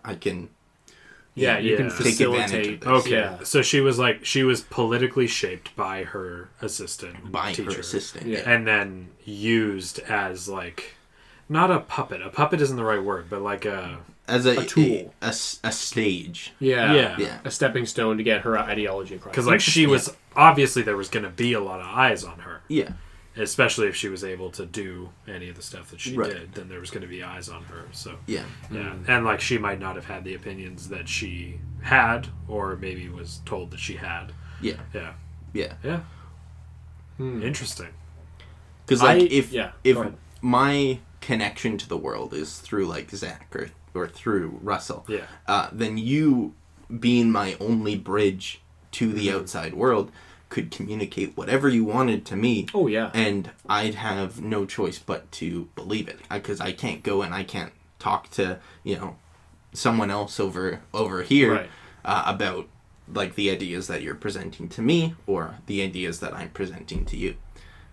[0.04, 0.50] i can
[1.36, 1.91] yeah, you can yeah.
[1.98, 2.82] Take advantage of facilitate.
[2.82, 2.90] this.
[2.90, 3.12] Okay.
[3.12, 3.38] Yeah.
[3.44, 7.72] So she was like she was politically shaped by her assistant by teacher.
[7.72, 8.40] her assistant Yeah.
[8.46, 10.96] and then used as like
[11.48, 12.22] not a puppet.
[12.22, 15.14] A puppet isn't the right word, but like a as a, A tool.
[15.22, 16.93] a, a s- a stage Yeah.
[16.93, 17.15] Yeah.
[17.19, 17.39] Yeah.
[17.43, 19.31] A stepping stone to get her ideology across.
[19.34, 22.39] because like she was obviously there was going to be a lot of eyes on
[22.39, 22.91] her, yeah
[23.38, 26.30] especially if she was able to do any of the stuff that she Right.
[26.34, 26.53] did.
[26.53, 27.85] Then there was going to be eyes on her.
[27.91, 32.27] So yeah yeah, and like she might not have had the opinions that she had,
[32.49, 34.34] or maybe was told that she had.
[34.61, 35.14] yeah Yeah,
[35.53, 35.99] yeah yeah.
[37.18, 37.41] Hmm.
[37.43, 37.89] Interesting.
[38.85, 39.97] because like I- if yeah, if
[40.41, 45.26] my connection to the world is through like zach or, or through russell Yeah.
[45.48, 46.53] uh, then you
[46.99, 48.61] being my only bridge
[48.91, 49.38] to the Mm-hmm.
[49.40, 50.11] outside world
[50.49, 53.11] could communicate whatever you wanted to me Oh yeah.
[53.14, 57.44] and I'd have no choice but to believe it because I can't go and I
[57.44, 59.18] can't talk to you know
[59.74, 61.70] someone else over over here Right.
[62.03, 62.68] uh, about
[63.14, 67.18] like the ideas that you're presenting to me or the ideas that I'm presenting to
[67.18, 67.36] you.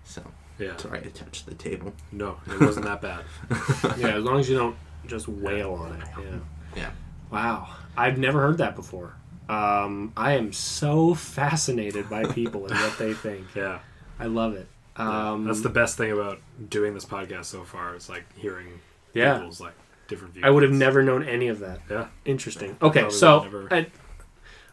[0.05, 0.23] So
[0.59, 0.77] Yeah.
[0.79, 1.93] sorry I touched the table.
[2.13, 3.25] No, it wasn't that bad.
[3.99, 4.77] yeah, as long as you don't
[5.09, 6.09] just wail on it.
[6.19, 6.39] Yeah.
[6.77, 6.91] Yeah.
[7.31, 7.69] Wow.
[7.97, 9.15] I've never heard that before.
[9.49, 13.47] Um, I am so fascinated by people and what they think.
[13.55, 13.79] Yeah.
[14.19, 14.67] I love it.
[14.97, 18.81] Um, That's the best thing about doing this podcast so far is like hearing
[19.13, 19.35] Yeah.
[19.39, 19.75] people's like
[20.09, 20.45] different views.
[20.45, 21.81] I would have never known any of that.
[21.91, 22.07] Yeah.
[22.25, 22.77] Interesting.
[22.81, 23.87] Okay, so never- I,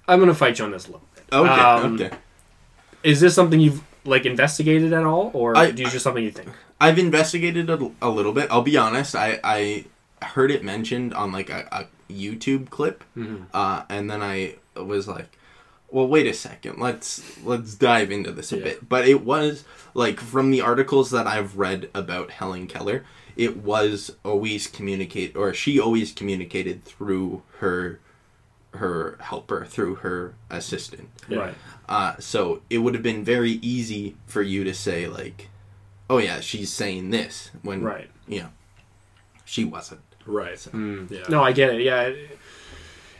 [0.08, 1.24] I'm gonna fight you on this a little bit.
[1.34, 1.50] Okay.
[1.50, 2.12] Um, okay.
[3.04, 6.32] Is this something you've like investigated at all, or I- do you just something you
[6.32, 6.50] think?
[6.80, 8.50] I've investigated a, a little bit.
[8.52, 9.16] I'll be honest.
[9.16, 9.86] I I
[10.24, 13.44] heard it mentioned on like a, a YouTube clip, Mm-hmm.
[13.54, 15.38] uh, and then I was like,
[15.90, 16.80] "Well, wait a second.
[16.80, 18.64] Let's let's dive into this a Yeah.
[18.64, 19.64] bit." But it was
[19.94, 23.04] like from the articles that I've read about Helen Keller,
[23.36, 28.00] it was always communicate or she always communicated through her
[28.76, 31.08] her helper through her assistant.
[31.30, 31.38] Yeah.
[31.40, 31.56] Right.
[31.88, 35.50] Uh, so it would have been very easy for you to say like,
[36.10, 38.10] "Oh yeah, she's saying this," when Right.
[38.28, 38.50] you know
[39.46, 40.02] she wasn't.
[40.26, 40.58] Right.
[40.58, 41.10] Mm.
[41.12, 41.24] Yeah.
[41.30, 41.82] No, I get it.
[41.82, 42.12] Yeah.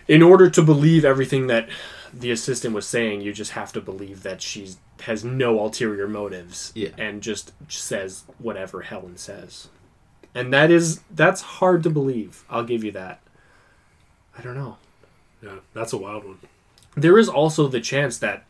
[0.08, 1.70] In order to believe everything that
[2.14, 6.72] the assistant was saying, you just have to believe that she's has no ulterior motives
[6.76, 6.90] Yeah.
[6.98, 9.68] and just says whatever Helen says.
[10.36, 12.44] And that is that's hard to believe.
[12.50, 13.20] I'll give you that.
[14.38, 14.78] I don't know.
[15.42, 16.40] Yeah, that's a wild one.
[16.96, 18.46] There is also the chance that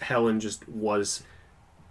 [0.00, 1.22] Helen just was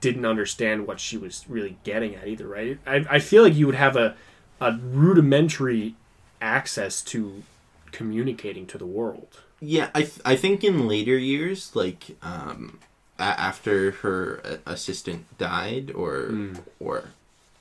[0.02, 2.80] didn't understand what she was really getting at either, right?
[2.88, 4.15] I, I feel like you would have a
[4.61, 5.95] a rudimentary
[6.41, 7.44] access to
[7.91, 9.40] communicating to the world.
[9.60, 12.80] Yeah, I th- I think in later years, like um,
[13.18, 14.36] a- after her
[14.66, 16.32] a- assistant died or
[16.80, 17.10] or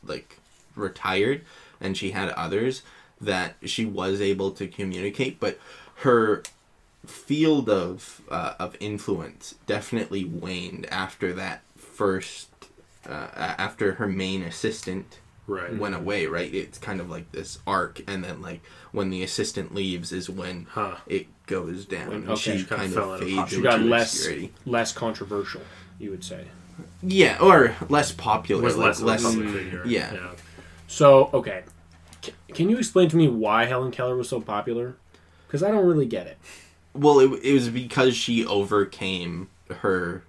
[0.04, 0.38] like
[0.76, 1.40] retired,
[1.80, 2.82] and she had others
[3.20, 5.58] that she was able to communicate, but
[5.96, 6.44] her
[7.04, 12.48] field of uh, of influence definitely waned after that first
[13.08, 15.18] uh, after her main assistant
[15.48, 15.74] Right.
[15.76, 18.60] went away right it's kind of like this arc and then like
[18.92, 20.96] when the assistant leaves is when Huh.
[21.06, 22.58] it goes down and Okay.
[22.58, 23.50] she kind of of fades.
[23.50, 24.52] She got less obscurity.
[24.66, 25.62] less controversial,
[25.98, 26.44] you would say.
[27.02, 29.82] yeah or less popular was like, less, less of a public figure.
[29.86, 30.12] yeah.
[30.12, 30.30] yeah.
[30.86, 31.64] So, okay.
[32.22, 34.96] C- can you explain to me why Helen Keller was so popular?
[35.46, 36.36] Because I don't really get it.
[36.94, 39.48] well it, it was because she overcame
[39.80, 40.24] her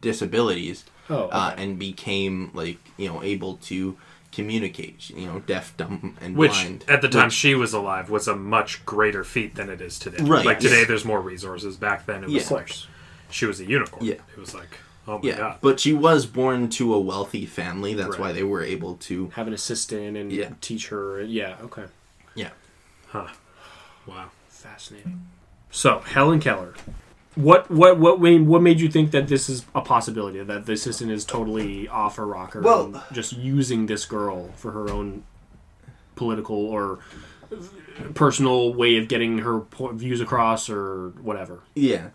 [0.00, 3.96] disabilities Oh, uh, and became like you know able to
[4.32, 8.10] communicate you know deaf dumb and Which blind at the time Which- she was alive
[8.10, 10.22] was a much greater feat than it is today.
[10.24, 10.44] Right.
[10.44, 10.88] Like today, Yes.
[10.88, 11.76] there's more resources.
[11.76, 12.56] Back then, it was Yeah.
[12.56, 12.72] like
[13.30, 14.04] she was a unicorn.
[14.04, 14.14] Yeah.
[14.14, 15.58] It was like, oh my yeah god.
[15.60, 18.20] but she was born to a wealthy family that's Right.
[18.20, 20.50] why they were able to have an assistant and Yeah.
[20.60, 21.22] teach her.
[21.22, 21.84] Yeah, okay.
[22.34, 22.50] yeah
[23.08, 23.28] Huh.
[24.06, 24.30] Wow.
[24.48, 25.26] Fascinating.
[25.70, 26.74] So, Helen Keller.
[27.34, 30.72] What what what made what made you think that this is a possibility that the
[30.72, 35.24] assistant is totally off her rocker Well- and just using this girl for her own
[36.14, 36.98] political or
[38.14, 41.60] personal way of getting her views across or whatever.
[41.74, 42.08] Yeah.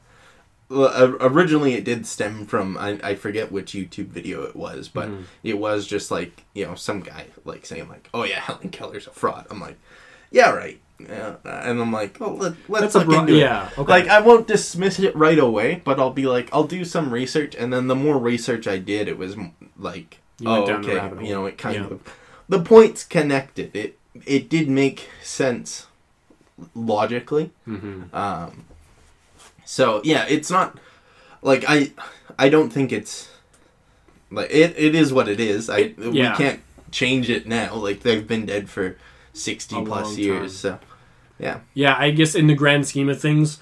[0.69, 5.07] Well, originally it did stem from I, I forget which YouTube video it was, but
[5.10, 5.22] Mm-hmm.
[5.44, 9.07] it was just like you know some guy like saying like, "Oh yeah, Helen Keller's
[9.07, 9.77] a fraud." I'm like,
[10.30, 11.35] "Yeah, right." Yeah.
[11.45, 13.89] and I'm like, "Oh, let, let's That's look bro- into it." yeah, okay.
[13.91, 17.53] Like I won't dismiss it right away, but I'll be like, I'll do some research,
[17.55, 20.87] and then the more research I did, it was m- like, You oh, down the
[20.89, 21.27] okay, rabbit hole.
[21.27, 21.85] you know, it kind Yeah.
[21.85, 22.13] of
[22.49, 23.75] the points connected.
[23.75, 25.85] It it did make sense
[26.73, 27.51] logically.
[27.67, 28.15] Mm-hmm.
[28.15, 28.65] Um,
[29.65, 30.77] so yeah, it's not
[31.41, 31.91] like I
[32.39, 33.29] I don't think it's
[34.31, 34.73] like it.
[34.77, 35.69] It is what it is.
[35.69, 36.31] I yeah.
[36.31, 36.61] we can't
[36.91, 37.75] change it now.
[37.75, 38.97] Like they've been dead for
[39.38, 40.57] sixty A plus long years.
[40.57, 40.80] So
[41.39, 43.59] yeah, Yeah, I guess in the grand scheme of things,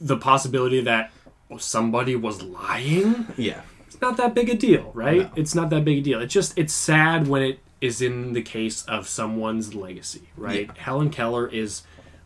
[0.00, 1.12] the possibility that
[1.58, 5.22] somebody was lying yeah, it's not that big a deal, right?
[5.22, 5.30] No.
[5.36, 6.20] It's not that big a deal.
[6.20, 10.66] It's just it's sad when it is in the case of someone's legacy, right?
[10.74, 10.82] Yeah.
[10.82, 11.82] Helen Keller is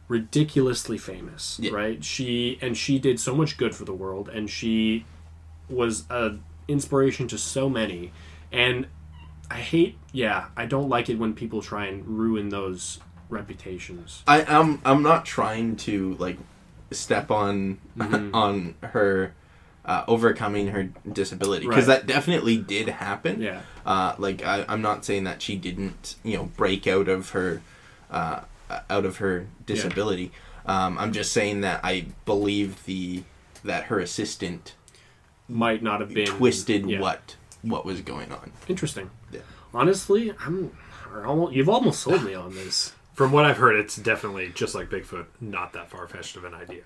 [0.09, 1.73] ridiculously famous, Yeah.
[1.73, 2.05] right?
[2.05, 5.05] She and she did so much good for the world and she
[5.69, 6.37] was a
[6.69, 8.13] inspiration to so many.
[8.53, 8.87] And
[9.51, 12.99] I hate yeah, I don't like it when people try and ruin those
[13.29, 14.23] reputations.
[14.27, 14.81] I am.
[14.85, 16.39] I'm not trying to like
[16.91, 18.31] step on Mhm.
[18.35, 19.35] on her.
[19.87, 21.99] Uh, overcoming her disability because Right.
[21.99, 23.43] that definitely did happen.
[23.43, 23.61] Yeah.
[23.85, 27.61] Uh, like I, I'm not saying that she didn't, you know, break out of her,
[28.11, 28.41] uh,
[28.89, 30.33] out of her disability.
[30.65, 33.25] Um, I'm just saying that I believe the
[33.63, 34.75] that her assistant
[35.51, 37.01] Might not have been twisted yeah.
[37.01, 38.53] what what was going on.
[38.69, 39.11] Interesting.
[39.75, 39.81] Yeah.
[39.81, 40.77] Honestly, I'm
[41.25, 42.93] almost, you've almost sold me on this.
[43.15, 46.55] From what I've heard, it's definitely just like Bigfoot, not that far fetched of an
[46.55, 46.83] idea.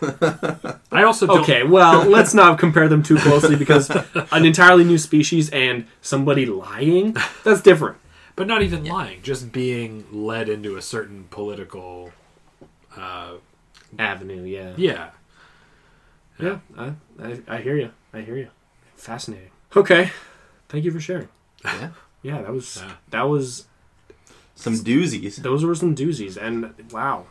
[0.92, 3.88] I also don't, Okay, well, let's not compare them too closely because
[4.32, 7.96] an entirely new species and somebody lying, that's different.
[8.34, 12.10] but not even lying, just being led into a certain political.
[12.96, 13.34] Uh,
[13.98, 14.74] Avenue, yeah.
[14.76, 15.10] yeah,
[16.40, 16.92] Yeah, I,
[17.22, 17.90] I, I hear you.
[18.12, 18.48] I hear you.
[18.96, 19.50] Fascinating.
[19.76, 20.10] Okay.
[20.68, 21.28] Thank you for sharing.
[21.64, 21.90] Yeah,
[22.22, 22.92] Yeah, that was Yeah.
[23.10, 23.66] that was
[24.54, 25.36] some doozies.
[25.36, 27.26] those were some doozies and wow.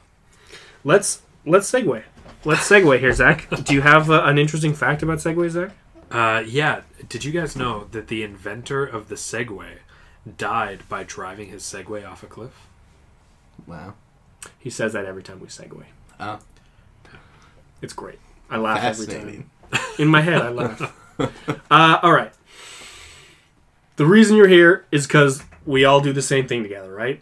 [0.84, 2.04] Let's let's segue.
[2.46, 3.48] Let's segue here, Zach.
[3.64, 5.72] Do you have uh, an interesting fact about Segway, Zach?
[6.12, 6.82] uh, yeah.
[7.10, 9.80] Did you guys know that the inventor of the Segway
[10.38, 12.68] died by driving his Segway off a cliff?
[13.66, 13.96] Wow.
[14.60, 15.84] He says that every time we segue.
[16.20, 16.40] Oh,
[17.82, 18.20] It's great.
[18.50, 19.50] I laugh every time.
[20.00, 20.94] In my head, I laugh.
[21.72, 22.32] uh, all right.
[23.98, 27.22] The reason you're here is because we all do the same thing together, right?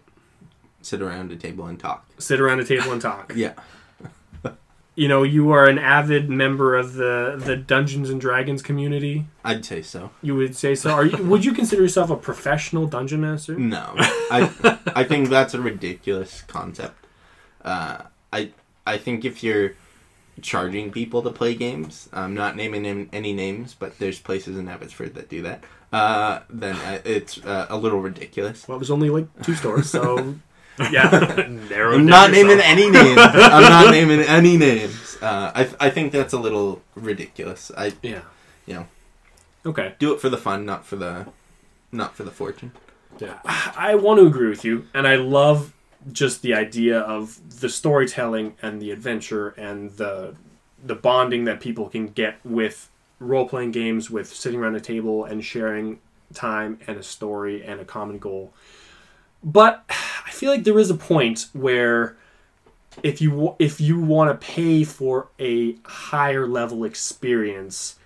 [0.81, 2.05] Sit around a table and talk.
[2.19, 3.33] Sit around a table and talk.
[3.35, 3.53] Yeah.
[4.97, 9.25] You know, you are an avid member of the the Dungeons and Dragons community.
[9.43, 10.11] I'd say so.
[10.21, 10.91] You would say so.
[10.91, 11.21] Are you?
[11.21, 13.59] Would you consider yourself a professional dungeon master?
[13.59, 17.05] No, I I think that's a ridiculous concept.
[17.65, 18.51] Uh, I
[18.87, 19.73] I think if you're
[20.41, 25.13] charging people to play games, I'm not naming any names, but there's places in Abbotsford
[25.15, 25.61] that do that.
[25.93, 28.67] Uh, then uh, it's uh, a little ridiculous.
[28.67, 30.35] Well, there's only like two stores, so
[30.91, 31.47] yeah.
[31.69, 33.17] Narrow I'm not down naming any names.
[33.19, 35.17] I'm not naming any names.
[35.21, 37.71] Uh, I I think that's a little ridiculous.
[37.77, 38.21] I Yeah.
[38.65, 38.87] you know
[39.65, 39.95] Okay.
[39.99, 41.27] do it for the fun, not for the
[41.91, 42.71] not for the fortune.
[43.19, 43.39] Yeah.
[43.45, 45.71] I want to agree with you, and I love
[46.11, 50.35] just the idea of the storytelling and the adventure and the
[50.83, 52.89] the bonding that people can get with
[53.19, 55.99] role playing games, with sitting around a table and sharing
[56.33, 58.53] time and a story and a common goal.
[59.43, 62.17] But I feel like there is a point where
[63.03, 67.97] if you if you want to pay for a higher level experience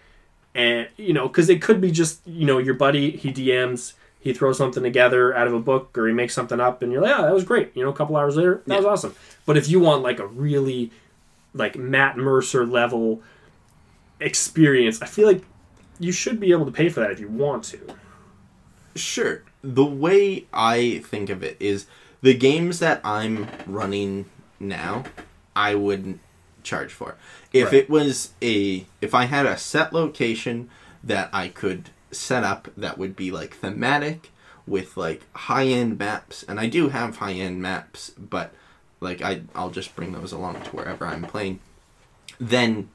[0.56, 4.34] and you know because it could be just you know your buddy he dms he
[4.34, 7.12] throws something together out of a book or he makes something up and you're like
[7.12, 7.72] yeah that was great.
[7.76, 9.16] You know a couple hours later that was awesome.
[9.46, 10.92] But if you want like a really
[11.54, 13.22] like matt mercer level
[14.20, 15.44] experience i feel like
[16.00, 17.80] you should be able to pay for that if you want to
[18.96, 19.44] Sure.
[19.62, 21.86] The way I think of it is
[22.22, 24.26] the games that I'm running
[24.60, 25.04] now,
[25.56, 26.20] I wouldn't
[26.64, 27.16] charge for.
[27.54, 27.76] If Right.
[27.76, 30.70] it was a if I had a set location
[31.04, 34.32] that I could set up that would be like thematic
[34.66, 38.54] with like high-end maps and I do have high-end maps, but
[39.00, 41.60] like I I'll just bring those along to wherever I'm playing.
[42.40, 42.90] Then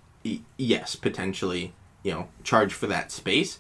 [0.57, 1.73] yes, potentially,
[2.03, 3.59] you know, charge for that space.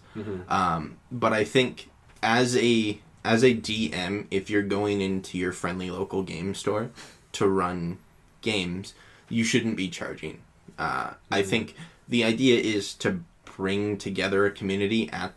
[0.48, 1.90] Um, but I think
[2.22, 6.90] as a as a DM, if you're going into your friendly local game store
[7.32, 7.98] to run
[8.42, 8.94] games,
[9.28, 10.40] you shouldn't be charging.
[10.78, 11.74] Uh, I think
[12.08, 15.32] the idea is to bring together a community at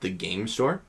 [0.00, 0.82] the game store,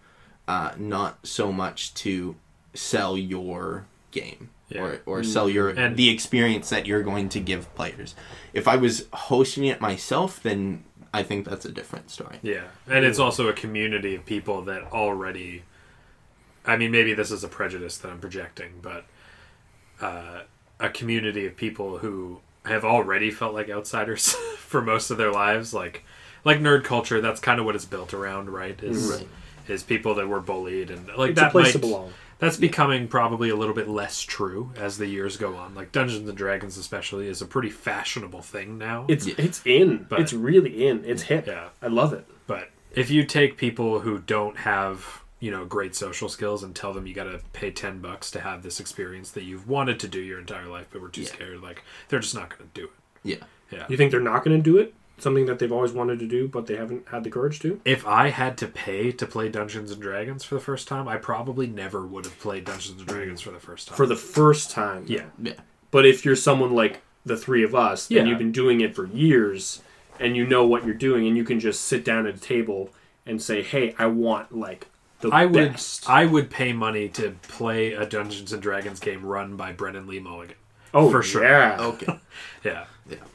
[0.48, 2.36] uh, not so much to
[2.74, 4.82] sell your game Yeah.
[4.82, 8.16] or, or sell your And- the experience that you're going to give players.
[8.54, 10.84] If I was hosting it myself, then
[11.14, 12.38] I think that's a different story.
[12.42, 15.64] Yeah, and it's also a community of people that already.
[16.66, 19.06] I mean, maybe this is a prejudice that I'm projecting, but
[20.02, 20.42] uh,
[20.80, 25.74] a community of people who have already felt like outsiders for most of their lives,
[25.74, 26.04] like
[26.46, 27.22] like nerd culture.
[27.22, 28.82] That's kind of what it's built around, right?
[28.84, 29.28] Is Right.
[29.68, 32.58] is people that were bullied and like it's that a place might, to belong That's
[32.58, 35.76] becoming probably a little bit less true as the years go on.
[35.76, 39.06] Like Dungeons and Dragons, especially, is a pretty fashionable thing now.
[39.10, 43.10] it's it's in But- it's really in it's hip yeah, i love it But if
[43.12, 47.14] you take people who don't have, you know, great social skills and tell them you
[47.14, 50.40] got to pay 10 bucks to have this experience that you've wanted to do your
[50.40, 51.28] entire life but were too Yeah.
[51.28, 52.92] scared, like they're just not going to do it.
[53.24, 53.44] Yeah.
[53.72, 53.86] Yeah.
[53.90, 56.48] you think they're not going to do it something that they've always wanted to do
[56.48, 59.92] but they haven't had the courage to If I had to pay to play Dungeons
[59.92, 63.42] and Dragons for the first time, I probably never would have played Dungeons and Dragons
[63.42, 63.98] for the first time.
[63.98, 65.26] for the first time yeah.
[65.42, 65.54] Yeah.
[65.92, 68.20] But if you're someone like the three of us Yeah.
[68.22, 69.82] and you've been doing it for years
[70.20, 72.90] and you know what you're doing and you can just sit down at a table
[73.26, 74.88] and say, "Hey, I want like
[75.22, 75.76] the I would.
[76.08, 80.20] I would pay money to play a Dungeons and Dragons game run by Brennan Lee
[80.20, 80.56] Mulligan.
[80.94, 81.44] Oh, for sure.
[81.44, 81.78] Yeah.
[81.80, 82.20] Okay.
[82.64, 82.86] Yeah.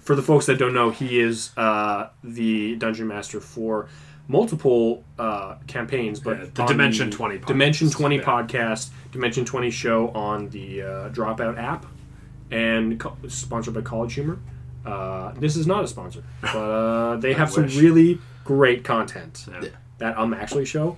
[0.01, 3.89] For the folks that don't know, he is uh, the dungeon master for
[4.29, 7.47] multiple uh, campaigns, but Yeah, the on Dimension 20 podcast.
[7.47, 8.23] Dimension 20 Yeah.
[8.23, 11.87] podcast, Dimension 20 show on the uh, Dropout app,
[12.51, 14.39] and co- sponsored by College Humor.
[14.85, 19.47] Uh, this is not a sponsor, but uh, they have some really great content.
[19.51, 19.61] Yeah.
[19.63, 19.69] Yeah.
[19.99, 20.97] That I'm actually show,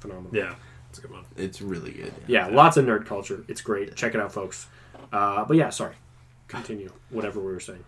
[0.00, 0.30] phenomenal.
[0.34, 0.54] Yeah.
[0.90, 1.24] It's a good one.
[1.36, 2.12] It's really good.
[2.26, 3.44] Yeah, lots of nerd culture.
[3.48, 3.94] It's great.
[3.94, 4.66] Check it out, folks.
[5.12, 5.94] Uh, but yeah, sorry.
[6.48, 6.92] Continue.
[7.10, 7.84] Whatever we were saying.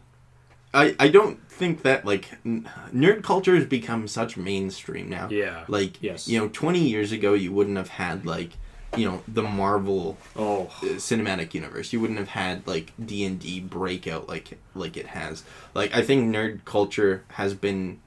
[0.72, 5.28] I, I don't think that like n- nerd culture has become such mainstream now.
[5.30, 5.64] Yeah.
[5.68, 6.28] Like Yes.
[6.28, 8.52] you know, twenty years ago you wouldn't have had like
[8.96, 11.92] you know the Marvel Oh, uh, cinematic universe.
[11.92, 15.42] You wouldn't have had like D and D breakout like like it has.
[15.74, 18.00] Like I think nerd culture has been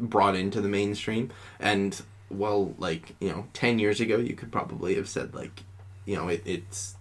[0.00, 1.30] brought into the mainstream,
[1.60, 2.00] and
[2.30, 5.62] well, like you know, ten years ago you could probably have said like
[6.04, 6.96] you know it, it's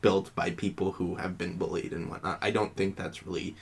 [0.00, 2.38] built by people who have been bullied and whatnot.
[2.40, 3.56] I don't think that's really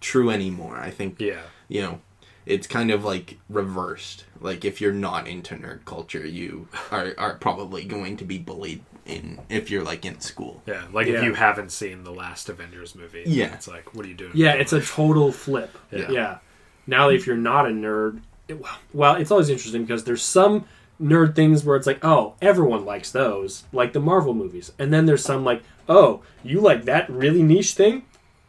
[0.00, 0.76] true anymore.
[0.78, 1.42] I think Yeah.
[1.68, 2.00] you know
[2.44, 7.36] it's kind of like reversed like if you're not into nerd culture you are, are
[7.36, 11.18] probably going to be bullied in if you're like in school Yeah, like Yeah.
[11.18, 13.52] if you haven't seen the last Avengers movie, Yeah.
[13.54, 14.32] it's like, what are you doing?
[14.34, 15.76] yeah, it's a total flip.
[15.92, 16.10] Yeah.
[16.10, 16.38] Yeah.
[16.86, 18.60] Now, if you're not a nerd, it,
[18.92, 20.64] well, it's always interesting because there's some
[21.02, 25.06] nerd things where it's like, oh, everyone likes those, like the Marvel movies, and then
[25.06, 28.04] there's some like, oh, you like that really niche thing,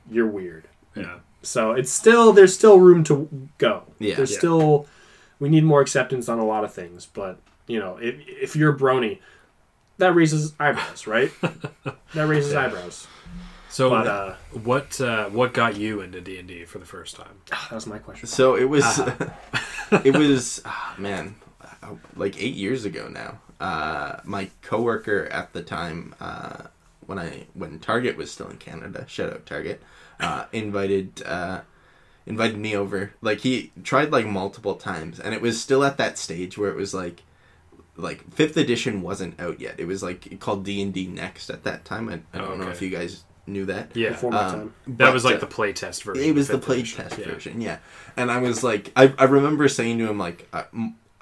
[0.10, 0.68] you're weird.
[0.96, 3.28] yeah, So it's still there's still room to
[3.58, 3.84] go.
[4.00, 4.16] Yeah.
[4.16, 4.38] There's Yeah.
[4.38, 4.88] still
[5.40, 8.74] we need more acceptance on a lot of things, but you know, if if you're
[8.74, 9.20] a brony,
[9.98, 11.32] that raises eyebrows, right?
[12.14, 12.66] that raises Yeah.
[12.66, 13.08] eyebrows.
[13.70, 17.16] So, But uh, what uh, what got you into D and D for the first
[17.16, 17.36] time?
[17.50, 18.28] that was my question.
[18.28, 18.86] so it was
[20.04, 21.43] it was ah, man uh,
[22.16, 26.64] like eight years ago now uh, my coworker at the time uh,
[27.06, 29.06] when I when Target was still in Canada.
[29.08, 29.82] Shout out Target.
[30.20, 31.62] Uh, invited uh,
[32.26, 33.14] invited me over.
[33.22, 36.76] Like he tried like multiple times, and it was still at that stage where it
[36.76, 37.24] was like
[37.96, 39.76] like fifth edition wasn't out yet.
[39.80, 42.10] It was like called D and D Next at that time.
[42.10, 43.96] I, I don't Oh, know if you guys knew that.
[43.96, 44.74] Yeah, Before my Um, time.
[44.98, 46.24] that was like uh, the playtest version.
[46.24, 47.26] it was the fifth play test Yeah.
[47.32, 47.78] version, yeah.
[48.18, 50.66] And I was like, I, I remember saying to him like a,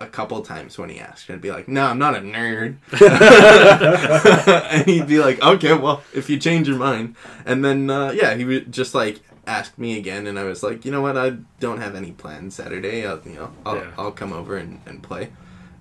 [0.02, 2.78] a couple times when he asked, and I'd be like, "No, I'm not a nerd,"
[4.72, 7.16] and he'd be like, "Okay, well, if you change your mind,"
[7.46, 10.86] and then uh, yeah, he would just like ask me again, and I was like,
[10.86, 13.06] you know what, I don't have any plans Saturday.
[13.08, 13.92] I'll, you know, I'll, Yeah.
[13.98, 15.30] I'll come over and, and play,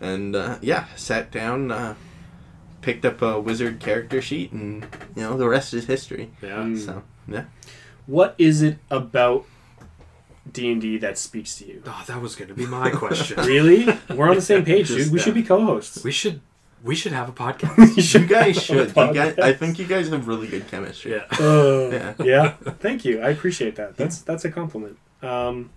[0.01, 1.71] and uh, yeah, sat down.
[1.71, 1.95] Uh,
[2.83, 6.31] Picked up a wizard character sheet, and you know the rest is history.
[6.41, 6.75] Yeah.
[6.79, 7.45] So yeah,
[8.07, 9.45] What is it about
[10.53, 11.83] D and D that speaks to you?
[11.87, 13.37] Oh, that was going to be my question.
[13.45, 13.87] Really?
[14.15, 15.13] We're on the same page, Just dude.
[15.13, 16.03] We should be co-hosts.
[16.05, 16.41] we should
[16.83, 18.15] we should have a podcast.
[18.21, 18.89] you guys should.
[18.89, 21.13] You guys, I think you guys have really good chemistry.
[21.13, 21.25] yeah.
[21.41, 22.15] Uh, Yeah.
[22.25, 22.49] yeah.
[22.81, 23.21] Thank you.
[23.21, 23.97] I appreciate that.
[23.97, 24.97] That's that's a compliment.
[25.23, 25.71] Um,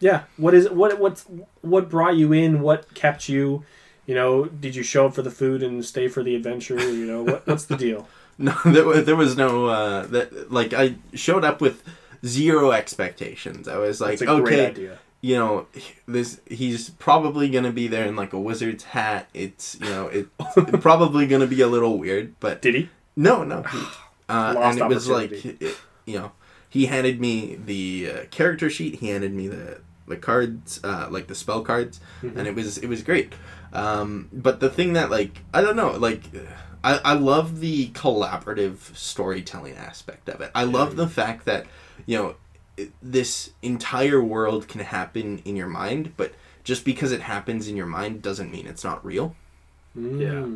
[0.00, 0.24] yeah.
[0.36, 1.24] What is what what's
[1.62, 2.60] what brought you in?
[2.60, 3.64] What kept you?
[4.04, 6.78] You know, did you show up for the food and stay for the adventure?
[6.78, 8.08] You know, what what's the deal?
[8.38, 10.50] No, there was, there was no uh, that.
[10.52, 11.82] Like I showed up with
[12.24, 13.68] zero expectations.
[13.68, 14.90] I was like, That's a great okay,
[15.20, 15.66] you know,
[16.06, 19.28] this he's probably gonna be there in like a wizard's hat.
[19.34, 20.28] It's you know, it's
[20.80, 22.90] probably gonna be a little weird, but Did he?
[23.16, 23.62] no, no.
[23.62, 23.78] He,
[24.28, 25.76] uh, and it was like, it,
[26.06, 26.32] you know,
[26.68, 28.96] he handed me the uh, character sheet.
[28.96, 32.36] He handed me the the cards, uh, like the spell cards, Mhm.
[32.36, 33.32] and it was it was great.
[33.72, 36.22] Um, but the thing that like I don't know, like
[36.82, 40.50] I I love the collaborative storytelling aspect of it.
[40.54, 41.66] I love the fact that
[42.06, 42.34] you know
[43.02, 46.32] this entire world can happen in your mind, but
[46.64, 49.34] just because it happens in your mind doesn't mean it's not real.
[49.94, 50.46] Yeah.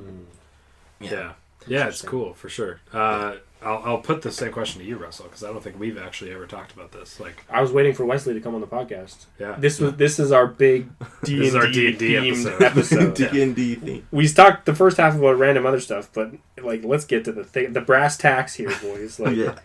[1.01, 1.33] Yeah.
[1.69, 2.81] Yeah, it's cool for sure.
[2.93, 5.99] Uh, I'll, I'll put the same question to you, Russell, because I don't think we've
[5.99, 7.19] actually ever talked about this.
[7.19, 9.25] Like, I was waiting for Westley to come on the podcast.
[9.41, 10.89] yeah, This was this is our big
[11.25, 12.63] D This is our and D themed episode.
[12.63, 13.15] episode.
[13.33, 14.07] D and D thing.
[14.13, 16.31] we talked the first half about random other stuff, but
[16.63, 19.19] like let's get to the thing, the brass tacks here, boys.
[19.19, 19.59] Like, Yeah.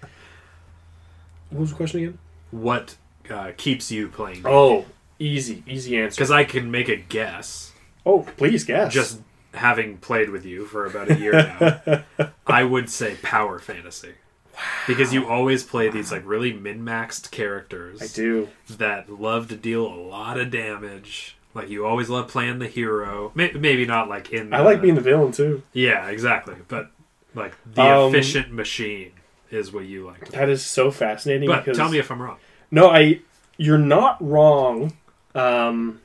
[1.52, 2.18] What was the question again?
[2.52, 2.96] what
[3.30, 4.42] uh, keeps you playing?
[4.46, 4.86] Oh,
[5.20, 6.16] easy, easy answer.
[6.18, 7.72] Because I can make a guess,
[8.06, 8.92] Oh, please guess.
[8.94, 9.20] just
[9.54, 12.30] having played with you for about a year now.
[12.48, 14.14] I would say power fantasy.
[14.54, 14.60] Wow.
[14.88, 18.50] Because you always play these like really min-maxed characters I do.
[18.70, 21.38] that love to deal a lot of damage.
[21.54, 23.32] Like you always love playing the hero.
[23.36, 24.54] Maybe not like in.
[24.54, 25.64] I like being the villain too.
[25.74, 26.56] Yeah, exactly.
[26.68, 26.92] But
[27.36, 29.12] like the Um, efficient machine
[29.52, 30.30] is what you like.
[30.30, 31.48] That is so fascinating.
[31.48, 32.38] But because, tell me if I'm wrong.
[32.70, 33.22] no, I.
[33.58, 34.94] You're not wrong,
[35.36, 36.02] um,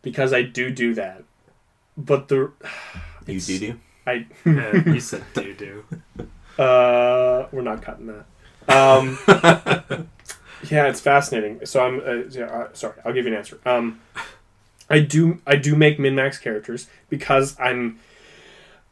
[0.00, 1.24] because I do do that.
[1.98, 2.52] But the
[3.26, 3.80] You do do.
[4.06, 5.84] I Yeah, you said do do.
[6.58, 8.24] Uh, we're not cutting that.
[8.74, 9.18] Um,
[10.70, 11.66] yeah, it's fascinating.
[11.66, 12.94] So I'm uh, yeah, uh, sorry.
[13.04, 13.60] I'll give you an answer.
[13.66, 14.00] Um,
[14.88, 17.98] I do I do make min max characters because I'm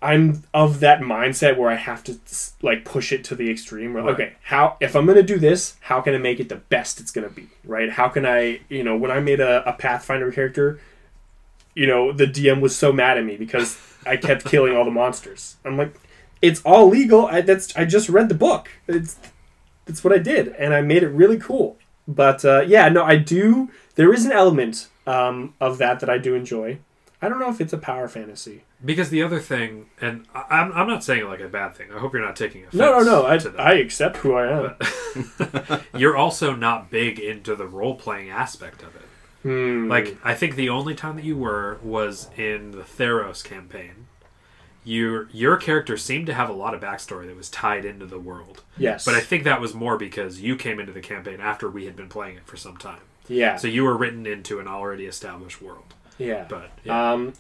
[0.05, 2.18] I'm of that mindset where I have to
[2.60, 3.94] like push it to the extreme.
[3.94, 4.12] Where Right.
[4.14, 7.10] okay, how if I'm gonna do this, how can I make it the best it's
[7.10, 7.48] gonna be?
[7.64, 7.90] Right?
[7.90, 10.78] How can I you know when I made a, a Pathfinder character,
[11.74, 14.90] you know the DM was so mad at me because I kept killing all the
[14.90, 15.56] monsters.
[15.64, 15.94] I'm like,
[16.43, 17.26] it's all legal.
[17.26, 18.68] I that's I just read the book.
[18.86, 19.16] It's
[19.86, 21.78] that's what I did, and I made it really cool.
[22.06, 23.70] But uh, yeah, no, I do.
[23.94, 26.78] There is an element um, of that that I do enjoy.
[27.24, 28.64] I don't know if it's a power fantasy.
[28.84, 31.90] Because the other thing, and I, I'm, I'm not saying it like a bad thing.
[31.92, 32.74] I hope you're not taking offense.
[32.74, 33.22] No, no, no.
[33.24, 33.38] I.
[33.59, 35.80] I accept who I am.
[35.96, 39.02] You're also not big into the role playing aspect of it.
[39.42, 39.88] Hmm.
[39.88, 44.06] Like, I think the only time that you were was in the Theros campaign.
[44.86, 48.18] Your your character seemed to have a lot of backstory that was tied into the
[48.18, 51.70] world, yes, but I think that was more because you came into the campaign after
[51.70, 53.01] we had been playing it for some time.
[53.26, 55.94] yeah, So you were written into an already established world.
[56.19, 56.45] Yeah.
[56.49, 57.32] But yeah, Um,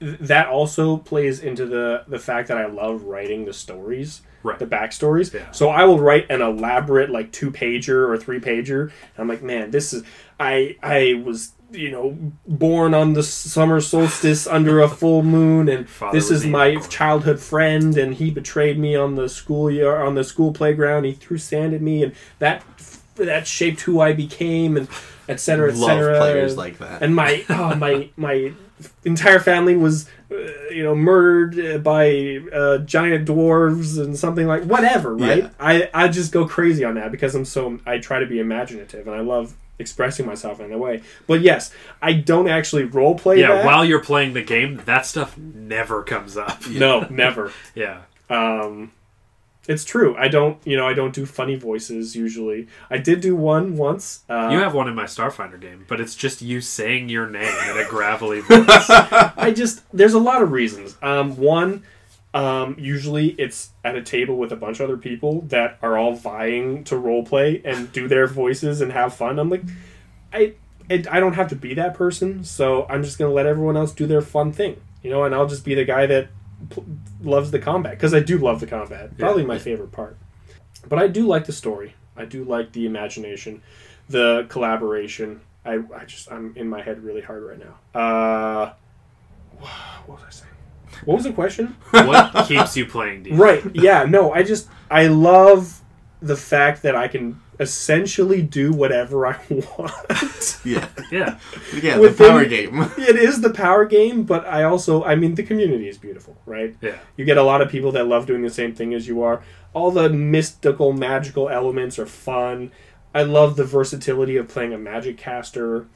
[0.00, 4.58] that also plays into the the fact that I love writing the stories, Right.
[4.58, 5.32] the backstories.
[5.34, 5.50] Yeah.
[5.50, 8.84] So I will write an elaborate like two pager or three pager.
[8.84, 10.02] And I'm like, man, this is
[10.38, 12.16] I I was you know
[12.48, 16.88] born on the summer solstice under a full moon, and Father this is my evil.
[16.88, 21.04] childhood friend, and he betrayed me on the school year on the school playground.
[21.04, 22.64] He threw sand at me, and that
[23.16, 24.88] that shaped who I became, and
[25.30, 26.18] et cetera, et cetera.
[26.18, 27.02] players like that.
[27.02, 28.52] and my oh, my my
[29.04, 30.36] entire family was uh,
[30.70, 35.50] you know murdered uh, by uh, giant dwarves and something like whatever right Yeah.
[35.60, 39.06] I, I just go crazy on that because i'm so i try to be imaginative
[39.06, 43.40] and i love expressing myself in that way but yes i don't actually role play
[43.40, 43.48] yeah.
[43.56, 46.66] that While you're playing the game, that stuff never comes up.
[46.68, 48.02] no never Yeah.
[48.30, 48.92] um
[49.70, 50.16] It's true.
[50.18, 52.66] I don't, you know, I don't do funny voices usually.
[52.90, 54.24] I did do one once.
[54.28, 57.54] Uh, You have one in my Starfinder game, but it's just you saying your name
[57.70, 58.66] in a gravelly voice.
[58.90, 60.96] I just there's a lot of reasons.
[61.00, 61.84] Um, one,
[62.34, 66.14] um, usually it's at a table with a bunch of other people that are all
[66.14, 69.38] vying to role play and do their voices and have fun.
[69.38, 69.62] I'm like,
[70.32, 70.54] I
[70.88, 73.92] it, I don't have to be that person, so I'm just gonna let everyone else
[73.92, 76.26] do their fun thing, you know, and I'll just be the guy that
[77.22, 79.16] loves the combat because I do love the combat.
[79.18, 80.16] Probably my favorite part.
[80.88, 81.94] But I do like the story.
[82.16, 83.62] I do like the imagination,
[84.08, 85.40] the collaboration.
[85.64, 88.00] I, I just I'm in my head really hard right now.
[88.00, 88.72] Uh,
[90.06, 90.50] what was I saying?
[91.04, 91.76] What was the question?
[91.90, 93.32] what keeps you playing D?
[93.32, 93.62] right.
[93.74, 94.04] Yeah.
[94.04, 94.32] No.
[94.32, 95.80] I just I love
[96.20, 100.60] the fact that I can essentially do whatever I want.
[100.64, 100.88] Yeah.
[101.12, 101.38] Yeah.
[101.80, 102.80] Yeah, the power game.
[102.98, 106.74] it is the power game, but I also I mean the community is beautiful, right?
[106.80, 106.96] Yeah.
[107.16, 109.42] You get a lot of people that love doing the same thing as you are.
[109.74, 112.72] All the mystical, magical elements are fun.
[113.14, 115.86] I love the versatility of playing a magic caster.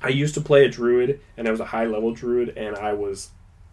[0.00, 2.92] I used to play a druid, and I was a high level druid, and I
[2.92, 3.30] was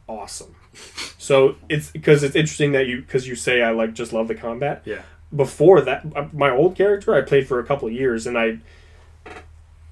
[0.08, 0.56] awesome.
[1.18, 4.34] So it's because it's interesting that you because you say I like just love the
[4.34, 4.82] combat.
[4.86, 5.04] Yeah.
[5.36, 8.58] Before that, uh, my old character I played for a couple of years, and I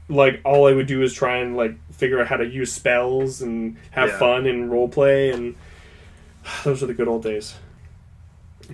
[0.07, 3.41] like all I would do is try and like figure out how to use spells
[3.41, 4.17] and have Yeah.
[4.19, 5.55] fun and role play, and
[6.63, 7.55] those are the good old days.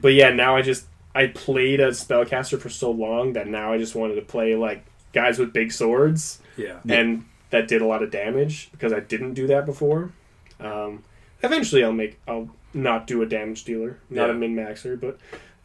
[0.01, 3.77] But yeah, now I just I played as spellcaster for so long that now I
[3.77, 6.79] just wanted to play like guys with big swords Yeah.
[6.83, 6.95] Yeah.
[6.99, 10.11] and that did a lot of damage because I didn't do that before.
[10.59, 11.03] Um,
[11.43, 14.39] eventually, I'll make I'll not do a damage dealer, not a Yeah.
[14.39, 15.17] min maxer, but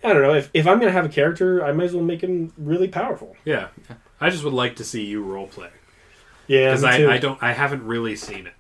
[0.03, 2.23] I don't know if if I'm gonna have a character, I might as well make
[2.23, 3.37] him really powerful.
[3.45, 3.69] Yeah.
[4.21, 5.71] I just would like to see you roleplay
[6.47, 6.85] Yeah, because.
[6.85, 8.55] I, I don't I haven't really seen it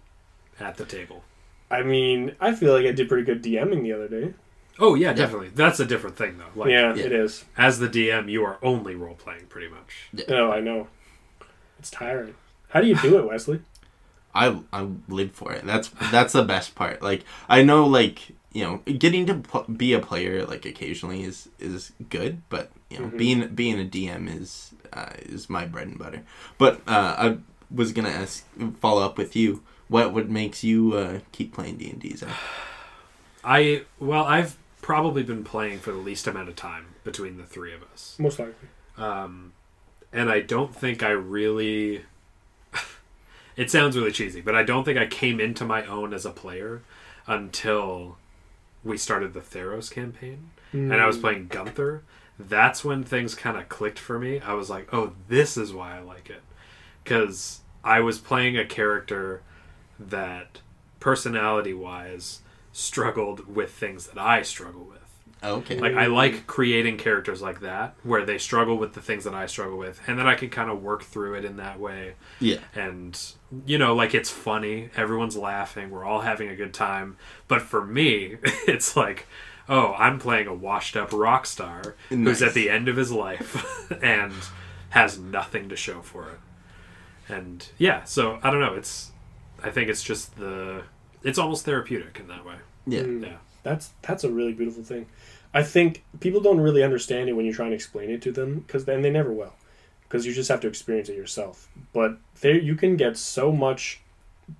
[0.59, 1.25] at the table.
[1.71, 4.35] I mean, I feel like I did pretty good DMing the other day.
[4.79, 5.51] Oh yeah, definitely.
[5.51, 6.61] That's a different thing though.
[6.61, 7.05] Like yeah, yeah.
[7.05, 7.45] it is.
[7.57, 10.27] as the DM, you are only role playing pretty much.
[10.29, 10.89] Oh, I know.
[11.79, 12.35] It's tiring.
[12.71, 13.61] How do you do it, Westley?
[14.35, 15.65] I I live for it.
[15.65, 17.03] That's that's the best part.
[17.03, 21.49] Like I know, like you know, getting to pl- be a player like occasionally is
[21.59, 23.17] is good, but you know, Mhm.
[23.19, 26.23] being being a DM is uh, is my bread and butter.
[26.59, 27.39] But uh, I
[27.71, 28.45] was gonna ask,
[28.81, 29.63] follow up with you.
[29.89, 32.17] What what makes you uh, keep playing D and D?
[33.45, 37.73] I well, I've probably been playing for the least amount of time between the three
[37.73, 38.17] of us.
[38.19, 38.69] Most likely.
[38.97, 39.53] um,
[40.13, 42.03] and I don't think I really.
[43.57, 46.31] it sounds really cheesy, but I don't think I came into my own as a
[46.31, 46.83] player
[47.27, 48.19] until
[48.85, 51.21] we started the Theros campaign, and I was Mm.
[51.21, 52.03] playing Gunther.
[52.39, 54.41] That's when things kind of clicked for me.
[54.41, 56.43] I was like, "Oh, this is why I like it,"
[57.05, 59.43] because I was playing a character
[59.99, 60.61] that,
[61.01, 62.41] personality-wise,
[62.73, 65.00] struggled with things that I struggle with.
[65.43, 65.79] Okay.
[65.79, 69.47] Like I like creating characters like that where they struggle with the things that I
[69.47, 72.59] struggle with and then I can kind of work through it in that way yeah.
[72.75, 73.19] and
[73.65, 77.17] you know like it's funny everyone's laughing we're all having a good time
[77.49, 78.37] but for me
[78.69, 79.27] it's like
[79.69, 83.91] oh I'm playing a washed up rock star who's at the end of his life
[84.03, 84.35] and
[84.91, 86.39] has nothing to show for it
[87.33, 89.13] and yeah so I don't know it's
[89.63, 90.83] I think it's just the
[91.23, 92.57] it's almost therapeutic in that way
[92.87, 93.03] Yeah.
[93.03, 93.23] Mm.
[93.23, 95.07] yeah That's that's a really beautiful thing.
[95.53, 98.61] I think people don't really understand it when you try and explain it to them
[98.61, 99.55] because then they never will,
[100.05, 101.69] because you just have to experience it yourself.
[101.93, 104.01] But there, you can get so much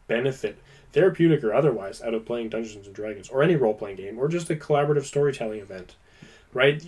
[0.09, 0.59] benefit,
[0.93, 4.29] therapeutic or otherwise, out of playing Dungeons and Dragons or any role playing game or
[4.29, 5.95] just a collaborative storytelling event,
[6.53, 6.85] right?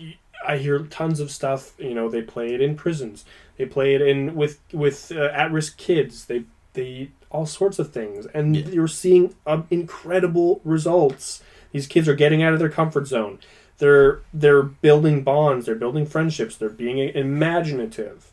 [0.47, 1.73] I hear tons of stuff.
[1.79, 3.25] You know, they play it in prisons,
[3.57, 6.25] they play it in with with uh, at risk kids.
[6.25, 8.67] They they all sorts of things, and Yeah.
[8.69, 11.43] you're seeing um, incredible results.
[11.71, 13.39] These kids are getting out of their comfort zone.
[13.83, 15.67] They're they're building bonds.
[15.67, 16.55] They're building friendships.
[16.55, 18.31] They're being imaginative.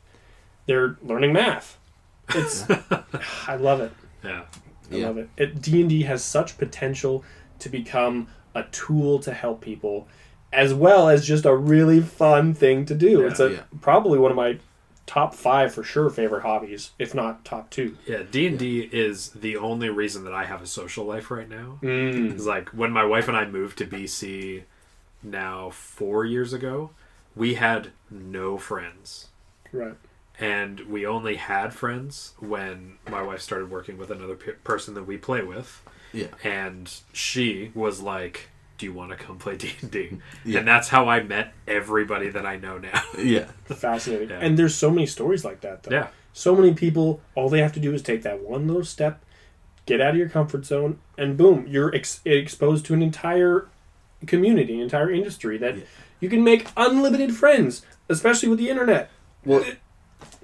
[0.68, 1.80] They're learning math.
[2.36, 2.70] It's
[3.48, 3.92] I love it.
[4.24, 4.44] yeah
[4.92, 5.08] I Yeah.
[5.08, 5.30] love it.
[5.38, 7.24] it D and D has such potential
[7.58, 10.08] to become a tool to help people,
[10.54, 13.22] as well as just a really fun thing to do.
[13.22, 13.28] Yeah.
[13.28, 13.64] it's a Yeah.
[13.82, 14.60] probably one of my
[15.08, 17.98] top five for sure favorite hobbies, if not top two.
[18.06, 21.50] Yeah, D and D is the only reason that I have a social life right
[21.50, 21.80] now.
[21.82, 22.34] Mm.
[22.34, 24.66] It's like when my wife and I moved to BC
[25.24, 26.92] now four years ago,
[27.36, 29.28] we had no friends,
[29.72, 29.96] Right.
[30.40, 35.04] and we only had friends when my wife started working with another pe- person that
[35.04, 35.82] we play with,
[36.14, 36.28] Yeah.
[36.44, 40.60] and she was like, "Do you want to come play D and D?" Yeah.
[40.60, 43.04] And that's how I met everybody that I know now.
[43.18, 43.46] Yeah.
[43.68, 44.30] The fascinating.
[44.30, 44.40] Yeah.
[44.40, 45.92] And there's so many stories like that, though.
[45.96, 49.22] yeah, So many people, all they have to do is take that one little step,
[49.86, 53.68] get out of your comfort zone, and boom, you're ex- exposed to an entire
[54.26, 55.84] community, an entire industry that Yeah.
[56.20, 59.10] you can make unlimited friends, especially with the internet.
[59.46, 59.64] Well,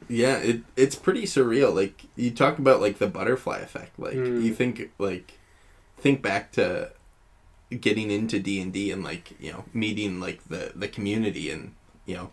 [0.08, 1.74] yeah, it it's pretty surreal.
[1.74, 3.98] Like you talk about like the butterfly effect.
[4.00, 4.44] Like Mm.
[4.44, 5.34] you think like
[5.98, 6.92] think back to
[7.80, 11.74] getting into D and D and like you know meeting like the the community and
[12.06, 12.30] you know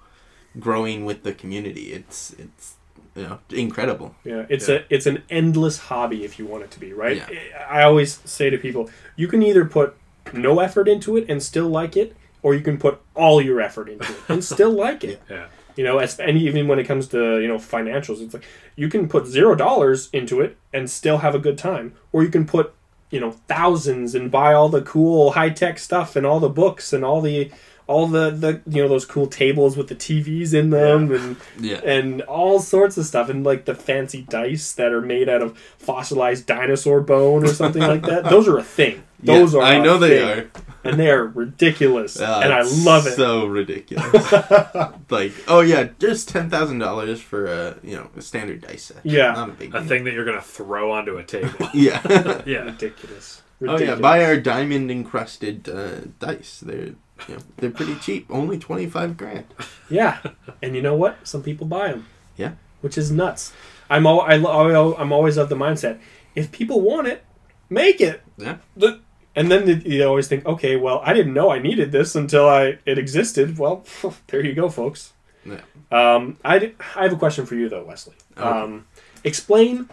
[0.60, 1.92] growing with the community.
[1.92, 2.74] It's it's
[3.16, 4.14] you know incredible.
[4.24, 4.76] Yeah, it's Yeah.
[4.76, 7.16] a it's an endless hobby if you want it to be, right?
[7.16, 7.66] Yeah.
[7.68, 9.96] I always say to people, you can either put
[10.32, 13.88] no effort into it and still like it, or you can put all your effort
[13.88, 15.20] into it and still like it.
[15.30, 15.46] Yeah.
[15.74, 18.44] You know, as, and even when it comes to you know financials, it's like
[18.76, 22.28] you can put zero dollars into it and still have a good time, or you
[22.28, 22.74] can put
[23.10, 26.92] you know thousands and buy all the cool high tech stuff and all the books
[26.92, 27.50] and all the
[27.92, 31.80] all the the you know those cool tables with the TVs in them and Yeah.
[31.84, 35.56] and all sorts of stuff and like the fancy dice that are made out of
[35.78, 38.24] fossilized dinosaur bone or something like that.
[38.30, 39.02] Those are a thing.
[39.22, 40.28] Those Yeah, are I a know they thing.
[40.28, 40.50] are.
[40.84, 43.14] and they are ridiculous Ah, and I love it.
[43.14, 44.32] So ridiculous.
[45.10, 48.98] like, oh yeah, just ten thousand dollars for a you know a standard dice set.
[49.04, 49.32] Yeah.
[49.32, 49.88] not a big A deal.
[49.88, 51.68] thing that you're gonna throw onto a table.
[51.74, 52.42] Yeah.
[52.46, 52.64] yeah.
[52.64, 53.42] Ridiculous.
[53.68, 56.60] oh yeah, buy our diamond encrusted uh, dice.
[56.66, 56.94] They're
[57.28, 59.46] know they're pretty cheap, only twenty five grand.
[59.90, 60.18] Yeah,
[60.62, 61.26] and you know what?
[61.26, 62.06] Some people buy them.
[62.36, 62.52] Yeah.
[62.80, 63.52] which is nuts.
[63.90, 65.98] I'm all, I, I'm always of the mindset:
[66.34, 67.24] if people want it,
[67.68, 68.22] make it.
[68.38, 68.56] Yeah.
[68.76, 69.00] The,
[69.36, 72.48] and then the, you always think, okay, well, I didn't know I needed this until
[72.48, 73.58] I it existed.
[73.58, 73.84] Well,
[74.28, 75.12] there you go, folks.
[75.44, 75.60] Yeah.
[75.90, 78.14] Um, I, d- I have a question for you though, Westley.
[78.36, 78.48] Okay.
[78.48, 78.86] Um,
[79.24, 79.88] explain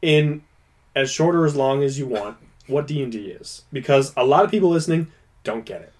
[0.00, 0.42] in
[0.94, 2.36] as short or as long as you want
[2.66, 5.08] what D and D is, because a lot of people listening
[5.42, 5.92] don't get it.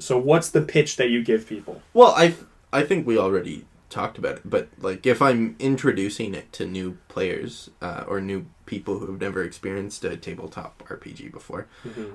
[0.00, 1.82] So, what's the pitch that you give people?
[1.94, 2.34] Well, I
[2.72, 6.98] I think we already talked about it, but like if I'm introducing it to new
[7.08, 11.66] players uh, or new people who have never experienced a tabletop RPG before,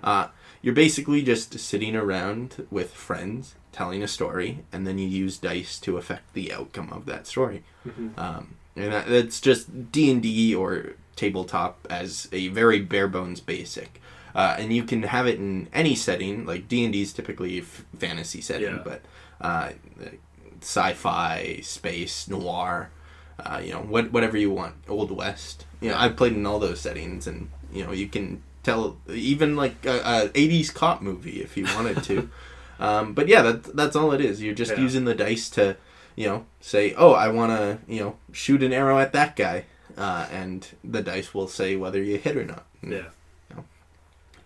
[0.03, 0.27] uh,
[0.61, 5.77] you're basically just sitting around with friends telling a story, and then you use dice
[5.81, 7.63] to affect the outcome of that story.
[8.17, 13.41] Um, and that, that's just D and D or tabletop as a very bare bones
[13.41, 14.01] basic.
[14.35, 16.45] Uh, and you can have it in any setting.
[16.45, 18.81] Like D and D is typically a f- fantasy setting, Yeah.
[18.83, 19.01] but
[19.39, 19.69] uh,
[20.61, 22.89] sci-fi, space, noir,
[23.39, 25.65] uh, you know, what, whatever you want, old west.
[25.81, 29.55] You know, I've played in all those settings, and you know, you can tell even
[29.55, 32.29] like a, a '80s cop movie if you wanted to.
[32.79, 34.41] um, but yeah, that, that's all it is.
[34.41, 34.79] You're just Yeah.
[34.81, 35.77] using the dice to,
[36.15, 39.65] you know, say, oh, I want to, you know, shoot an arrow at that guy,
[39.97, 42.65] uh, and the dice will say whether you hit or not.
[42.81, 43.09] Yeah.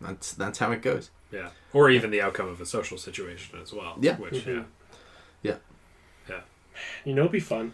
[0.09, 1.09] That's that's how it goes.
[1.31, 1.49] Yeah.
[1.73, 3.95] Or even the outcome of a social situation as well.
[4.01, 4.17] Yeah.
[4.17, 4.65] Which Mhm.
[5.43, 5.55] yeah.
[6.29, 6.41] Yeah.
[7.05, 7.73] You know, it'd be fun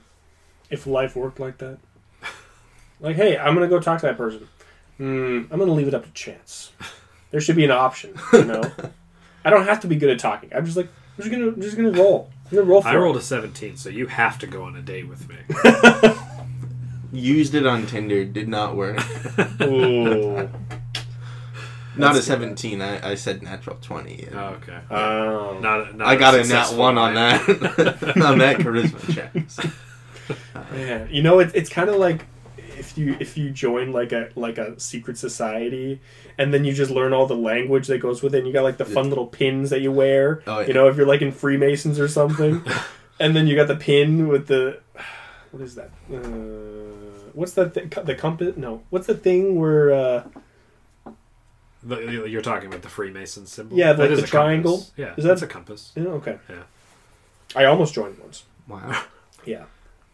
[0.70, 1.78] if life worked like that.
[3.00, 4.48] Like, hey, I'm gonna go talk to that person.
[4.98, 6.72] Hmm, I'm gonna leave it up to chance.
[7.32, 8.62] There should be an option, you know.
[9.46, 10.50] I don't have to be good at talking.
[10.56, 10.88] I'm just like,
[11.18, 12.32] I'm just gonna, I'm just gonna roll.
[12.46, 12.98] I'm gonna roll for I it.
[12.98, 15.36] rolled a 17, so you have to go on a date with me.
[17.12, 19.00] Used it on Tinder, did not work.
[19.62, 20.50] Ooh.
[21.98, 22.82] Not a 17.
[22.82, 24.24] I, I said natural 20.
[24.24, 24.76] and oh, okay.
[24.94, 27.42] Um, Not, not I got a nat one on that
[28.22, 29.32] on that charisma check.
[29.50, 29.70] So,
[30.76, 32.26] Yeah, you know, it, it's kind of like
[32.58, 36.02] if you if you join like a like a secret society,
[36.38, 38.40] and then you just learn all the language that goes with it.
[38.40, 40.44] and You got like the fun little pins that you wear.
[40.48, 40.68] Oh, yeah.
[40.68, 42.62] You know, if you're like in Freemasons or something,
[43.20, 44.80] and then you got the pin with the
[45.52, 45.92] what is that?
[46.14, 47.74] Uh, what's that?
[47.74, 48.58] Th- the compass?
[48.58, 49.94] No, what's the thing where?
[49.94, 50.24] Uh,
[51.86, 53.78] The- You're talking about the Freemason symbol?
[53.78, 54.78] Yeah, That like is the a triangle.
[54.78, 54.92] compass.
[54.98, 55.92] Yeah, Is that- that's a compass.
[55.96, 56.38] yeah, okay.
[56.50, 56.64] Yeah.
[57.56, 58.44] I almost joined once.
[58.68, 59.04] wow.
[59.46, 59.66] Yeah.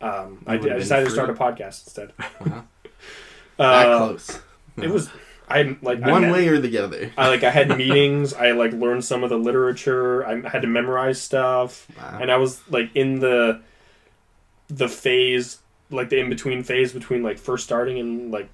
[0.02, 2.12] Um, I, did, I would've decided to start a podcast instead.
[2.46, 2.64] Wow.
[3.58, 4.40] That Uh, close.
[4.82, 5.10] It was.
[5.48, 7.12] I like I One met- way or the other.
[7.18, 8.34] I like I had meetings.
[8.34, 10.26] I like learned some of the literature.
[10.26, 12.18] I had to memorize stuff, Wow.
[12.22, 13.62] and I was like in the
[14.70, 15.60] the phase,
[15.92, 18.50] like the in between phase between like first starting and like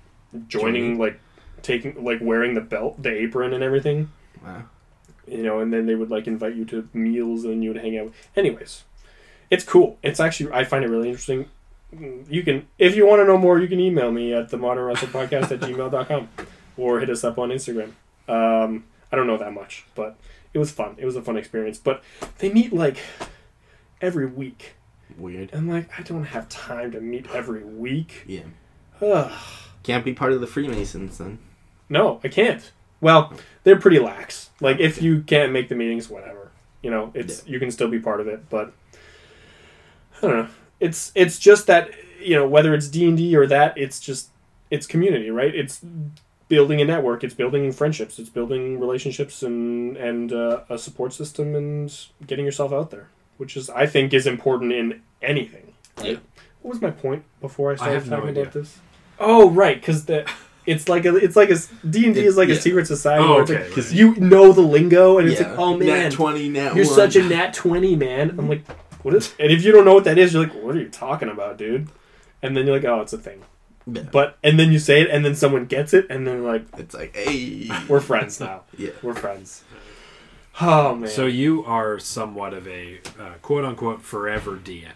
[0.47, 0.99] joining, Joining.
[0.99, 1.19] like
[1.61, 4.11] taking like wearing the belt, the apron, and everything.
[4.43, 4.63] Wow.
[5.27, 7.97] You know, and then they would like invite you to meals, and you would hang
[7.97, 8.13] out.
[8.35, 8.83] Anyways,
[9.49, 9.97] it's cool.
[10.03, 11.49] It's actually I find it really interesting.
[11.91, 14.83] You can, if you want to know more, you can email me at the modern
[14.83, 16.29] rustic podcast at gmail.com
[16.75, 17.91] or hit us up on Instagram.
[18.27, 20.17] Um, I don't know that much, but
[20.53, 20.95] it was fun.
[20.97, 21.77] It was a fun experience.
[21.77, 22.03] But
[22.39, 22.97] they meet like
[24.01, 24.75] every week.
[25.17, 25.49] Weird.
[25.53, 28.25] I'm like, I don't have time to meet every week.
[28.27, 28.43] Yeah.
[29.01, 29.31] Ugh.
[29.87, 31.39] Can't be part of the Freemasons then.
[31.87, 32.73] No, I can't.
[32.99, 33.31] Well,
[33.63, 34.49] they're pretty lax.
[34.59, 36.51] Like if you can't make the meetings, whatever.
[36.81, 38.73] You know, it's you can still be part of it, but
[40.17, 40.49] I don't know.
[40.81, 44.27] It's it's just that you know whether it's D and D or that, it's just
[44.69, 45.55] it's community, right?
[45.55, 45.79] It's
[46.49, 47.23] building a network.
[47.23, 48.19] It's building friendships.
[48.19, 51.95] It's building relationships and and uh, a support system and
[52.25, 53.07] getting yourself out there,
[53.37, 55.75] which is I think is important in anything.
[55.97, 56.07] Right?
[56.07, 56.17] Yeah.
[56.61, 58.41] What was my point before I started have no talking idea.
[58.43, 58.79] about this?
[59.19, 60.29] Oh, right, because the.
[60.65, 61.55] It's like a, it's like a
[61.89, 62.55] D and D is like Yeah.
[62.55, 63.23] a secret society.
[63.23, 63.91] Oh, okay, like, right.
[63.93, 65.51] you know the lingo, and it's Yeah.
[65.51, 66.93] like, oh man, Nat 20, nat you're one.
[66.93, 68.31] such a nat 20, man.
[68.37, 68.67] I'm like,
[69.01, 69.33] what is.
[69.39, 71.57] And if you don't know what that is, you're like, what are you talking about,
[71.57, 71.87] dude?
[72.41, 73.43] And then you're like, oh, it's a thing.
[73.89, 74.01] Yeah.
[74.11, 76.93] But, and then you say it, and then someone gets it, and then like, It's
[76.93, 77.69] like, hey.
[77.87, 78.63] we're friends now.
[78.77, 78.89] Yeah.
[79.01, 79.63] We're friends.
[80.59, 81.09] Oh, man.
[81.09, 84.91] So you are somewhat of a uh, quote unquote forever DM,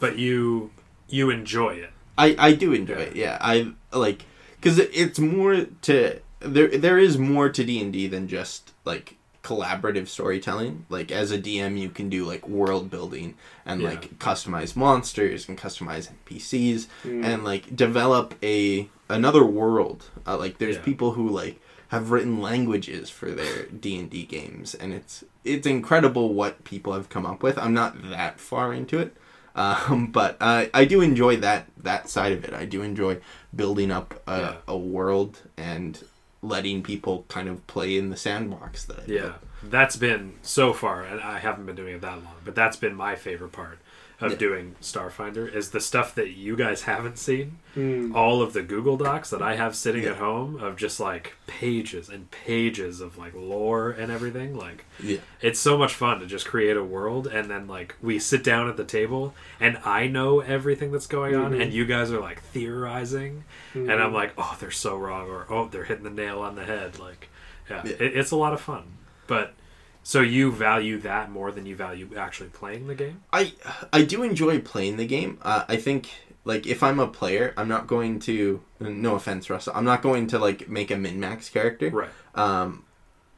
[0.00, 0.72] but you
[1.08, 1.90] you enjoy it.
[2.24, 3.00] I, I do enjoy Yeah.
[3.10, 3.16] it.
[3.16, 4.24] Yeah, I like
[4.56, 6.68] because it's more to there.
[6.68, 10.84] There is more to D and D than just like collaborative storytelling.
[10.88, 13.34] Like as a DM, you can do like world building
[13.64, 13.88] and Yeah.
[13.90, 17.24] like customize monsters and customize NPCs Mm.
[17.24, 20.04] and like develop a another world.
[20.26, 20.82] Uh, like there's Yeah.
[20.82, 25.66] people who like have written languages for their D and D games, and it's it's
[25.66, 27.56] incredible what people have come up with.
[27.58, 29.16] I'm not that far into it,
[29.54, 32.52] um, but I I do enjoy that that side of it.
[32.54, 33.18] I do enjoy
[33.54, 34.54] building up a, Yeah.
[34.68, 36.02] a world and
[36.42, 39.34] letting people kind of play in the sandbox that I Yeah, built.
[39.64, 42.94] that's been so far, and I haven't been doing it that long, but that's been
[42.94, 43.78] my favorite part
[44.20, 44.38] of Yeah.
[44.38, 47.58] doing Starfinder is the stuff that you guys haven't seen.
[47.76, 48.14] Mm.
[48.14, 50.10] All of the Google Docs that I have sitting Yeah.
[50.10, 54.56] at home of just like pages and pages of like lore and everything.
[54.56, 55.18] Like Yeah.
[55.40, 58.68] it's so much fun to just create a world and then like we sit down
[58.68, 61.62] at the table and I know everything that's going on Mhm.
[61.62, 63.44] and you guys are like theorizing
[63.74, 64.02] and Mm-hmm.
[64.02, 66.98] I'm like, oh, they're so wrong, or oh, they're hitting the nail on the head.
[66.98, 67.28] Like,
[67.70, 67.92] yeah, Yeah.
[67.92, 68.82] It, it's a lot of fun.
[69.28, 69.54] But
[70.02, 73.22] so you value that more than you value actually playing the game?
[73.32, 73.52] I
[73.92, 75.38] I do enjoy playing the game.
[75.42, 76.10] Uh, I think
[76.44, 78.62] like if I'm a player, I'm not going to.
[78.80, 79.72] No offense, Russell.
[79.76, 81.90] I'm not going to like make a min max character.
[81.90, 82.08] Right.
[82.34, 82.84] Um,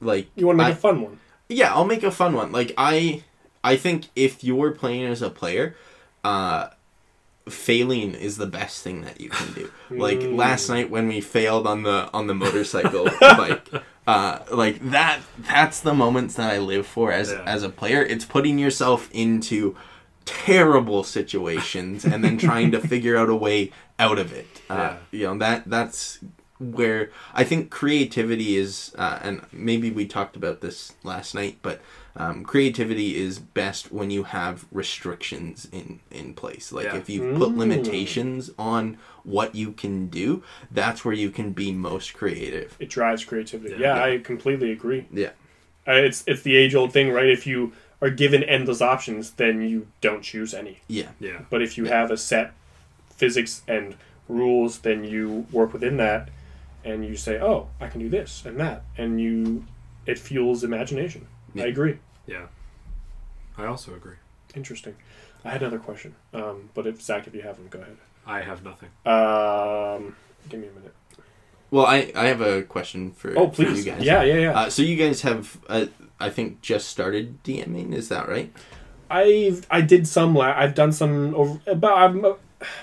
[0.00, 1.18] like You want to make I- a fun one.
[1.48, 2.52] yeah, I'll make a fun one.
[2.52, 3.24] Like I
[3.64, 5.74] I think if you're playing as a player,
[6.24, 6.68] uh,
[7.48, 9.70] failing is the best thing that you can do.
[9.90, 10.36] Like Mm.
[10.36, 13.68] last night when we failed on the on the motorcycle bike.
[14.06, 17.42] Uh, like that that's the moments that I live for as Yeah.
[17.46, 18.02] as a player.
[18.02, 19.76] It's putting yourself into
[20.24, 24.46] terrible situations and then trying to figure out a way out of it.
[24.68, 24.96] Uh, Yeah.
[25.12, 26.18] You know that that's
[26.58, 31.80] where I think creativity is, uh, and maybe we talked about this last night, but
[32.14, 36.70] um, creativity is best when you have restrictions in in place.
[36.72, 36.96] Like Yeah.
[36.96, 37.56] if you put Mm.
[37.58, 42.76] limitations on what you can do, that's where you can be most creative.
[42.78, 43.76] It drives creativity.
[43.78, 43.96] Yeah.
[43.96, 45.06] Yeah, I completely agree.
[45.12, 45.30] Yeah.
[45.88, 47.28] Uh, it's it's the age old thing, right?
[47.30, 47.72] If you
[48.02, 50.80] are given endless options, then you don't choose any.
[50.88, 51.10] Yeah.
[51.20, 51.40] Yeah.
[51.50, 52.00] But if you Yeah.
[52.00, 52.52] have a set
[53.16, 53.94] physics and
[54.28, 56.28] rules, then you work within that,
[56.84, 59.64] and you say, "Oh, I can do this and that," and you
[60.06, 61.26] it fuels imagination.
[61.54, 61.64] Yeah.
[61.64, 61.98] I agree.
[62.26, 62.46] Yeah.
[63.58, 64.16] I also agree.
[64.54, 64.96] Interesting.
[65.44, 67.96] I had another question, um, but if Zach, if you have them, go ahead.
[68.26, 68.90] I have nothing.
[69.04, 70.14] Um,
[70.48, 70.94] give me a minute.
[71.70, 73.84] Well, I I have a question for Oh, for please.
[73.84, 74.02] you guys.
[74.04, 74.52] Yeah, yeah, yeah.
[74.60, 75.86] Uh, so you guys have, uh,
[76.20, 77.92] I think, just started DMing.
[77.92, 78.52] Is that right?
[79.10, 80.34] I've I did some.
[80.34, 81.98] La- I've done some over about.
[81.98, 82.32] I'm, uh,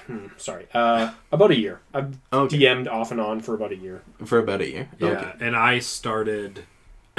[0.07, 1.79] hmm, sorry, uh, about a year.
[1.93, 2.57] I've Okay.
[2.57, 4.01] DM'd off and on for about a year.
[4.25, 4.89] For about a year.
[4.99, 5.07] Yeah.
[5.07, 5.31] Okay.
[5.45, 6.65] And I started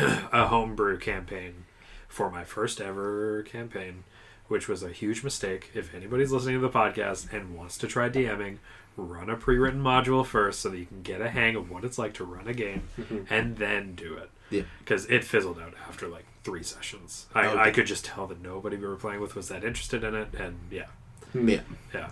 [0.33, 1.65] a homebrew campaign
[2.09, 4.05] for my first ever campaign,
[4.49, 5.71] which was a huge mistake.
[5.75, 8.59] If anybody's listening to the podcast and wants to try DMing,
[8.97, 11.99] run a pre-written module first so that you can get a hang of what it's
[11.99, 12.83] like to run a game
[13.31, 14.31] and then do it.
[14.51, 14.63] Yeah.
[14.81, 17.27] Because it fizzled out after like three sessions.
[17.35, 17.61] I, oh, Okay.
[17.61, 20.35] I could just tell that nobody we were playing with was that interested in it,
[20.35, 20.87] and yeah,
[21.33, 21.61] Yeah.
[21.95, 22.11] yeah.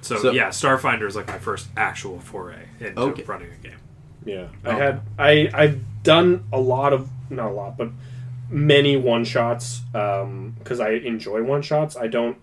[0.00, 3.22] So, So- yeah, Starfinder is like my first actual foray into Okay.
[3.24, 3.78] running a game.
[4.24, 7.90] Yeah, I had I I've done a lot of not a lot, but
[8.50, 11.96] many one shots because I enjoy one shots.
[11.96, 12.36] I don't.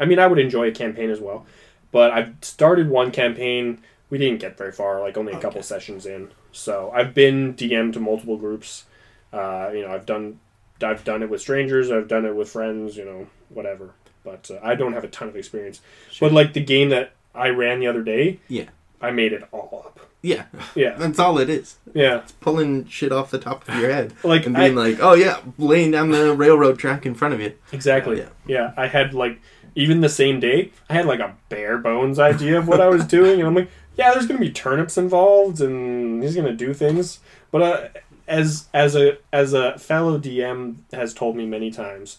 [0.00, 1.46] I mean, I would enjoy a campaign as well,
[1.92, 3.78] but I've started one campaign.
[4.10, 6.30] We didn't get very far, like only a couple sessions in.
[6.50, 8.84] So I've been DM to multiple groups.
[9.32, 10.38] Uh, you know, I've done
[10.82, 11.90] I've done it with strangers.
[11.90, 12.96] I've done it with friends.
[12.96, 13.94] You know, whatever.
[14.24, 15.80] But uh, I don't have a ton of experience.
[16.10, 16.28] Sure.
[16.28, 18.66] But like the game that I ran the other day, Yeah.
[19.00, 20.00] I made it all up.
[20.22, 20.44] Yeah.
[20.76, 21.76] Yeah, That's all it is.
[21.94, 22.18] yeah.
[22.18, 24.14] It's pulling shit off the top of your head.
[24.24, 27.40] Like and I, being like, oh yeah, laying down the railroad track in front of
[27.40, 27.54] you.
[27.72, 28.18] Exactly.
[28.18, 28.28] Yeah.
[28.46, 28.72] Yeah.
[28.76, 29.40] I had like
[29.74, 33.04] even the same day, I had like a bare bones idea of what I was
[33.06, 37.20] doing, and I'm like, yeah, there's gonna be turnips involved, and he's gonna do things.
[37.50, 37.88] But uh,
[38.28, 42.18] as as a as a fellow DM has told me many times,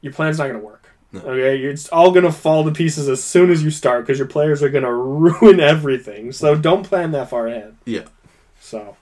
[0.00, 0.85] your plan's not gonna work.
[1.12, 1.20] No.
[1.20, 4.62] Okay, it's all gonna fall to pieces as soon as you start because your players
[4.62, 6.32] are gonna ruin everything.
[6.32, 7.76] So don't plan that far ahead.
[7.84, 8.06] Yeah.
[8.60, 8.96] So,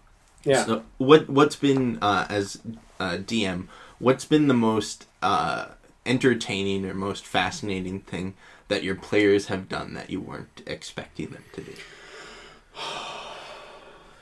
[0.44, 0.64] yeah.
[0.64, 2.60] So what what's been uh, as
[3.01, 3.68] uh, DM?
[3.98, 5.68] What's been the most uh,
[6.05, 8.35] entertaining or most fascinating thing
[8.68, 11.72] that your players have done that you weren't expecting them to do?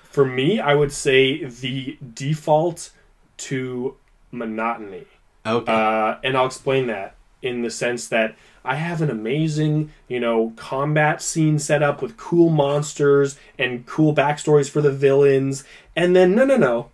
[0.05, 2.91] For me, I would say the default
[3.39, 3.97] to
[4.31, 5.07] monotony.
[5.45, 5.73] Okay.
[5.73, 10.53] Uh, and I'll explain that in the sense that I have an amazing, you know,
[10.57, 15.65] combat scene set up with cool monsters and cool backstories for the villains.
[15.97, 16.91] And then, no, no, no.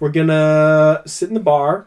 [0.00, 1.86] We're gonna sit in the bar.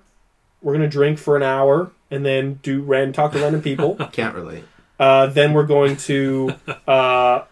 [0.62, 3.96] We're gonna drink for an hour and then do random talk to random people.
[4.12, 4.64] Can't relate.
[4.98, 6.54] Uh, then we're going to
[6.88, 7.44] uh,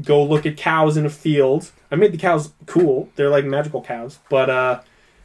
[0.00, 1.72] go look at cows in a field.
[1.90, 4.18] I made the cows cool; they're like magical cows.
[4.28, 4.80] But uh,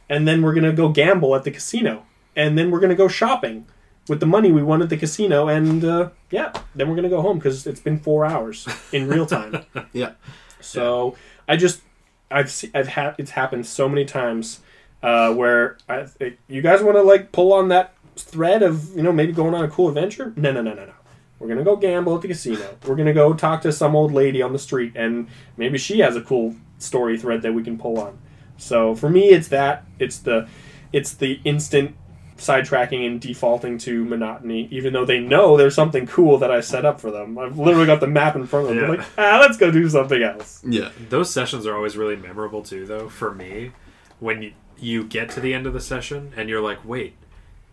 [0.08, 2.04] and then we're gonna go gamble at the casino,
[2.34, 3.66] and then we're gonna go shopping
[4.10, 7.22] with the money we won at the casino, and uh, yeah, then we're gonna go
[7.22, 9.64] home because it's been four hours in real time.
[9.92, 10.12] Yeah.
[10.60, 11.14] So
[11.48, 11.80] I just
[12.28, 14.60] I've se- I've had it's happened so many times
[15.00, 19.02] uh, where I, it, you guys want to like pull on that thread of you
[19.04, 20.32] know maybe going on a cool adventure.
[20.34, 20.92] No, no, no, no, no.
[21.38, 22.76] We're gonna go gamble at the casino.
[22.84, 26.16] We're gonna go talk to some old lady on the street, and maybe she has
[26.16, 28.18] a cool story thread that we can pull on.
[28.56, 29.84] So for me, it's that.
[30.00, 30.48] It's the
[30.92, 31.94] it's the instant
[32.40, 36.84] sidetracking and defaulting to monotony, even though they know there's something cool that I set
[36.84, 37.38] up for them.
[37.38, 38.78] I've literally got the map in front of them.
[38.84, 38.90] Yeah.
[38.90, 40.62] I'm like, ah, let's go do something else.
[40.66, 40.90] Yeah.
[41.08, 43.08] Those sessions are always really memorable too, though.
[43.08, 43.72] For me,
[44.18, 47.14] when you, you get to the end of the session and you're like, "Wait,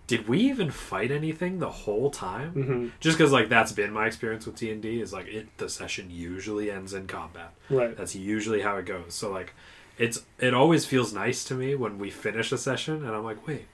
[0.07, 2.91] did we even fight anything the whole time?" Mhm.
[2.99, 5.69] Just because like that's been my experience with D and D is like it the
[5.69, 7.53] session usually ends in combat.
[7.69, 7.95] Right.
[7.95, 9.13] That's usually how it goes.
[9.13, 9.53] So like,
[9.97, 13.47] it's it always feels nice to me when we finish a session and I'm like,
[13.47, 13.65] "Wait,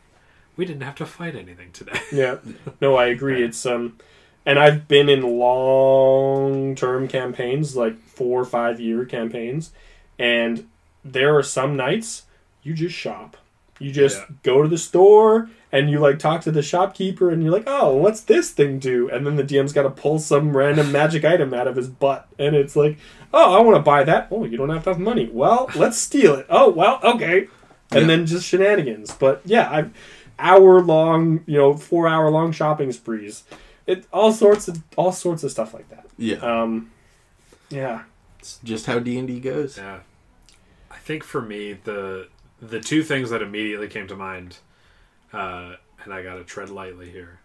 [0.55, 2.37] we didn't have to fight anything today." Yeah.
[2.81, 3.43] No, I agree.
[3.43, 3.97] It's um
[4.45, 5.21] and I've been in
[5.83, 9.71] long term campaigns, like four or five year campaigns,
[10.19, 10.67] and
[11.03, 12.23] there are some nights
[12.61, 13.37] you just shop.
[13.79, 14.25] You just Yeah.
[14.43, 17.95] go to the store and you like talk to the shopkeeper and you're like, oh,
[17.95, 19.09] what's this thing do?
[19.09, 22.27] And then the DM's got to pull some random magic item out of his butt.
[22.39, 22.97] And it's like,
[23.33, 24.27] oh, I want to buy that.
[24.31, 25.29] Oh, you don't have enough money.
[25.33, 26.45] Well, let's steal it.
[26.49, 27.47] Oh, well, okay.
[27.91, 28.07] And Yeah.
[28.07, 29.11] then just shenanigans.
[29.13, 29.91] But yeah, I've
[30.39, 33.43] hour long, you know, four hour long shopping sprees.
[33.85, 36.07] It all sorts of all sorts of stuff like that.
[36.17, 36.37] Yeah.
[36.37, 36.91] Um,
[37.69, 38.03] yeah.
[38.39, 39.77] It's just how D and D goes.
[39.77, 39.99] Yeah.
[40.91, 42.27] I think for me the
[42.61, 44.57] the two things that immediately came to mind,
[45.33, 47.39] uh, and I gotta tread lightly here.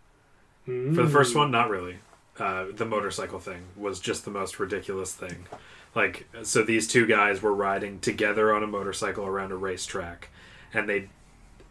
[0.65, 1.97] For the first one, not really.
[2.39, 5.47] Uh, the motorcycle thing was just the most ridiculous thing.
[5.95, 10.29] Like, so these two guys were riding together on a motorcycle around a racetrack,
[10.75, 11.09] and they,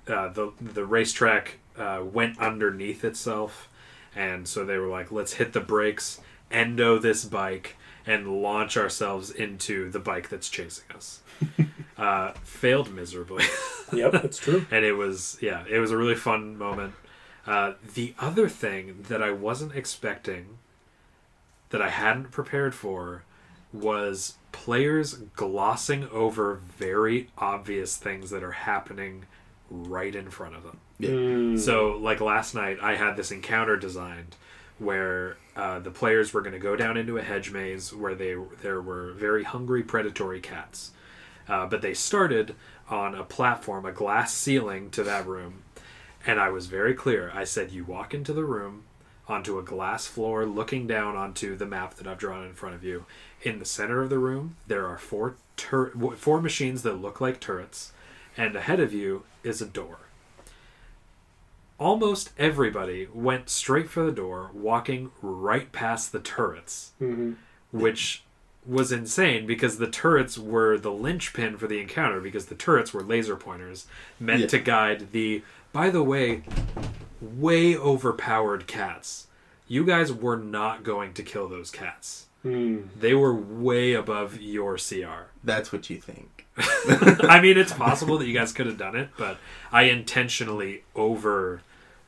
[0.08, 3.70] uh, the the racetrack uh, went underneath itself,
[4.16, 6.20] and so they were like, "Let's hit the brakes,
[6.52, 7.76] endo this bike,
[8.06, 11.22] and launch ourselves into the bike that's chasing us."
[11.98, 13.44] uh, failed miserably.
[13.94, 14.66] Yep, that's true.
[14.70, 16.94] and it was yeah it was a really fun moment
[17.46, 20.58] uh, the other thing that i wasn't expecting
[21.70, 23.24] that i hadn't prepared for
[23.72, 29.24] was players glossing over very obvious things that are happening
[29.69, 31.10] right in front of them Yeah.
[31.10, 31.60] Mm.
[31.60, 34.35] so, like last night, I had this encounter designed
[34.80, 38.35] where uh, the players were going to go down into a hedge maze where they
[38.61, 40.91] there were very hungry predatory cats,
[41.48, 42.56] uh, but they started
[42.89, 45.64] on a platform, a glass ceiling to that room,
[46.26, 47.31] and I was very clear.
[47.34, 48.84] I said, "You walk into the room."
[49.30, 52.84] Onto a glass floor, looking down onto the map that I've drawn in front of
[52.85, 53.03] you.
[53.41, 57.41] In the center of the room, there are four tur- four machines that look like
[57.41, 57.91] turrets,
[58.38, 59.98] and ahead of you is a door
[61.80, 67.36] almost everybody went straight for the door, walking right past the turrets, Mhm.
[67.72, 68.24] which
[68.66, 73.04] was insane because the turrets were the linchpin for the encounter because the turrets were
[73.04, 73.86] laser pointers
[74.20, 74.48] meant Yeah.
[74.48, 76.44] to guide the by the way
[77.22, 79.28] way overpowered cats
[79.68, 82.88] you guys were not going to kill those cats Mm.
[83.00, 86.37] they were way above your cr That's what you think.
[87.30, 89.38] I mean, it's possible that you guys could have done it, but
[89.72, 91.62] I intentionally over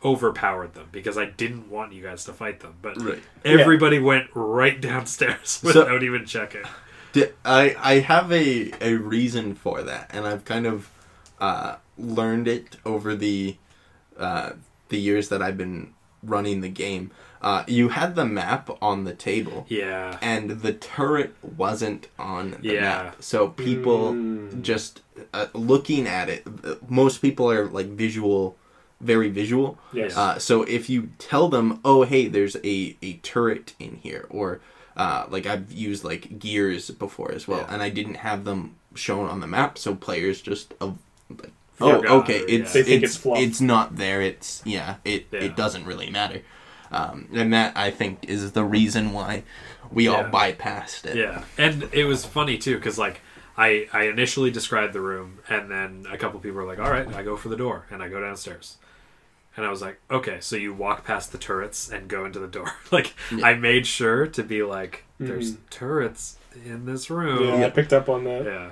[0.03, 2.75] overpowered them because I didn't want you guys to fight them.
[2.81, 3.21] But Right.
[3.43, 6.63] everybody went right downstairs So- without even checking.
[7.11, 10.89] Di- I I have a a reason for that, and I've kind of
[11.39, 13.57] uh, learned it over the
[14.17, 14.51] uh,
[14.89, 17.09] the years that I've been running the game.
[17.41, 22.73] Uh, you had the map on the table, Yeah, and the turret wasn't on the
[22.73, 22.81] Yeah.
[22.81, 24.61] map, so people Mm.
[24.61, 25.01] just
[25.33, 26.43] uh, looking at it.
[26.65, 28.57] uh, Most people are like visual,
[29.01, 29.77] very visual.
[29.93, 30.15] Yes.
[30.17, 34.59] Uh, so if you tell them, "Oh, hey, there's a, a turret in here," or
[34.97, 37.73] uh, like I've used like gears before as well, Yeah.
[37.73, 40.91] and I didn't have them shown on the map, so players just uh,
[41.29, 42.81] like, oh, okay, it's yeah.
[42.81, 44.21] It's it's it's not there.
[44.21, 45.39] It's yeah, it Yeah.
[45.45, 46.41] it doesn't really matter,
[46.91, 49.43] um, and that I think is the reason why
[49.91, 51.15] we all bypassed it.
[51.17, 53.21] Yeah, and it was funny too because like
[53.57, 57.07] I I initially described the room, and then a couple people were like, "All right,
[57.15, 58.77] I go for the door," and I go downstairs,
[59.57, 62.47] and I was like, "Okay, so you walk past the turrets and go into the
[62.47, 63.45] door." like Yeah.
[63.45, 65.57] I made sure to be like, "There's Mhm.
[65.69, 68.45] turrets in this room." Yeah, room." I picked up on that.
[68.45, 68.69] yeah.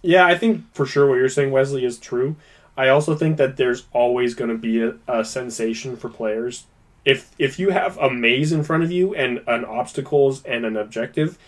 [0.00, 2.36] Yeah, I think for sure what you're saying, Westley, is true.
[2.76, 6.66] I also think that there's always going to be a, a sensation for players.
[7.08, 10.76] If if you have a maze in front of you and an obstacles and an
[10.76, 11.38] objective,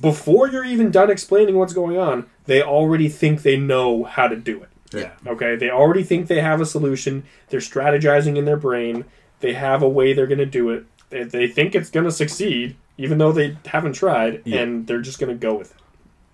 [0.00, 4.36] before you're even done explaining what's going on, they already think they know how to
[4.36, 4.68] do it.
[4.92, 5.12] Yeah.
[5.26, 7.24] Okay, they already think they have a solution.
[7.48, 9.04] They're strategizing in their brain.
[9.40, 10.84] They have a way they're going to do it.
[11.10, 14.60] They, they think it's going to succeed, even though they haven't tried, Yeah.
[14.60, 15.76] and they're just going to go with it.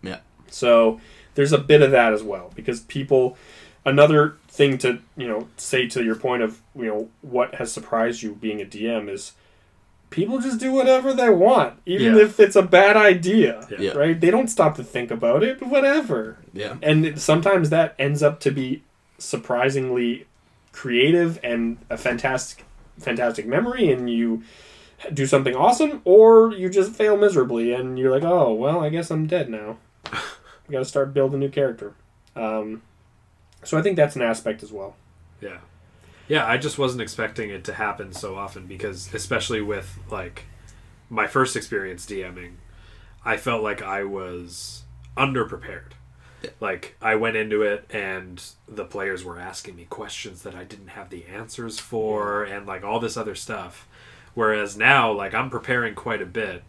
[0.02, 0.18] Yeah.
[0.50, 1.00] So
[1.34, 3.36] there's a bit of that as well because people.
[3.86, 8.22] Another thing to you know say to your point of you know what has surprised
[8.22, 9.32] you being a DM is
[10.10, 12.22] people just do whatever they want, even Yeah.
[12.22, 13.66] if it's a bad idea.
[13.70, 13.78] Yeah.
[13.80, 13.92] Yeah.
[13.92, 14.18] Right?
[14.20, 15.60] They don't stop to think about it.
[15.62, 16.76] Whatever Yeah.
[16.82, 18.82] and it- sometimes that ends up to be
[19.18, 20.26] surprisingly
[20.72, 22.64] creative and a fantastic
[22.98, 24.42] fantastic memory and you
[25.12, 29.10] do something awesome or you just fail miserably and you're like oh well i guess
[29.10, 29.76] i'm dead now
[30.12, 30.20] i
[30.70, 31.92] gotta start building a new character
[32.36, 32.82] um,
[33.64, 34.96] so i think that's an aspect as well
[35.40, 35.58] Yeah.
[36.26, 40.44] Yeah, I just wasn't expecting it to happen so often because especially with like
[41.10, 42.52] my first experience DMing,
[43.26, 44.84] I felt like I was
[45.18, 45.92] underprepared.
[46.60, 50.88] Like I went into it and the players were asking me questions that I didn't
[50.96, 53.86] have the answers for and like all this other stuff.
[54.32, 56.62] Whereas now like I'm preparing quite a bit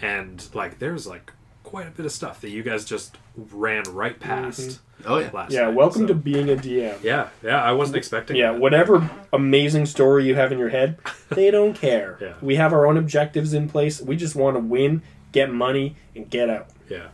[0.00, 1.32] and like there's like
[1.64, 5.30] quite a bit of stuff that you guys just ran right past Oh yeah.
[5.32, 8.52] last yeah night, welcome so- to being a dm Yeah, yeah, I wasn't expecting yeah
[8.52, 8.60] that.
[8.60, 10.98] whatever amazing story you have in your head
[11.30, 12.34] they don't care Yeah.
[12.42, 15.02] we have our own objectives in place we just want to win
[15.32, 17.08] get money and get out Yeah.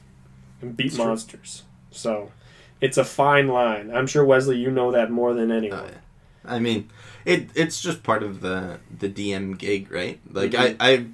[0.62, 1.04] and beat It's true.
[1.04, 1.62] monsters.
[1.90, 2.32] So
[2.80, 3.90] it's a fine line.
[3.94, 5.80] I'm sure Westley, you know that more than anyone.
[5.80, 6.52] Oh, yeah.
[6.54, 6.90] I mean,
[7.24, 10.18] it it's just part of the the DM gig, right?
[10.30, 10.76] Like Mhm.
[10.80, 11.06] I I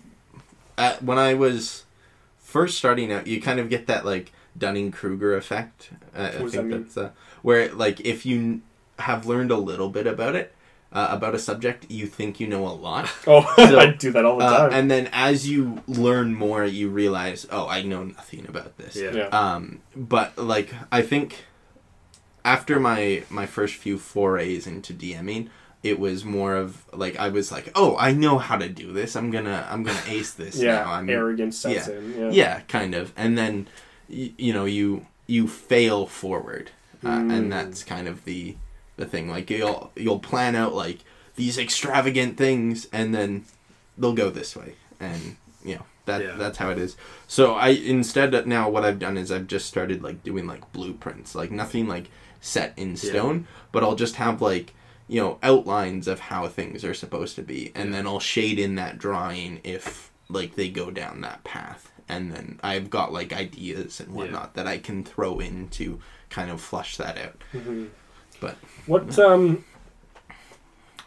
[0.78, 1.84] at, when I was
[2.38, 5.90] first starting out, you kind of get that like Dunning Kruger effect.
[6.14, 6.82] Uh, I What does think that mean?
[6.82, 7.10] that's uh,
[7.42, 8.62] where like if you n-
[8.98, 10.54] have learned a little bit about it.
[10.94, 14.26] Uh, about a subject, you think you know a lot, Oh, So, I do that
[14.26, 14.72] all the uh, time.
[14.74, 18.94] and then as you learn more, you realize, oh, I know nothing about this.
[18.94, 19.12] Yeah.
[19.14, 19.26] yeah.
[19.28, 21.46] Um, but like I think
[22.44, 25.48] after my my first few forays into DMing,
[25.82, 29.16] it was more of like I was like, oh, I know how to do this.
[29.16, 30.82] I'm gonna I'm gonna ace this yeah.
[30.82, 30.92] now.
[30.92, 31.94] I'm Arrogance sets yeah.
[31.94, 32.14] in.
[32.18, 32.30] Yeah.
[32.32, 33.14] yeah, kind of.
[33.16, 33.66] And then
[34.12, 36.70] y- you know you you fail forward,
[37.04, 37.32] uh, Mm.
[37.32, 38.56] and that's kind of the
[38.96, 39.28] the thing.
[39.28, 40.98] Like you'll you'll plan out like
[41.36, 43.44] these extravagant things, and then
[43.98, 46.36] they'll go this way, and you know that Yeah.
[46.36, 46.96] that's how it is.
[47.26, 50.72] So I instead of- now what I've done is I've just started like doing like
[50.72, 52.08] blueprints, like nothing like
[52.40, 54.74] set in stone, but I'll just have like
[55.08, 57.96] you know outlines of how things are supposed to be, and Yeah.
[57.96, 62.60] then I'll shade in that drawing if like they go down that path, and then
[62.62, 66.96] I've got like ideas and whatnot that I can throw in to kind of flush
[66.96, 67.42] that out.
[67.52, 67.88] Mhm.
[68.40, 68.56] But
[68.86, 69.64] What um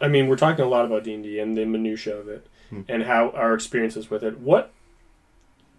[0.00, 2.80] I mean, we're talking a lot about D&D and the minutia of it Hmm.
[2.88, 4.38] and how our experiences with it.
[4.40, 4.72] What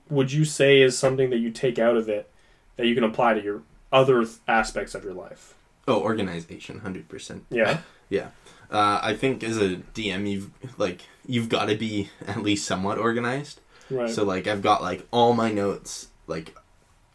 [0.10, 2.32] would you say is something that you take out of it
[2.78, 5.54] that you can apply to your other th- aspects of your life?
[5.90, 7.46] oh, organization, hundred percent.
[7.50, 7.80] Yeah,
[8.10, 8.30] yeah.
[8.70, 10.50] Uh, I think as a DM, you've
[10.80, 13.60] like you've got to be at least somewhat organized.
[13.90, 14.10] Right.
[14.10, 16.56] So like I've got like all my notes like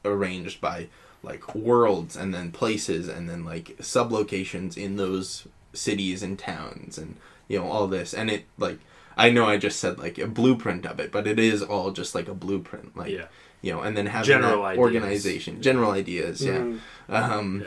[0.04, 0.88] arranged by
[1.22, 7.16] like worlds and then places and then like sublocations in those cities and towns and
[7.48, 8.78] you know all this and it like
[9.16, 12.14] I know I just said like a blueprint of it, but it is all just
[12.14, 13.26] like a blueprint, like yeah.
[13.60, 14.80] you know, and then having General ideas.
[14.80, 16.58] organization, general ideas, yeah.
[16.58, 16.80] Mhm.
[17.10, 17.64] Um,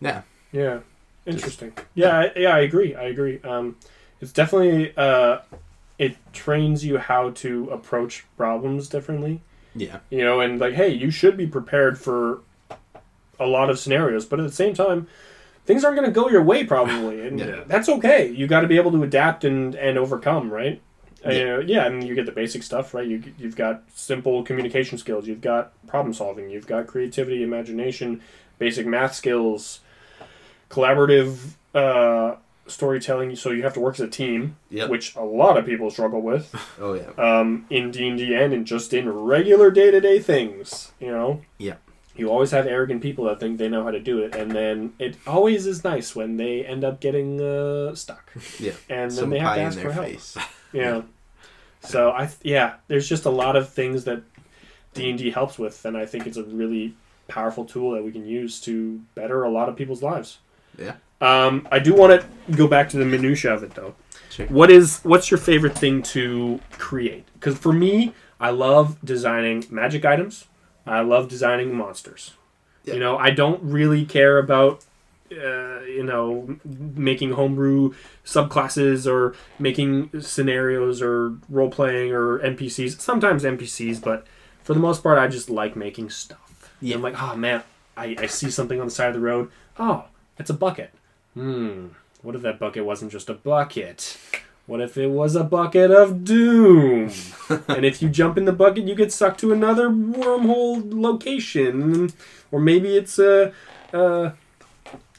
[0.00, 0.22] Yeah.
[0.52, 0.80] Yeah,
[1.26, 1.72] interesting.
[1.94, 2.96] Yeah, I, yeah, I agree.
[2.96, 3.40] I agree.
[3.44, 3.76] Um,
[4.20, 5.38] it's definitely uh,
[6.00, 9.42] it trains you how to approach problems differently.
[9.74, 12.40] yeah, You know, and like, hey, you should be prepared for
[13.38, 15.06] a lot of scenarios, but at the same time,
[15.66, 17.64] things aren't going to go your way probably, and Yeah.
[17.66, 18.28] that's okay.
[18.30, 20.80] You got to be able to adapt and and overcome, right?
[21.22, 21.56] Yeah.
[21.56, 23.06] Uh, yeah, and you get the basic stuff, right?
[23.06, 28.22] You you've got simple communication skills, you've got problem solving, you've got creativity, imagination,
[28.58, 29.80] basic math skills,
[30.70, 31.36] collaborative
[31.74, 32.36] uh,
[32.70, 33.36] storytelling.
[33.36, 34.88] So you have to work as a team, Yep.
[34.90, 37.10] which a lot of people struggle with Oh yeah.
[37.18, 40.92] um, in D and D and just in regular day to day things.
[41.00, 41.40] You know.
[41.58, 41.76] Yeah.
[42.16, 44.92] You always have arrogant people that think they know how to do it, and then
[44.98, 48.72] it always is nice when they end up getting uh, stuck, Yeah.
[48.90, 50.06] and then Some they have to ask for help.
[50.06, 50.36] face.
[50.72, 51.02] Yeah.
[51.80, 54.22] So I th- yeah, there's just a lot of things that
[54.94, 56.94] D and D helps with, and I think it's a really
[57.28, 60.38] powerful tool that we can use to better a lot of people's lives.
[60.78, 60.96] Yeah.
[61.20, 63.94] Um, I do want to go back to the minutia of it though.
[64.30, 64.46] Sure.
[64.46, 67.26] What is what's your favorite thing to create?
[67.34, 70.46] Because for me, I love designing magic items.
[70.86, 72.34] I love designing monsters.
[72.84, 72.94] Yeah.
[72.94, 74.84] You know, I don't really care about
[75.30, 77.92] uh, you know making homebrew
[78.24, 83.00] subclasses or making scenarios or role playing or NPCs.
[83.00, 84.26] Sometimes NPCs, but
[84.62, 86.72] for the most part, I just like making stuff.
[86.80, 86.96] Yeah.
[86.96, 87.62] I'm like, oh man,
[87.96, 89.50] I, I see something on the side of the road.
[89.78, 90.04] Oh,
[90.38, 90.94] it's a bucket.
[91.34, 91.88] Hmm.
[92.22, 94.18] What if that bucket wasn't just a bucket?
[94.66, 97.10] What if it was a bucket of doom?
[97.68, 102.10] and if you jump in the bucket, you get sucked to another wormhole location,
[102.52, 103.52] or maybe it's a,
[103.92, 104.30] uh,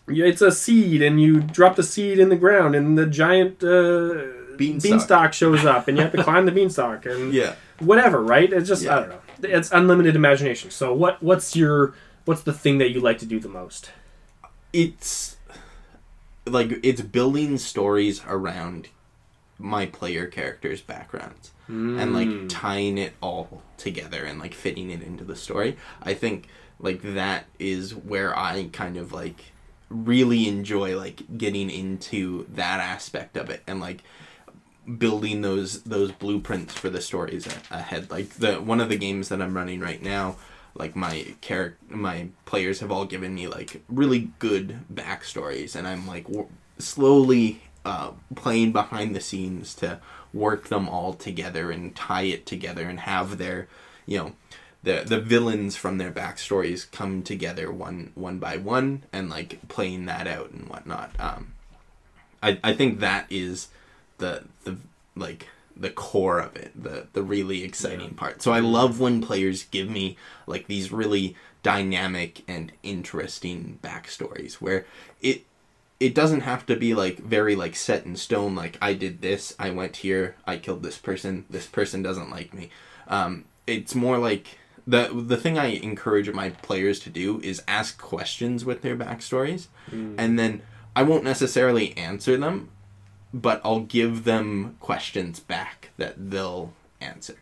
[0.07, 3.63] yeah, it's a seed, and you drop the seed in the ground, and the giant
[3.63, 4.83] uh, Beanstalk.
[4.91, 7.55] beanstalk shows up, and you have to climb the beanstalk, and Yeah.
[7.79, 8.51] whatever, right?
[8.53, 8.95] It's just Yeah.
[8.95, 9.19] I don't know.
[9.43, 10.69] It's unlimited imagination.
[10.69, 11.93] So what what's your
[12.25, 13.91] what's the thing that you like to do the most?
[14.71, 15.35] It's
[16.45, 18.89] like it's building stories around
[19.57, 21.51] my player characters' backgrounds
[21.99, 22.47] and like hmm.
[22.47, 25.77] tying it all together and like fitting it into the story.
[26.01, 26.47] I think
[26.79, 29.51] like that is where I kind of like
[29.89, 34.03] really enjoy like getting into that aspect of it and like
[34.97, 39.41] building those those blueprints for the stories ahead like the one of the games that
[39.41, 40.35] i'm running right now
[40.75, 46.07] like my character my players have all given me like really good backstories and i'm
[46.07, 49.99] like w- slowly uh, playing behind the scenes to
[50.33, 53.67] work them all together and tie it together and have their
[54.05, 54.31] you know
[54.83, 60.05] the the villains from their backstories come together one one by one and like playing
[60.05, 61.11] that out and whatnot.
[61.19, 61.53] Um
[62.41, 63.69] i i think that is
[64.17, 64.77] the the
[65.15, 68.41] like the core of it the the really exciting part.
[68.41, 70.17] So i love when players give me
[70.47, 74.85] like these really dynamic and interesting backstories where
[75.21, 75.45] it
[75.99, 79.55] it doesn't have to be like very like set in stone like i did this
[79.59, 82.69] i went here i killed this person this person doesn't like me.
[83.07, 84.57] Um it's more like
[84.87, 89.67] the the thing i encourage my players to do is ask questions with their backstories
[90.17, 90.61] and then
[90.95, 92.69] i won't necessarily answer them
[93.33, 97.35] but I'll give them questions back that they'll answer.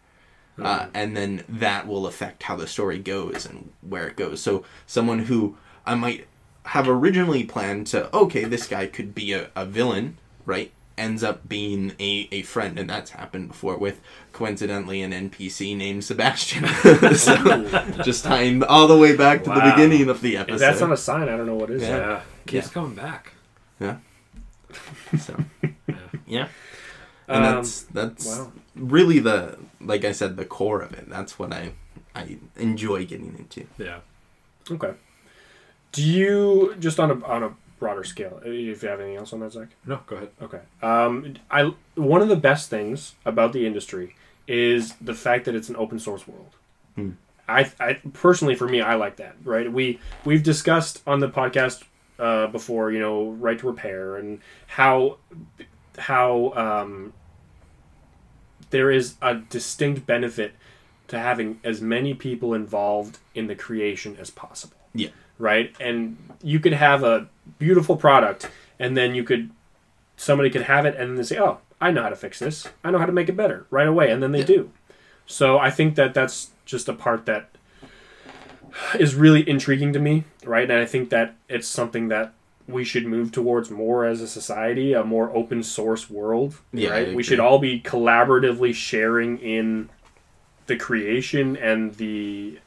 [0.62, 4.42] Uh, and then that will affect how the story goes and where it goes.
[4.42, 5.56] So, someone who
[5.86, 6.28] I might
[6.66, 10.74] have originally planned to, okay, this guy could be a, a villain, right?
[10.98, 14.02] Ends up being a, a friend, and that's happened before with
[14.34, 16.68] coincidentally an NPC named Sebastian.
[17.16, 17.64] so,
[18.04, 20.56] just tying all the way back to the beginning of the episode.
[20.56, 21.84] If that's not a sign, I don't know what is.
[21.84, 21.98] Yeah.
[21.98, 22.74] Yeah, keeps Yeah.
[22.74, 23.32] coming back.
[23.80, 23.96] Yeah.
[25.18, 25.36] So,
[26.30, 26.48] yeah.
[27.28, 28.52] And Um, that's that's wow.
[28.76, 31.10] really the like I said the core of it.
[31.10, 31.74] That's what I
[32.16, 33.68] I enjoy getting into.
[33.78, 34.00] Yeah.
[34.72, 34.94] Okay.
[35.92, 38.42] Do you just on a on a broader scale?
[38.44, 39.70] If you have anything else on that, Zach?
[39.86, 40.30] No, go ahead.
[40.42, 40.60] Okay.
[40.82, 44.16] Um, I one of the best things about the industry
[44.48, 46.56] is the fact that it's an open source world.
[46.96, 47.12] Hmm.
[47.48, 49.36] I, I personally, for me, I like that.
[49.44, 49.72] Right?
[49.72, 51.84] We we've discussed on the podcast
[52.20, 55.18] uh, before, you know, right to repair and how
[56.00, 57.14] how um,
[58.70, 60.54] there is a distinct benefit
[61.08, 64.78] to having as many people involved in the creation as possible.
[64.94, 65.10] Yeah.
[65.38, 65.74] Right?
[65.80, 67.28] And you could have a
[67.58, 69.50] beautiful product and then you could
[70.18, 72.68] somebody could have it and then they say, "Oh, I know how to fix this.
[72.84, 74.46] I know how to make it better." Right away, and then they Yeah.
[74.46, 74.72] do.
[75.26, 77.50] So, I think that that's just a part that
[79.00, 80.70] is really intriguing to me, right?
[80.70, 82.34] And I think that it's something that
[82.70, 86.60] we should move towards more as a society, a more open source world.
[86.72, 87.14] Yeah, right?
[87.16, 89.90] We should all be collaboratively sharing in
[90.68, 92.60] the creation and the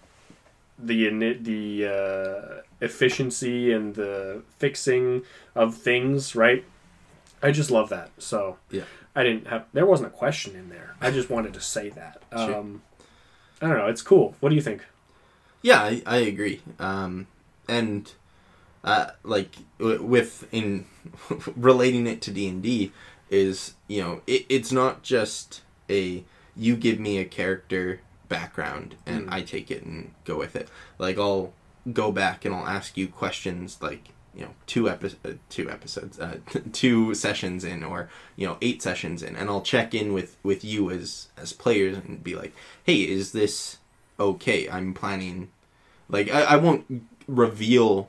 [0.78, 5.22] the the uh, efficiency and the fixing
[5.54, 6.64] of things, right?
[7.42, 8.10] I just love that.
[8.18, 8.84] So Yeah.
[9.14, 10.96] I didn't have there wasn't a question in there.
[11.00, 12.22] I just wanted to say that.
[12.32, 12.56] Sure.
[12.56, 12.82] Um,
[13.60, 13.86] I don't know.
[13.86, 14.34] It's cool.
[14.40, 14.84] What do you think?
[15.60, 16.60] Yeah, I, I agree.
[16.80, 17.28] Um,
[17.68, 18.10] and
[18.84, 20.86] uh, like with in
[21.56, 22.92] relating it to D and D
[23.30, 26.24] is you know it, it's not just a
[26.56, 29.32] you give me a character background and Mm.
[29.32, 30.68] I take it and go with it.
[30.98, 31.52] Like I'll
[31.92, 36.18] go back and I'll ask you questions like you know two epi- uh, two episodes
[36.18, 36.38] uh,
[36.72, 40.64] two sessions in or you know eight sessions in and I'll check in with with
[40.64, 42.54] you as as players and be like
[42.84, 43.78] hey is this
[44.18, 45.50] okay I'm planning
[46.08, 48.08] like I, I won't reveal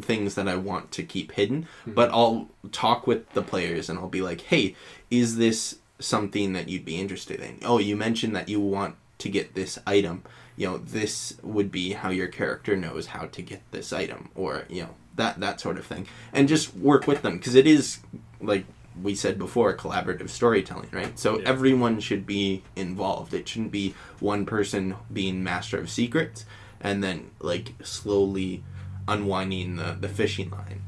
[0.00, 1.94] things that I want to keep hidden mhm.
[1.94, 4.74] but I'll talk with the players and I'll be like hey
[5.10, 7.58] is this something that you'd be interested in?
[7.64, 10.22] Oh you mentioned that you want to get this item.
[10.56, 14.64] You know this would be how your character knows how to get this item or
[14.68, 16.06] you know that that sort of thing.
[16.32, 17.98] And just work with them because it is
[18.40, 18.64] like
[19.02, 21.18] we said before collaborative storytelling right?
[21.18, 21.48] So Yeah.
[21.48, 23.32] everyone should be involved.
[23.32, 26.44] It shouldn't be one person being master of secrets
[26.80, 28.62] and then like slowly
[29.08, 30.82] unwinding the the fishing line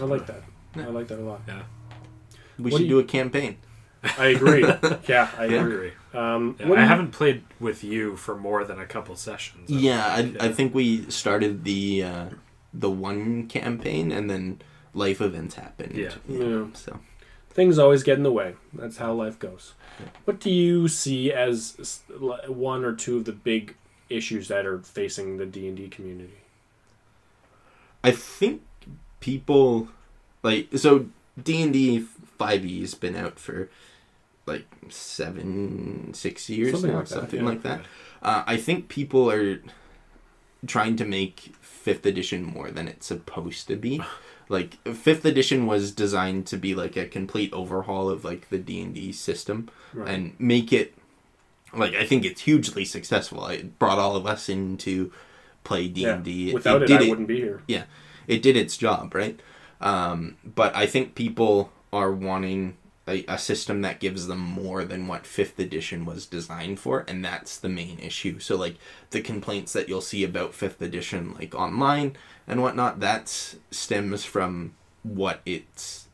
[0.00, 0.42] I like that.
[0.76, 1.40] I like that a lot.
[1.46, 1.62] Yeah,
[2.58, 3.58] we What should do do a campaign
[4.18, 4.62] I agree.
[5.08, 5.58] yeah, I I agree.
[5.58, 5.92] agree.
[6.12, 9.70] Um, Yeah, I you- haven't played with you for more than a couple sessions.
[9.70, 10.52] yeah I, I Yeah.
[10.52, 12.26] think we started the uh
[12.72, 14.60] the one campaign and then
[14.94, 16.14] life events happened Yeah.
[16.28, 16.64] Yeah.
[16.74, 16.98] so
[17.50, 18.54] things always get in the way.
[18.72, 19.74] That's how life goes.
[20.00, 20.06] Yeah.
[20.24, 22.00] What do you see as
[22.48, 23.76] one or two of the big
[24.10, 26.40] issues that are facing the D and D community?
[28.04, 28.62] I think
[29.20, 29.88] people
[30.42, 31.06] like so
[31.42, 32.00] D and D
[32.38, 33.70] five E has been out for
[34.46, 37.48] like seven six years Something now, like that, something yeah.
[37.48, 37.80] like that.
[38.22, 39.60] Uh, I think people are
[40.66, 44.00] trying to make fifth edition more than it's supposed to be.
[44.50, 48.82] Like fifth edition was designed to be like a complete overhaul of like the D
[48.82, 50.06] and D system Right.
[50.06, 50.92] and make it
[51.72, 53.46] like I think it's hugely successful.
[53.46, 55.10] It brought all of us into
[55.64, 56.52] play D and D.
[56.52, 57.62] Without it, did I wouldn't be here.
[57.66, 57.84] Yeah,
[58.26, 59.40] it did its job, right?
[59.80, 62.76] Um, but I think people are wanting
[63.06, 67.24] a, a system that gives them more than what fifth edition was designed for, and
[67.24, 68.38] that's the main issue.
[68.38, 68.76] So, like
[69.10, 72.16] the complaints that you'll see about fifth edition, like online
[72.46, 73.28] and whatnot, that
[73.70, 76.08] stems from what it's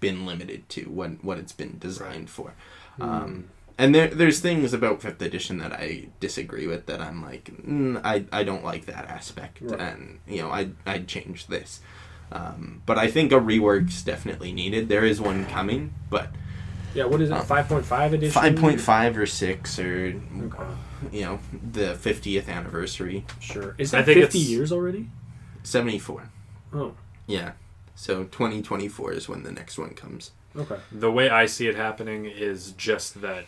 [0.00, 2.54] been limited to, what what it's been designed for.
[3.00, 6.86] Um, and there, there's things about fifth edition that I disagree with.
[6.86, 9.80] That I'm like, mm, I, I don't like that aspect, Right.
[9.80, 11.80] and you know, I I'd change this.
[12.30, 14.88] Um, but I think a rework's definitely needed.
[14.90, 16.28] There is one coming, but
[16.94, 17.34] Yeah, what is it?
[17.34, 18.32] Um, Five point five edition.
[18.32, 20.64] five point five or six or Okay,
[21.12, 21.38] you know
[21.72, 23.74] the fiftieth anniversary, sure.
[23.78, 25.08] Is I that think fifty years already?
[25.62, 26.28] seventy four.
[26.74, 26.92] Oh,
[27.26, 27.52] Yeah,
[27.94, 30.32] so twenty twenty four is when the next one comes.
[30.54, 30.76] okay.
[30.92, 33.44] The way I see it happening is just that,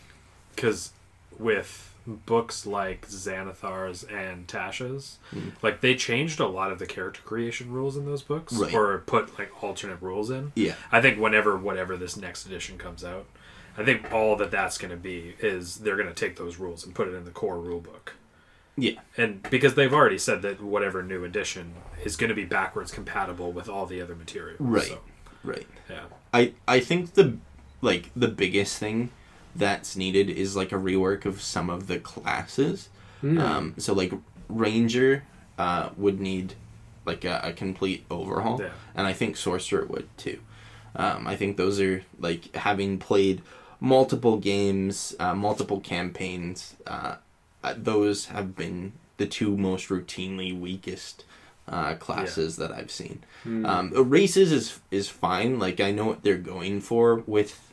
[0.55, 0.93] because
[1.39, 5.53] with books like Xanathar's and Tasha's, Mm.
[5.63, 8.75] like they changed a lot of the character creation rules in those books, Right.
[8.75, 10.53] or put like alternate rules in.
[10.55, 13.27] Yeah, I think whenever whatever this next edition comes out,
[13.77, 16.85] I think all that that's going to be is they're going to take those rules
[16.85, 18.15] and put it in the core rule book.
[18.77, 22.91] yeah, And because they've already said that whatever new edition is going to be backwards
[22.91, 24.59] compatible with all the other materials.
[24.61, 24.87] Right.
[24.89, 25.01] So,
[25.45, 25.67] right.
[25.89, 26.05] yeah.
[26.33, 27.37] I I think the
[27.83, 29.11] like the biggest thing
[29.55, 32.89] that's needed is like a rework of some of the classes.
[33.21, 33.39] Hmm.
[33.39, 34.13] Um, so like
[34.49, 35.25] ranger
[35.59, 36.55] uh, would need
[37.07, 38.71] like a, a complete overhaul, Yeah.
[38.95, 40.41] and I think sorcerer would too.
[40.97, 43.43] Um, I think those are like having played
[43.81, 46.77] multiple games, uh, multiple campaigns.
[46.87, 47.17] Uh,
[47.63, 51.25] uh, those have been the two most routinely weakest
[51.69, 53.23] uh, classes that I've seen.
[53.45, 53.65] Hmm.
[53.67, 55.59] Um, races is is fine.
[55.59, 57.70] Like I know what they're going for with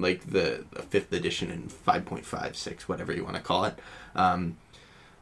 [0.00, 3.64] like the, the fifth edition and five point five six, whatever you want to call
[3.64, 3.78] it.
[4.14, 4.56] Um,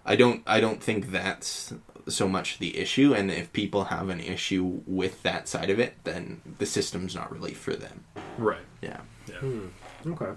[0.07, 1.75] I don't I don't think that's
[2.09, 3.13] so much the issue.
[3.13, 7.31] And if people have an issue with that side of it, then the system's not
[7.31, 8.05] really for them.
[8.39, 8.65] Right.
[8.81, 9.37] Yeah, Yeah.
[9.37, 9.67] Hmm.
[10.07, 10.33] Okay.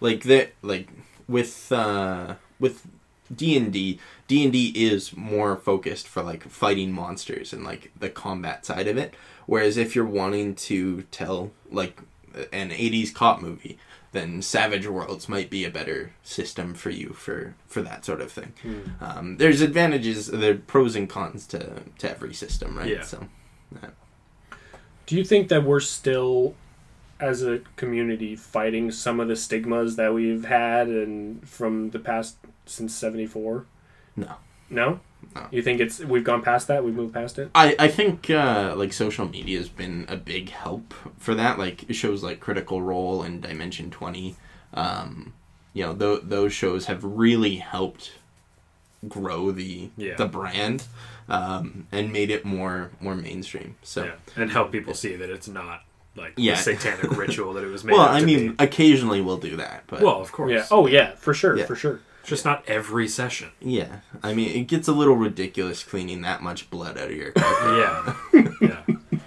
[0.00, 0.88] like that like
[1.26, 2.86] with uh, with
[3.34, 7.90] D and D, D and D is more focused for like fighting monsters and like
[7.98, 9.14] the combat side of it.
[9.46, 12.00] Whereas if you're wanting to tell like
[12.52, 13.78] an '80s cop movie,
[14.12, 18.30] then Savage Worlds might be a better system for you for for that sort of
[18.32, 18.52] thing.
[18.62, 18.80] Hmm.
[19.04, 22.88] Um, there's advantages, there are pros and cons to to every system, right?
[22.88, 23.02] Yeah.
[23.02, 23.26] So,
[25.06, 26.54] Do you think that we're still,
[27.20, 32.36] as a community, fighting some of the stigmas that we've had and from the past
[32.66, 33.66] since '74?
[34.16, 34.34] no.
[34.70, 35.00] No.
[35.34, 35.46] No.
[35.50, 36.84] You think it's we've gone past that?
[36.84, 37.50] We've moved past it.
[37.54, 41.58] I, I think uh, like social media has been a big help for that.
[41.58, 44.36] Like shows like Critical Role and Dimension Twenty,
[44.74, 45.32] um,
[45.72, 48.12] you know, th- those shows have really helped
[49.08, 50.16] grow the Yeah.
[50.16, 50.84] the brand
[51.28, 53.76] um, and made it more more mainstream.
[53.82, 54.12] So, yeah.
[54.36, 55.82] And help people see that it's not
[56.16, 56.54] like Yeah.
[56.54, 58.64] the satanic ritual that it was made well, I to mean, be.
[58.64, 60.52] occasionally we'll do that, but Well, of course.
[60.52, 60.66] Yeah.
[60.70, 61.66] Oh yeah, for sure, Yeah.
[61.66, 62.00] for sure.
[62.24, 63.50] It's just not every session.
[63.60, 67.32] yeah, I mean, it gets a little ridiculous cleaning that much blood out of your
[67.32, 68.14] carpet.
[68.32, 68.80] Yeah.
[69.10, 69.20] Yeah.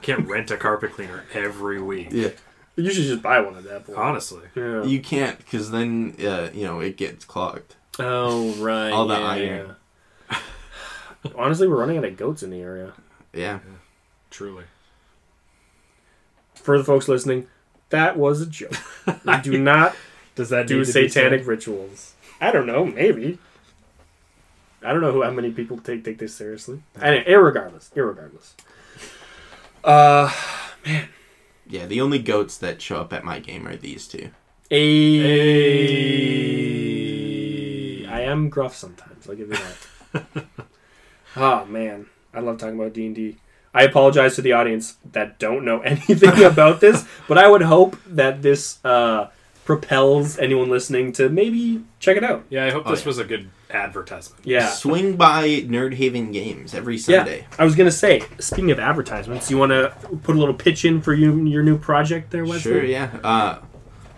[0.00, 2.08] Can't rent a carpet cleaner every week.
[2.10, 2.30] Yeah,
[2.76, 3.98] You should just buy one at that point.
[3.98, 4.82] Honestly, Yeah.
[4.82, 7.74] you can't because then uh, you know it gets clogged.
[7.98, 8.90] oh right.
[8.92, 9.76] All the yeah, iron.
[10.30, 10.38] yeah.
[11.34, 12.94] Honestly, we're running out of goats in the area.
[13.34, 13.58] Yeah,
[14.30, 14.64] truly.
[16.54, 17.46] For the folks listening,
[17.90, 18.72] that was a joke.
[19.26, 19.94] We do not
[20.34, 22.14] Does that do satanic rituals.
[22.40, 23.38] I don't know, maybe.
[24.82, 26.82] I don't know who how many people take take this seriously.
[27.00, 28.52] Anyway, irregardless, irregardless.
[29.82, 30.32] Uh,
[30.86, 31.08] man.
[31.66, 31.86] yeah.
[31.86, 34.30] The only goats that show up at my game are these two.
[34.70, 35.48] a.
[38.06, 39.28] I am gruff sometimes.
[39.28, 39.76] I'll give you that.
[41.36, 43.36] oh man, I love talking about D and D.
[43.74, 47.96] I apologize to the audience that don't know anything about this, but I would hope
[48.06, 49.28] that this uh,
[49.68, 52.42] propels anyone listening to maybe check it out.
[52.48, 53.06] Yeah, I hope Oh, this yeah.
[53.08, 54.46] was a good advertisement.
[54.46, 54.70] Yeah.
[54.70, 57.40] Swing by Nerd Haven Games every Sunday.
[57.40, 59.92] Yeah, I was gonna say, speaking of advertisements, you want to
[60.22, 62.72] put a little pitch in for you your new project there, Westley?
[62.72, 63.10] Sure, yeah.
[63.22, 63.58] Uh,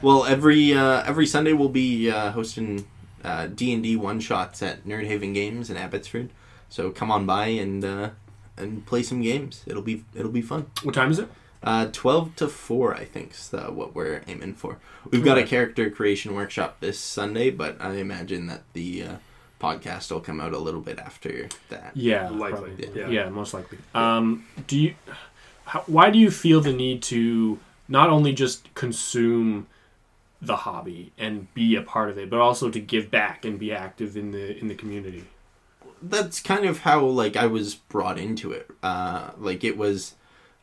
[0.00, 2.86] well, every uh, every Sunday we'll be uh, hosting
[3.56, 6.30] D and D one shots at Nerd Haven Games in Abbotsford.
[6.68, 8.10] So come on by and uh,
[8.56, 9.64] and play some games.
[9.66, 10.66] It'll be it'll be fun.
[10.84, 11.28] What time is it?
[11.62, 14.78] Uh, Twelve to four, I think, is the, what we're aiming for.
[15.10, 19.14] We've got a character creation workshop this Sunday, but I imagine that the uh,
[19.60, 21.92] podcast will come out a little bit after that.
[21.94, 22.90] Yeah, Likely, probably.
[23.00, 23.08] yeah.
[23.08, 23.78] yeah, most likely.
[23.94, 24.94] Um, do you?
[25.66, 27.58] How, why do you feel the need to
[27.88, 29.66] not only just consume
[30.40, 33.70] the hobby and be a part of it, but also to give back and be
[33.72, 35.24] active in the in the community?
[36.02, 38.70] that's kind of how like I was brought into it.
[38.82, 40.14] Uh, like it was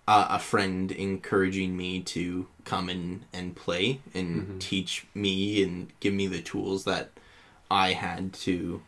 [0.07, 6.13] uh, a friend encouraging me to come in and play and teach me and give
[6.13, 7.11] me the tools that
[7.69, 8.81] I had to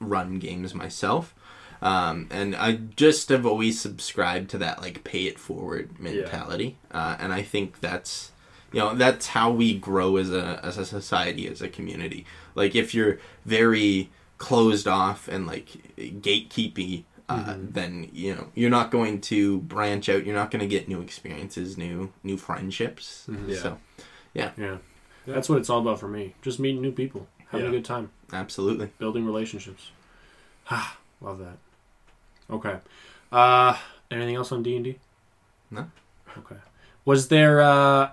[0.00, 1.34] run games myself.
[1.82, 7.16] Um, and I just have always subscribed to that like pay it forward mentality, uh,
[7.18, 8.32] and I think that's
[8.72, 12.24] you know that's how we grow as a as a society as a community.
[12.54, 15.68] Like if you're very closed off and like
[15.98, 20.24] gatekeepy, uh, then you know you're not going to branch out.
[20.24, 23.26] You're not going to get new experiences, new new friendships.
[23.46, 23.56] Yeah.
[23.58, 23.78] So
[24.34, 24.78] Yeah.
[25.26, 26.34] that's what it's all about for me.
[26.42, 27.72] Just meeting new people, having Yeah.
[27.72, 28.90] a good time, absolutely.
[28.98, 29.90] building relationships.
[30.70, 31.58] Ah, love that.
[32.50, 32.78] Okay.
[33.30, 33.76] Uh,
[34.10, 34.98] anything else on D and D?
[35.70, 35.88] No.
[36.38, 36.56] Okay.
[37.04, 37.60] Was there?
[37.60, 38.10] Uh,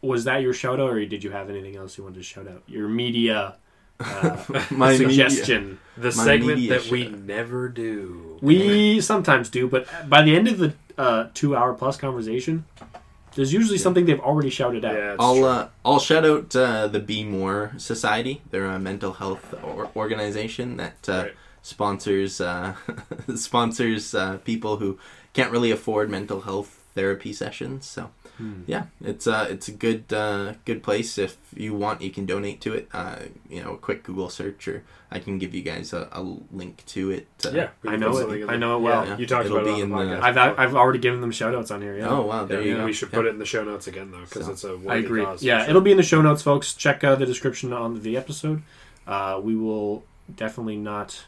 [0.00, 2.48] was that your shout out, or did you have anything else you wanted to shout
[2.48, 2.62] out?
[2.66, 3.56] Your media
[4.04, 5.78] uh, My media- suggestion.
[5.96, 8.38] The My segment media that we never do.
[8.40, 12.64] We sometimes do, but by the end of the uh, two-hour plus conversation,
[13.34, 14.94] there's usually something they've already shouted out.
[14.94, 18.40] Yeah, I'll uh, I'll shout out uh, the Bemorr Society.
[18.50, 21.32] They're a mental health or- organization that uh, Right.
[21.62, 22.74] sponsors uh,
[23.36, 24.98] sponsors uh, people who
[25.34, 27.86] can't really afford mental health therapy sessions.
[27.86, 28.10] So
[28.42, 28.62] Hmm.
[28.66, 31.16] yeah, it's uh, it's a good uh, good place.
[31.16, 32.88] If you want, you can donate to it.
[32.92, 33.16] Uh,
[33.48, 34.82] you know, a quick Google search, or
[35.12, 36.20] I can give you guys a, a
[36.50, 37.28] link to it.
[37.46, 38.48] Uh, yeah, I know it.
[38.48, 39.06] I know it well.
[39.06, 40.22] Yeah, you talked It'll about it be on the in the- podcast.
[40.22, 40.58] I've.
[40.58, 41.96] I've already given them shout outs on here.
[41.96, 42.08] Yeah.
[42.08, 42.84] Oh wow, there Yeah, you go.
[42.86, 43.14] We should Yeah.
[43.18, 45.24] put it in the show notes again though, because So, it's a I worthy agree.
[45.24, 45.42] cause.
[45.44, 45.70] Yeah, sure.
[45.70, 46.74] it'll be in the show notes, folks.
[46.74, 48.62] Check uh, the description on the episode.
[49.06, 50.02] Uh, we will
[50.34, 51.24] definitely not.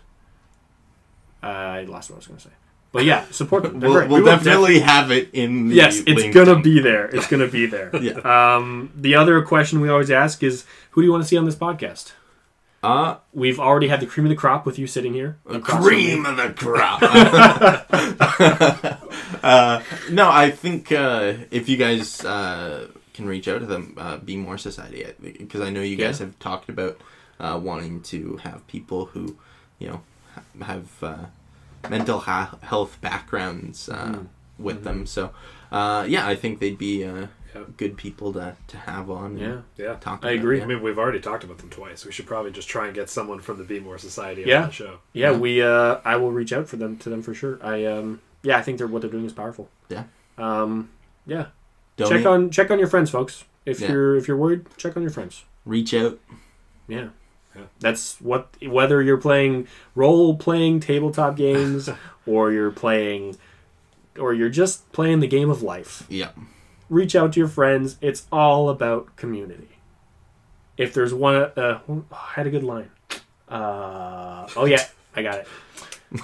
[1.42, 2.54] Uh, I lost what I was going to say,
[2.94, 3.80] but yeah, support them.
[3.80, 7.06] We'll, we'll definitely have it in the yes, it's gonna be there.
[7.06, 7.90] It's gonna be there.
[8.04, 8.18] Yeah.
[8.18, 11.44] Um, the other question we always ask is, who do you want to see on
[11.44, 12.12] this podcast?
[12.84, 15.38] Uh, We've already had the cream of the crop with you sitting here.
[15.44, 17.02] the across from cream of the crop.
[19.42, 24.18] uh, no, I think uh, if you guys uh, can reach out to them, uh,
[24.18, 27.00] Bemorr Society, because I know you guys have talked about
[27.40, 29.36] uh, wanting to have people who,
[29.80, 30.02] you know,
[30.34, 31.16] ha- have uh,
[31.90, 34.26] mental ha- health backgrounds uh, Mhm.
[34.58, 35.06] with them.
[35.06, 35.30] So,
[35.72, 37.62] uh, yeah, I think they'd be uh, Yeah.
[37.76, 39.32] good people to, to have on.
[39.36, 39.94] and Yeah, Yeah.
[39.94, 40.60] talk I about, agree.
[40.62, 42.04] I mean, we've already talked about them twice.
[42.04, 44.62] We should probably just try and get someone from the Bemorr Society Yeah.
[44.62, 44.98] on the show.
[45.12, 45.30] yeah.
[45.30, 45.36] Yeah.
[45.38, 47.58] We, uh, I will reach out for them to them for sure.
[47.62, 49.68] I, um, yeah, I think they're what they're doing is powerful.
[49.88, 50.04] Yeah.
[50.36, 50.90] Um,
[51.26, 51.46] yeah.
[51.96, 53.44] Donate, Check on check on your friends, folks.
[53.64, 53.92] If Yeah.
[53.92, 55.44] you're if you're worried, check on your friends.
[55.64, 56.18] reach out.
[56.88, 57.08] Yeah.
[57.56, 57.62] Yeah.
[57.80, 61.88] That's what whether you're playing role playing tabletop games
[62.26, 63.36] or you're playing
[64.18, 66.04] or you're just playing the game of life.
[66.08, 66.30] Yeah.
[66.90, 67.96] Reach out to your friends.
[68.00, 69.68] It's all about community.
[70.76, 72.90] If there's one uh oh, I had a good line.
[73.48, 75.48] Uh oh yeah, I got it.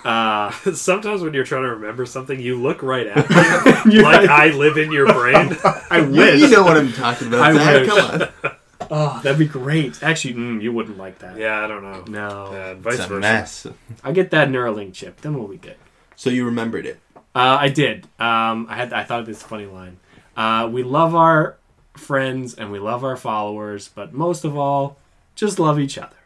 [0.05, 3.29] Uh Sometimes when you're trying to remember something, you look right at
[3.87, 4.03] me.
[4.03, 5.57] like I live in your brain.
[5.91, 6.41] I You, wish.
[6.41, 7.41] you know what I'm talking about.
[7.41, 7.89] I Zach, wish.
[7.89, 8.57] Come on.
[8.91, 10.03] Oh, that'd be great.
[10.03, 11.37] Actually, mm, you wouldn't like that.
[11.37, 12.05] yeah, I don't know.
[12.09, 12.53] No.
[12.53, 13.21] Yeah, vice It's a versa.
[13.21, 13.67] mess.
[14.03, 15.77] I get that Neuralink chip, then we'll be good.
[16.17, 16.99] So you remembered it.
[17.35, 18.07] Uh, I did.
[18.19, 18.93] Um, I had.
[18.93, 19.99] I thought of this funny line.
[20.37, 21.57] Uh, we love our
[21.95, 24.97] friends and we love our followers, but most of all,
[25.37, 26.17] just love each other.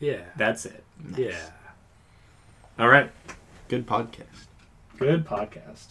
[0.00, 0.22] Yeah.
[0.36, 0.82] That's it.
[1.16, 1.36] Yeah.
[2.78, 3.10] All right.
[3.68, 4.46] Good podcast.
[4.98, 5.88] Good podcast.